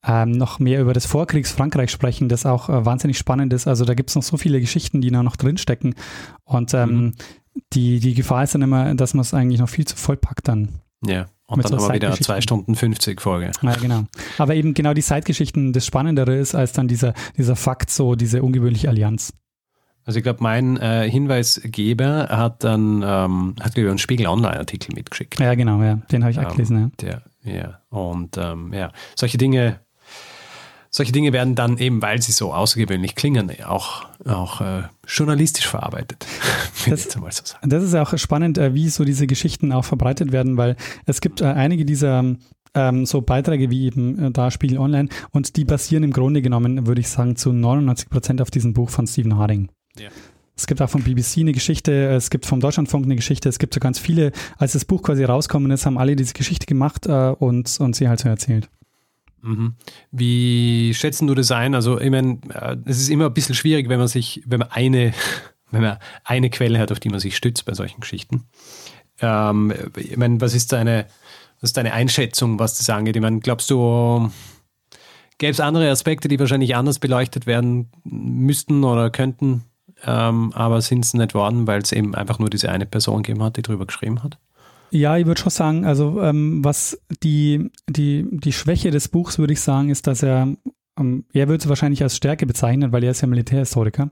ähm, 0.08 0.32
noch 0.32 0.60
mehr 0.60 0.82
über 0.82 0.94
das 0.94 1.06
Vorkriegs-Frankreich 1.06 1.90
sprechen, 1.90 2.30
das 2.30 2.46
auch 2.46 2.70
äh, 2.70 2.86
wahnsinnig 2.86 3.18
spannend 3.18 3.54
ist. 3.54 3.68
Also 3.68 3.86
da 3.86 3.94
gibt 3.94 4.10
es 4.10 4.16
noch 4.16 4.24
so 4.24 4.38
viele 4.38 4.60
Geschichten, 4.60 5.02
die 5.02 5.12
da 5.12 5.24
noch 5.24 5.36
drinstecken. 5.36 5.96
Und 6.44 6.74
ähm, 6.74 6.90
mhm. 6.90 7.14
die, 7.74 8.00
die 8.00 8.14
Gefahr 8.14 8.44
ist 8.44 8.56
dann 8.56 8.62
immer, 8.62 8.94
dass 8.96 9.14
man 9.14 9.22
es 9.22 9.34
eigentlich 9.34 9.60
noch 9.60 9.70
viel 9.70 9.86
zu 9.86 9.96
voll 9.96 10.18
packt 10.18 10.48
dann. 10.48 10.82
Ja. 11.06 11.28
Und 11.48 11.64
dann 11.64 11.80
so 11.80 11.86
aber 11.86 11.94
wieder 11.94 12.12
zwei 12.14 12.42
Stunden 12.42 12.76
50 12.76 13.22
Folge. 13.22 13.52
Ja, 13.62 13.76
genau. 13.76 14.06
Aber 14.40 14.56
eben 14.56 14.74
genau 14.74 14.94
die 14.94 15.04
Zeitgeschichten 15.04 15.74
das 15.74 15.86
Spannendere 15.86 16.36
ist 16.36 16.56
als 16.56 16.74
dann 16.74 16.88
dieser, 16.88 17.14
dieser 17.38 17.56
Fakt, 17.56 17.92
so 17.92 18.16
diese 18.16 18.42
ungewöhnliche 18.42 18.90
Allianz. 18.90 19.32
Also 20.06 20.18
ich 20.18 20.24
glaube, 20.24 20.42
mein 20.42 20.78
äh, 20.78 21.10
Hinweisgeber 21.10 22.28
hat 22.30 22.64
dann 22.64 23.04
ähm, 23.04 23.56
hat 23.60 23.76
einen 23.76 23.98
Spiegel 23.98 24.28
Online-Artikel 24.28 24.94
mitgeschickt. 24.96 25.40
Ja, 25.40 25.56
genau, 25.56 25.82
ja. 25.82 25.96
Den 26.12 26.24
habe 26.24 26.32
ich 26.32 26.40
auch 26.40 26.44
ähm, 26.44 26.52
gelesen, 26.52 26.80
ja. 26.80 27.22
Der, 27.44 27.54
ja. 27.54 27.80
Und 27.90 28.38
ähm, 28.38 28.72
ja, 28.74 28.92
solche 29.16 29.38
Dinge 29.38 29.80
solche 30.96 31.12
Dinge 31.12 31.34
werden 31.34 31.56
dann 31.56 31.78
eben, 31.78 32.02
weil 32.02 32.22
sie 32.22 32.32
so 32.32 32.54
außergewöhnlich 32.54 33.16
klingen, 33.16 33.52
auch, 33.66 34.06
auch 34.24 34.62
äh, 34.62 34.84
journalistisch 35.08 35.68
verarbeitet. 35.68 36.26
Das, 36.88 37.06
so 37.06 37.20
das, 37.64 37.84
ist 37.84 37.96
auch 37.96 38.16
spannend, 38.20 38.60
äh, 38.60 38.76
wie 38.76 38.90
so 38.90 39.06
diese 39.06 39.26
Geschichten 39.26 39.72
auch 39.72 39.84
verbreitet 39.84 40.32
werden, 40.32 40.56
weil 40.56 40.76
es 41.08 41.20
gibt 41.20 41.42
äh, 41.42 41.46
einige 41.46 41.84
dieser 41.84 42.36
ähm, 42.76 43.06
so 43.08 43.22
Beiträge 43.22 43.72
wie 43.72 43.88
eben 43.88 44.26
äh, 44.26 44.32
da 44.32 44.52
Spiegel 44.52 44.78
Online 44.78 45.10
und 45.32 45.56
die 45.56 45.66
basieren 45.66 46.04
im 46.04 46.14
Grunde 46.14 46.44
genommen, 46.44 46.86
würde 46.86 47.02
ich 47.02 47.10
sagen, 47.10 47.38
zu 47.38 47.52
99 47.52 48.10
Prozent 48.10 48.40
auf 48.40 48.52
diesem 48.52 48.74
Buch 48.74 48.92
von 48.92 49.08
Stephen 49.08 49.36
Harding. 49.36 49.70
Ja. 49.98 50.10
Es 50.56 50.68
gibt 50.68 50.80
auch 50.80 50.90
vom 50.92 51.02
BBC 51.02 51.40
eine 51.40 51.54
Geschichte, 51.54 52.10
es 52.10 52.30
gibt 52.30 52.46
vom 52.46 52.60
Deutschlandfunk 52.60 53.06
eine 53.06 53.16
Geschichte, 53.16 53.50
es 53.50 53.58
gibt 53.58 53.74
so 53.74 53.80
ganz 53.80 53.98
viele. 53.98 54.32
Als 54.60 54.74
das 54.74 54.86
Buch 54.86 55.02
quasi 55.02 55.24
rauskommen 55.24 55.72
ist, 55.72 55.88
haben 55.88 55.98
alle 55.98 56.16
diese 56.16 56.34
Geschichte 56.34 56.68
gemacht 56.68 57.08
äh, 57.08 57.30
und, 57.32 57.80
und 57.80 57.96
sie 57.96 58.08
halt 58.08 58.20
so 58.20 58.30
erzählt. 58.30 58.70
Mhm. 59.46 59.76
Wie 60.12 60.94
schätzen 60.96 61.28
du 61.28 61.36
das 61.36 61.52
ein? 61.52 61.76
Also, 61.76 62.00
ich 62.02 62.10
meine, 62.10 62.40
äh, 62.50 62.78
es 62.86 63.00
ist 63.00 63.10
immer 63.10 63.28
ein 63.28 63.34
bisschen 63.34 63.54
schwierig, 63.54 63.90
wenn 63.90 64.00
man 64.00 64.08
sich, 64.08 64.42
wenn 64.46 64.60
man 64.60 64.72
eine, 64.72 65.14
wenn 65.72 65.82
man 65.82 65.98
eine 66.24 66.50
Quelle 66.50 66.80
hat, 66.80 66.92
auf 66.92 67.00
die 67.00 67.10
man 67.10 67.20
sich 67.20 67.38
stützt 67.38 67.66
bei 67.66 67.74
solchen 67.74 68.02
Geschichten. 68.02 68.48
Ähm, 69.22 69.72
ich 69.96 70.18
meine, 70.18 70.42
was 70.42 70.56
ist 70.56 70.74
deine, 70.74 71.06
was 71.62 71.70
ist 71.70 71.78
deine 71.78 71.94
Einschätzung, 71.94 72.58
was 72.58 72.78
das 72.80 72.90
angeht? 72.90 73.16
Ich 73.16 73.22
meine, 73.22 73.40
glaubst 73.40 73.70
du, 73.70 74.32
gäbe 75.38 75.52
es 75.52 75.60
andere 75.60 75.92
Aspekte, 75.92 76.28
die 76.28 76.40
wahrscheinlich 76.40 76.76
anders 76.76 76.98
beleuchtet 76.98 77.46
werden 77.46 77.92
müssten 78.04 78.84
oder 78.84 79.12
könnten, 79.12 79.64
ähm, 80.04 80.54
aber 80.54 80.82
sind 80.82 81.06
es 81.06 81.14
nicht 81.14 81.36
worden, 81.36 81.68
weil 81.68 81.82
es 81.82 81.92
eben 81.92 82.16
einfach 82.16 82.40
nur 82.40 82.50
diese 82.50 82.72
eine 82.72 82.88
Person 82.88 83.22
gegeben 83.22 83.44
hat, 83.44 83.58
die 83.58 83.62
drüber 83.62 83.86
geschrieben 83.86 84.24
hat? 84.24 84.40
Ja, 84.96 85.18
ich 85.18 85.26
würde 85.26 85.42
schon 85.42 85.50
sagen, 85.50 85.84
also 85.84 86.22
ähm, 86.22 86.64
was 86.64 86.98
die, 87.22 87.70
die, 87.90 88.26
die 88.32 88.54
Schwäche 88.54 88.92
des 88.92 89.10
Buchs, 89.10 89.38
würde 89.38 89.52
ich 89.52 89.60
sagen, 89.60 89.90
ist, 89.90 90.08
dass 90.08 90.24
er, 90.24 90.56
ähm, 90.98 91.26
er 91.34 91.50
würde 91.50 91.62
es 91.62 91.68
wahrscheinlich 91.68 92.02
als 92.02 92.16
Stärke 92.16 92.46
bezeichnen, 92.46 92.94
weil 92.94 93.04
er 93.04 93.12
ist 93.12 93.20
ja 93.20 93.28
Militärhistoriker. 93.28 94.12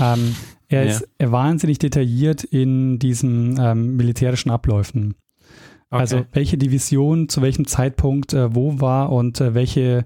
Ähm, 0.00 0.34
er 0.66 0.84
ja. 0.84 0.90
ist 0.90 1.08
wahnsinnig 1.20 1.78
detailliert 1.78 2.42
in 2.42 2.98
diesen 2.98 3.56
ähm, 3.60 3.94
militärischen 3.96 4.50
Abläufen. 4.50 5.14
Okay. 5.90 6.00
Also 6.00 6.26
welche 6.32 6.58
Division 6.58 7.28
zu 7.28 7.40
welchem 7.40 7.68
Zeitpunkt 7.68 8.32
äh, 8.32 8.52
wo 8.52 8.80
war 8.80 9.12
und 9.12 9.40
äh, 9.40 9.54
welche 9.54 10.04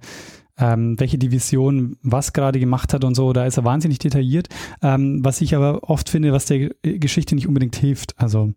ähm, 0.57 1.00
welche 1.00 1.18
Division 1.18 1.96
was 2.02 2.32
gerade 2.32 2.61
gemacht 2.61 2.92
hat 2.92 3.05
und 3.05 3.14
so, 3.14 3.32
da 3.32 3.44
ist 3.44 3.57
er 3.57 3.64
wahnsinnig 3.64 3.98
detailliert. 3.98 4.48
Ähm, 4.82 5.24
was 5.24 5.40
ich 5.40 5.57
aber 5.57 5.88
oft 5.88 6.09
finde, 6.09 6.32
was 6.32 6.46
der 6.46 6.70
Geschichte 6.82 7.34
nicht 7.34 7.48
unbedingt 7.48 7.74
hilft. 7.74 8.18
Also 8.18 8.52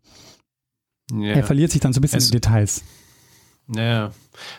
ja. 1.12 1.36
Er 1.36 1.44
verliert 1.44 1.72
sich 1.72 1.82
dann 1.82 1.94
so 1.94 2.00
ein 2.00 2.02
bisschen 2.02 2.20
es, 2.20 2.26
in 2.28 2.32
Details. 2.32 2.84
Ja, 3.76 4.12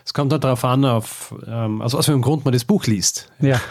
es 0.05 0.13
kommt 0.13 0.33
halt 0.33 0.45
darauf 0.45 0.65
an, 0.65 0.85
auf, 0.85 1.35
ähm, 1.47 1.81
aus 1.81 1.95
was 1.95 2.07
für 2.07 2.13
einem 2.13 2.23
Grund 2.23 2.45
man 2.45 2.53
das 2.53 2.65
Buch 2.65 2.87
liest. 2.87 3.31
Ja. 3.41 3.61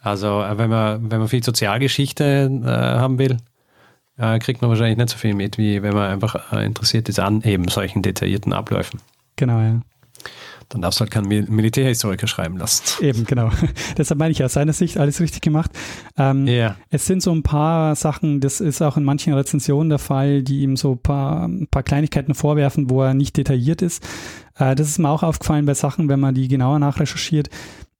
Also, 0.00 0.42
äh, 0.42 0.56
wenn 0.56 0.70
man, 0.70 1.10
wenn 1.10 1.18
man 1.18 1.26
viel 1.26 1.42
Sozialgeschichte 1.42 2.48
äh, 2.64 2.66
haben 2.68 3.18
will, 3.18 3.38
äh, 4.16 4.38
kriegt 4.38 4.62
man 4.62 4.70
wahrscheinlich 4.70 4.96
nicht 4.96 5.10
so 5.10 5.18
viel 5.18 5.34
mit, 5.34 5.58
wie 5.58 5.82
wenn 5.82 5.92
man 5.92 6.08
einfach 6.08 6.52
äh, 6.52 6.64
interessiert 6.64 7.08
ist 7.08 7.18
an 7.18 7.42
eben 7.42 7.66
solchen 7.66 8.02
detaillierten 8.02 8.52
Abläufen. 8.52 9.00
Genau, 9.34 9.58
ja 9.58 9.80
dann 10.68 10.82
darfst 10.82 11.00
du 11.00 11.02
halt 11.02 11.10
keinen 11.10 11.28
Militärhistoriker 11.28 12.26
schreiben 12.26 12.58
lassen. 12.58 13.02
Eben, 13.02 13.24
genau. 13.24 13.50
Deshalb 13.96 14.18
meine 14.18 14.32
ich 14.32 14.44
aus 14.44 14.52
seiner 14.52 14.72
Sicht 14.72 14.98
alles 14.98 15.20
richtig 15.20 15.40
gemacht. 15.40 15.70
Ähm, 16.16 16.46
yeah. 16.46 16.76
Es 16.90 17.06
sind 17.06 17.22
so 17.22 17.32
ein 17.32 17.42
paar 17.42 17.94
Sachen, 17.96 18.40
das 18.40 18.60
ist 18.60 18.82
auch 18.82 18.96
in 18.96 19.04
manchen 19.04 19.32
Rezensionen 19.32 19.88
der 19.88 19.98
Fall, 19.98 20.42
die 20.42 20.60
ihm 20.60 20.76
so 20.76 20.92
ein 20.92 20.98
paar, 20.98 21.48
ein 21.48 21.68
paar 21.70 21.82
Kleinigkeiten 21.82 22.34
vorwerfen, 22.34 22.90
wo 22.90 23.02
er 23.02 23.14
nicht 23.14 23.36
detailliert 23.36 23.80
ist. 23.82 24.06
Äh, 24.56 24.74
das 24.74 24.88
ist 24.88 24.98
mir 24.98 25.08
auch 25.08 25.22
aufgefallen 25.22 25.66
bei 25.66 25.74
Sachen, 25.74 26.08
wenn 26.08 26.20
man 26.20 26.34
die 26.34 26.48
genauer 26.48 26.78
nachrecherchiert. 26.78 27.48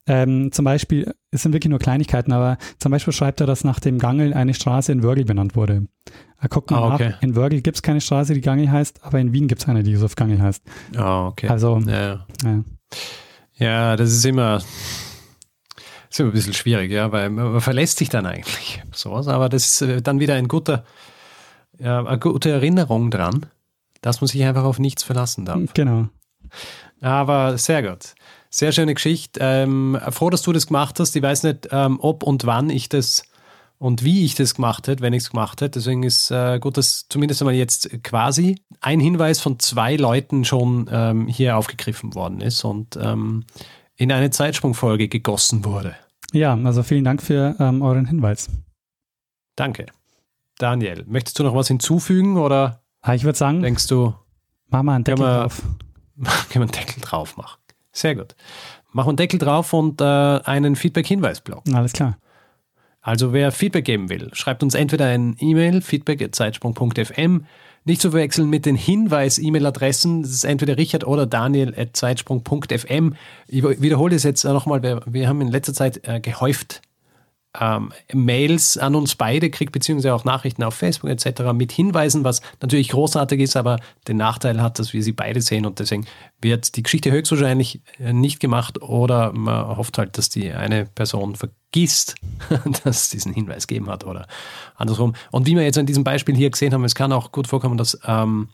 Ähm, 0.05 0.51
zum 0.51 0.65
Beispiel, 0.65 1.13
es 1.31 1.43
sind 1.43 1.53
wirklich 1.53 1.69
nur 1.69 1.79
Kleinigkeiten, 1.79 2.31
aber 2.31 2.57
zum 2.79 2.91
Beispiel 2.91 3.13
schreibt 3.13 3.41
er, 3.41 3.47
dass 3.47 3.63
nach 3.63 3.79
dem 3.79 3.99
Gangel 3.99 4.33
eine 4.33 4.53
Straße 4.53 4.91
in 4.91 5.03
Wörgl 5.03 5.23
benannt 5.23 5.55
wurde. 5.55 5.85
Er 6.41 6.49
guckt 6.49 6.71
mal 6.71 6.77
ah, 6.77 6.93
okay. 6.95 7.09
nach, 7.09 7.21
in 7.21 7.35
Wörgl 7.35 7.61
gibt 7.61 7.77
es 7.77 7.81
keine 7.81 7.99
Straße, 7.99 8.33
die 8.33 8.41
Gangel 8.41 8.71
heißt, 8.71 9.03
aber 9.03 9.19
in 9.19 9.33
Wien 9.33 9.47
gibt 9.47 9.61
es 9.61 9.67
eine, 9.67 9.83
die 9.83 9.91
Josef 9.91 10.15
Gangel 10.15 10.41
heißt. 10.41 10.63
Ah, 10.95 11.27
okay. 11.27 11.49
Also, 11.49 11.79
ja. 11.79 12.25
ja. 12.43 12.63
Ja, 13.55 13.95
das 13.97 14.11
ist 14.11 14.25
immer, 14.25 14.59
das 14.59 14.65
ist 16.11 16.19
immer 16.21 16.29
ein 16.29 16.33
bisschen 16.33 16.53
schwierig, 16.53 16.91
ja, 16.91 17.11
weil 17.11 17.29
man 17.29 17.59
verlässt 17.59 17.97
sich 17.97 18.07
dann 18.07 18.25
eigentlich 18.25 18.81
sowas, 18.93 19.27
aber 19.27 19.49
das 19.49 19.65
ist 19.65 19.81
äh, 19.81 20.01
dann 20.01 20.21
wieder 20.21 20.35
ein 20.35 20.47
guter, 20.47 20.85
ja, 21.77 22.05
eine 22.05 22.19
gute 22.19 22.51
Erinnerung 22.51 23.11
dran, 23.11 23.47
dass 24.01 24.21
man 24.21 24.29
sich 24.29 24.43
einfach 24.45 24.63
auf 24.63 24.79
nichts 24.79 25.03
verlassen 25.03 25.43
darf. 25.43 25.73
Genau. 25.73 26.07
Aber 27.01 27.57
sehr 27.57 27.83
gut. 27.83 28.13
Sehr 28.49 28.71
schöne 28.71 28.93
Geschichte. 28.93 29.39
Ähm, 29.43 29.99
froh, 30.09 30.29
dass 30.29 30.41
du 30.41 30.53
das 30.53 30.67
gemacht 30.67 30.99
hast. 30.99 31.15
Ich 31.15 31.21
weiß 31.21 31.43
nicht, 31.43 31.67
ähm, 31.71 31.99
ob 32.01 32.23
und 32.23 32.45
wann 32.45 32.69
ich 32.69 32.89
das 32.89 33.23
und 33.79 34.03
wie 34.03 34.25
ich 34.25 34.35
das 34.35 34.53
gemacht 34.53 34.87
hätte, 34.87 35.01
wenn 35.01 35.13
ich 35.13 35.23
es 35.23 35.29
gemacht 35.31 35.61
hätte. 35.61 35.79
Deswegen 35.79 36.03
ist 36.03 36.29
äh, 36.31 36.59
gut, 36.59 36.77
dass 36.77 37.07
zumindest 37.07 37.41
einmal 37.41 37.55
jetzt 37.55 38.03
quasi 38.03 38.61
ein 38.81 38.99
Hinweis 38.99 39.39
von 39.39 39.57
zwei 39.57 39.95
Leuten 39.95 40.45
schon 40.45 40.89
ähm, 40.91 41.27
hier 41.27 41.57
aufgegriffen 41.57 42.13
worden 42.13 42.41
ist 42.41 42.63
und 42.63 42.99
ähm, 43.01 43.45
in 43.95 44.11
eine 44.11 44.29
Zeitsprungfolge 44.29 45.07
gegossen 45.07 45.65
wurde. 45.65 45.95
Ja, 46.33 46.55
also 46.63 46.83
vielen 46.83 47.05
Dank 47.05 47.23
für 47.23 47.55
ähm, 47.59 47.81
euren 47.81 48.05
Hinweis. 48.05 48.49
Danke. 49.55 49.87
Daniel, 50.57 51.05
möchtest 51.07 51.39
du 51.39 51.43
noch 51.43 51.55
was 51.55 51.69
hinzufügen 51.69 52.37
oder? 52.37 52.81
Ah, 53.01 53.13
ich 53.13 53.23
würde 53.23 53.37
sagen, 53.37 53.61
denkst 53.61 53.87
du, 53.87 54.13
mach 54.67 54.83
mal 54.83 54.95
einen 54.95 55.05
Deckel 55.05 55.25
wir, 55.25 55.39
drauf. 55.39 55.61
Können 56.17 56.25
wir 56.53 56.61
einen 56.61 56.71
Deckel 56.71 57.01
drauf 57.01 57.37
machen? 57.37 57.59
Sehr 57.93 58.15
gut. 58.15 58.35
Machen 58.91 59.07
wir 59.07 59.09
einen 59.11 59.17
Deckel 59.17 59.39
drauf 59.39 59.71
und 59.71 60.01
äh, 60.01 60.03
einen 60.03 60.75
Feedback-Hinweis-Blog. 60.75 61.63
Alles 61.73 61.93
klar. 61.93 62.17
Also 63.09 63.33
wer 63.33 63.51
Feedback 63.51 63.85
geben 63.85 64.09
will, 64.09 64.29
schreibt 64.33 64.61
uns 64.61 64.75
entweder 64.75 65.07
ein 65.07 65.35
E-Mail, 65.39 65.81
feedback.zeitsprung.fm, 65.81 67.43
nicht 67.83 68.01
zu 68.01 68.11
verwechseln 68.11 68.51
mit 68.51 68.67
den 68.67 68.75
Hinweis-E-Mail-Adressen, 68.75 70.21
das 70.21 70.29
ist 70.29 70.43
entweder 70.43 70.77
richard 70.77 71.07
oder 71.07 71.25
daniel.zeitsprung.fm. 71.25 73.15
Ich 73.47 73.63
wiederhole 73.63 74.15
es 74.15 74.21
jetzt 74.21 74.43
nochmal, 74.43 74.83
wir, 74.83 75.01
wir 75.07 75.27
haben 75.27 75.41
in 75.41 75.47
letzter 75.47 75.73
Zeit 75.73 76.07
äh, 76.07 76.19
gehäuft 76.19 76.83
ähm, 77.59 77.91
Mails 78.13 78.77
an 78.77 78.95
uns 78.95 79.15
beide 79.15 79.49
kriegt, 79.49 79.71
beziehungsweise 79.71 80.13
auch 80.13 80.23
Nachrichten 80.23 80.63
auf 80.63 80.73
Facebook 80.73 81.09
etc. 81.09 81.53
mit 81.53 81.71
Hinweisen, 81.71 82.23
was 82.23 82.41
natürlich 82.61 82.89
großartig 82.89 83.39
ist, 83.41 83.55
aber 83.55 83.79
den 84.07 84.17
Nachteil 84.17 84.61
hat, 84.61 84.79
dass 84.79 84.93
wir 84.93 85.03
sie 85.03 85.11
beide 85.11 85.41
sehen 85.41 85.65
und 85.65 85.79
deswegen 85.79 86.05
wird 86.41 86.75
die 86.75 86.83
Geschichte 86.83 87.11
höchstwahrscheinlich 87.11 87.81
äh, 87.99 88.13
nicht 88.13 88.39
gemacht 88.39 88.81
oder 88.81 89.33
man 89.33 89.77
hofft 89.77 89.97
halt, 89.97 90.17
dass 90.17 90.29
die 90.29 90.51
eine 90.51 90.85
Person 90.85 91.35
vergisst, 91.35 92.15
dass 92.83 93.03
es 93.03 93.09
diesen 93.09 93.33
Hinweis 93.33 93.67
gegeben 93.67 93.89
hat 93.89 94.05
oder 94.05 94.27
andersrum. 94.75 95.13
Und 95.31 95.47
wie 95.47 95.55
wir 95.55 95.63
jetzt 95.63 95.77
in 95.77 95.85
diesem 95.85 96.03
Beispiel 96.03 96.35
hier 96.35 96.49
gesehen 96.49 96.73
haben, 96.73 96.83
es 96.85 96.95
kann 96.95 97.11
auch 97.11 97.31
gut 97.31 97.47
vorkommen, 97.47 97.77
dass 97.77 97.99
ähm, 98.05 98.49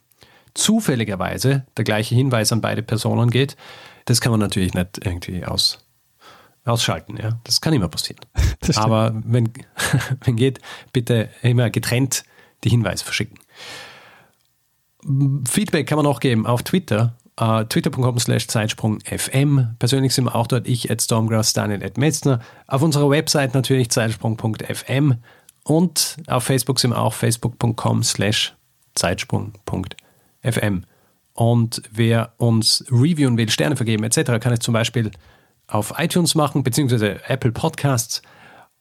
zufälligerweise 0.55 1.65
der 1.77 1.83
gleiche 1.83 2.15
Hinweis 2.15 2.51
an 2.51 2.61
beide 2.61 2.81
Personen 2.81 3.29
geht. 3.29 3.55
Das 4.05 4.21
kann 4.21 4.31
man 4.31 4.39
natürlich 4.39 4.73
nicht 4.73 5.05
irgendwie 5.05 5.45
aus 5.45 5.84
ausschalten. 6.65 7.17
Ja, 7.17 7.39
das 7.43 7.61
kann 7.61 7.73
immer 7.73 7.87
passieren. 7.87 8.19
Aber 8.75 9.13
wenn, 9.23 9.51
wenn 10.23 10.35
geht, 10.35 10.59
bitte 10.91 11.29
immer 11.41 11.69
getrennt 11.69 12.23
die 12.63 12.69
Hinweise 12.69 13.03
verschicken. 13.03 13.39
Feedback 15.47 15.87
kann 15.87 15.97
man 15.97 16.07
auch 16.07 16.19
geben 16.19 16.47
auf 16.47 16.63
Twitter, 16.63 17.15
uh, 17.39 17.63
twitter.com 17.63 18.17
slash 18.17 18.47
Zeitsprung.fm. 18.47 19.75
Persönlich 19.77 20.15
sind 20.15 20.25
wir 20.25 20.35
auch 20.35 20.47
dort, 20.47 20.67
ich 20.67 20.89
at 20.89 21.01
Stormgrass, 21.01 21.53
Daniel 21.53 21.83
at 21.83 21.97
Metzner. 21.97 22.39
Auf 22.65 22.81
unserer 22.81 23.09
Website 23.09 23.53
natürlich 23.53 23.91
Zeitsprung.fm 23.91 25.15
und 25.63 26.17
auf 26.27 26.43
Facebook 26.43 26.79
sind 26.79 26.91
wir 26.91 26.99
auch 26.99 27.13
facebook.com 27.13 28.03
slash 28.03 28.55
Zeitsprung.fm. 28.95 30.85
Und 31.33 31.81
wer 31.91 32.33
uns 32.37 32.85
reviewen 32.89 33.37
will, 33.37 33.49
Sterne 33.49 33.75
vergeben 33.75 34.03
etc., 34.05 34.39
kann 34.39 34.53
es 34.53 34.59
zum 34.59 34.73
Beispiel 34.73 35.11
auf 35.67 35.93
iTunes 35.97 36.35
machen, 36.35 36.63
beziehungsweise 36.63 37.19
Apple 37.27 37.51
Podcasts 37.51 38.21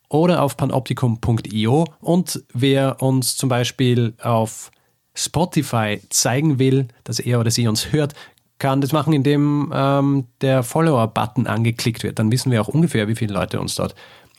oder 0.09 0.43
auf 0.43 0.57
panoptikum.io. 0.57 1.85
Und 2.01 2.45
wer 2.53 3.03
uns 3.03 3.37
zum 3.37 3.49
Beispiel 3.49 4.15
auf 4.23 4.71
Spotify 5.15 6.01
zeigen 6.11 6.59
will, 6.59 6.89
dass 7.05 7.21
er 7.21 7.41
oder 7.41 7.51
sie 7.51 7.69
uns 7.69 7.93
hört, 7.93 8.15
kann 8.59 8.81
das 8.81 8.93
machen, 8.93 9.13
indem 9.13 9.73
ähm, 9.75 10.27
der 10.41 10.63
Follower-Button 10.63 11.47
angeklickt 11.47 12.03
wird. 12.03 12.19
Dann 12.19 12.31
wissen 12.31 12.51
wir 12.51 12.61
auch 12.61 12.69
ungefähr, 12.69 13.09
wie 13.09 13.17
viele 13.17 13.35
Leute 13.35 13.61
uns 13.61 13.75
dort 13.75 13.95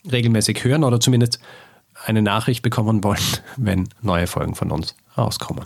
regelmäßig 0.10 0.64
hören 0.64 0.84
oder 0.84 1.00
zumindest 1.00 1.40
eine 2.06 2.22
Nachricht 2.22 2.62
bekommen 2.62 3.04
wollen, 3.04 3.20
wenn 3.58 3.90
neue 4.02 4.28
Folgen 4.28 4.56
von 4.56 4.72
uns 4.72 4.96
rauskommen. 5.18 5.66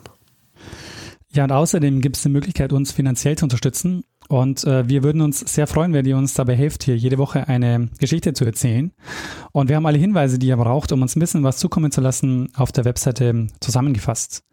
Ja, 1.31 1.43
und 1.43 1.51
außerdem 1.51 2.01
gibt 2.01 2.17
es 2.17 2.23
die 2.23 2.29
Möglichkeit, 2.29 2.73
uns 2.73 2.91
finanziell 2.91 3.37
zu 3.37 3.45
unterstützen. 3.45 4.03
Und 4.29 4.63
äh, 4.63 4.87
wir 4.87 5.01
würden 5.01 5.21
uns 5.21 5.39
sehr 5.39 5.65
freuen, 5.65 5.91
wenn 5.91 6.05
ihr 6.05 6.15
uns 6.15 6.35
dabei 6.35 6.55
helft, 6.55 6.83
hier 6.83 6.95
jede 6.95 7.17
Woche 7.17 7.47
eine 7.47 7.89
Geschichte 7.97 8.33
zu 8.33 8.45
erzählen. 8.45 8.91
Und 9.51 9.69
wir 9.69 9.75
haben 9.75 9.87
alle 9.87 9.97
Hinweise, 9.97 10.37
die 10.37 10.47
ihr 10.47 10.57
braucht, 10.57 10.91
um 10.91 11.01
uns 11.01 11.15
ein 11.15 11.19
bisschen 11.19 11.43
was 11.43 11.57
zukommen 11.57 11.91
zu 11.91 11.99
lassen, 11.99 12.49
auf 12.55 12.71
der 12.71 12.85
Webseite 12.85 13.47
zusammengefasst. 13.59 14.43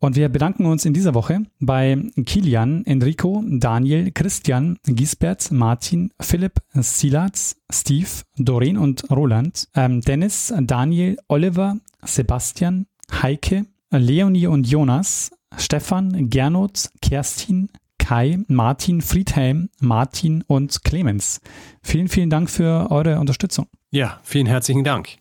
Und 0.00 0.16
wir 0.16 0.28
bedanken 0.28 0.66
uns 0.66 0.84
in 0.84 0.94
dieser 0.94 1.14
Woche 1.14 1.42
bei 1.60 1.96
Kilian, 2.26 2.84
Enrico, 2.86 3.44
Daniel, 3.46 4.10
Christian, 4.10 4.78
Gisbert, 4.84 5.52
Martin, 5.52 6.10
Philipp, 6.20 6.60
Silas, 6.72 7.56
Steve, 7.70 8.08
Doreen 8.36 8.78
und 8.78 9.08
Roland, 9.12 9.68
ähm, 9.76 10.00
Dennis, 10.00 10.52
Daniel, 10.60 11.18
Oliver, 11.28 11.76
Sebastian, 12.04 12.86
Heike, 13.22 13.66
Leonie 13.90 14.48
und 14.48 14.68
Jonas, 14.68 15.30
Stefan, 15.56 16.28
Gernot, 16.30 16.90
Kerstin, 17.00 17.68
Kai, 18.08 18.38
Martin, 18.48 19.02
Friedhelm, 19.02 19.68
Martin 19.80 20.42
und 20.46 20.82
Clemens. 20.82 21.42
Vielen, 21.82 22.08
vielen 22.08 22.30
Dank 22.30 22.48
für 22.48 22.90
eure 22.90 23.20
Unterstützung. 23.20 23.66
Ja, 23.90 24.18
vielen 24.22 24.46
herzlichen 24.46 24.82
Dank. 24.82 25.18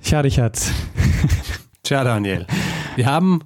Tja, 0.00 0.20
Richard. 0.20 0.56
Tja, 1.82 2.04
Daniel. 2.04 2.46
Wir 2.94 3.06
haben 3.06 3.40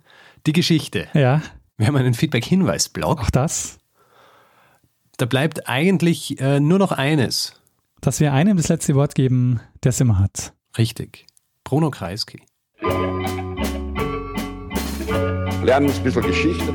die 0.46 0.52
Geschichte. 0.52 1.08
Ja. 1.14 1.40
Wir 1.78 1.86
haben 1.86 1.96
einen 1.96 2.12
Feedback-Hinweis-Blog. 2.12 3.22
Auch 3.22 3.30
das. 3.30 3.78
Da 5.16 5.24
bleibt 5.24 5.66
eigentlich 5.66 6.38
äh, 6.38 6.60
nur 6.60 6.78
noch 6.78 6.92
eines. 6.92 7.54
Dass 8.02 8.20
wir 8.20 8.34
einem 8.34 8.58
das 8.58 8.68
letzte 8.68 8.94
Wort 8.94 9.14
geben, 9.14 9.60
der 9.84 9.88
es 9.88 10.00
immer 10.02 10.18
hat. 10.18 10.52
Richtig. 10.76 11.24
Bruno 11.64 11.88
Kreisky. 11.88 12.42
Lernen 15.62 15.90
ein 15.90 16.02
bisschen 16.02 16.22
Geschichte. 16.26 16.74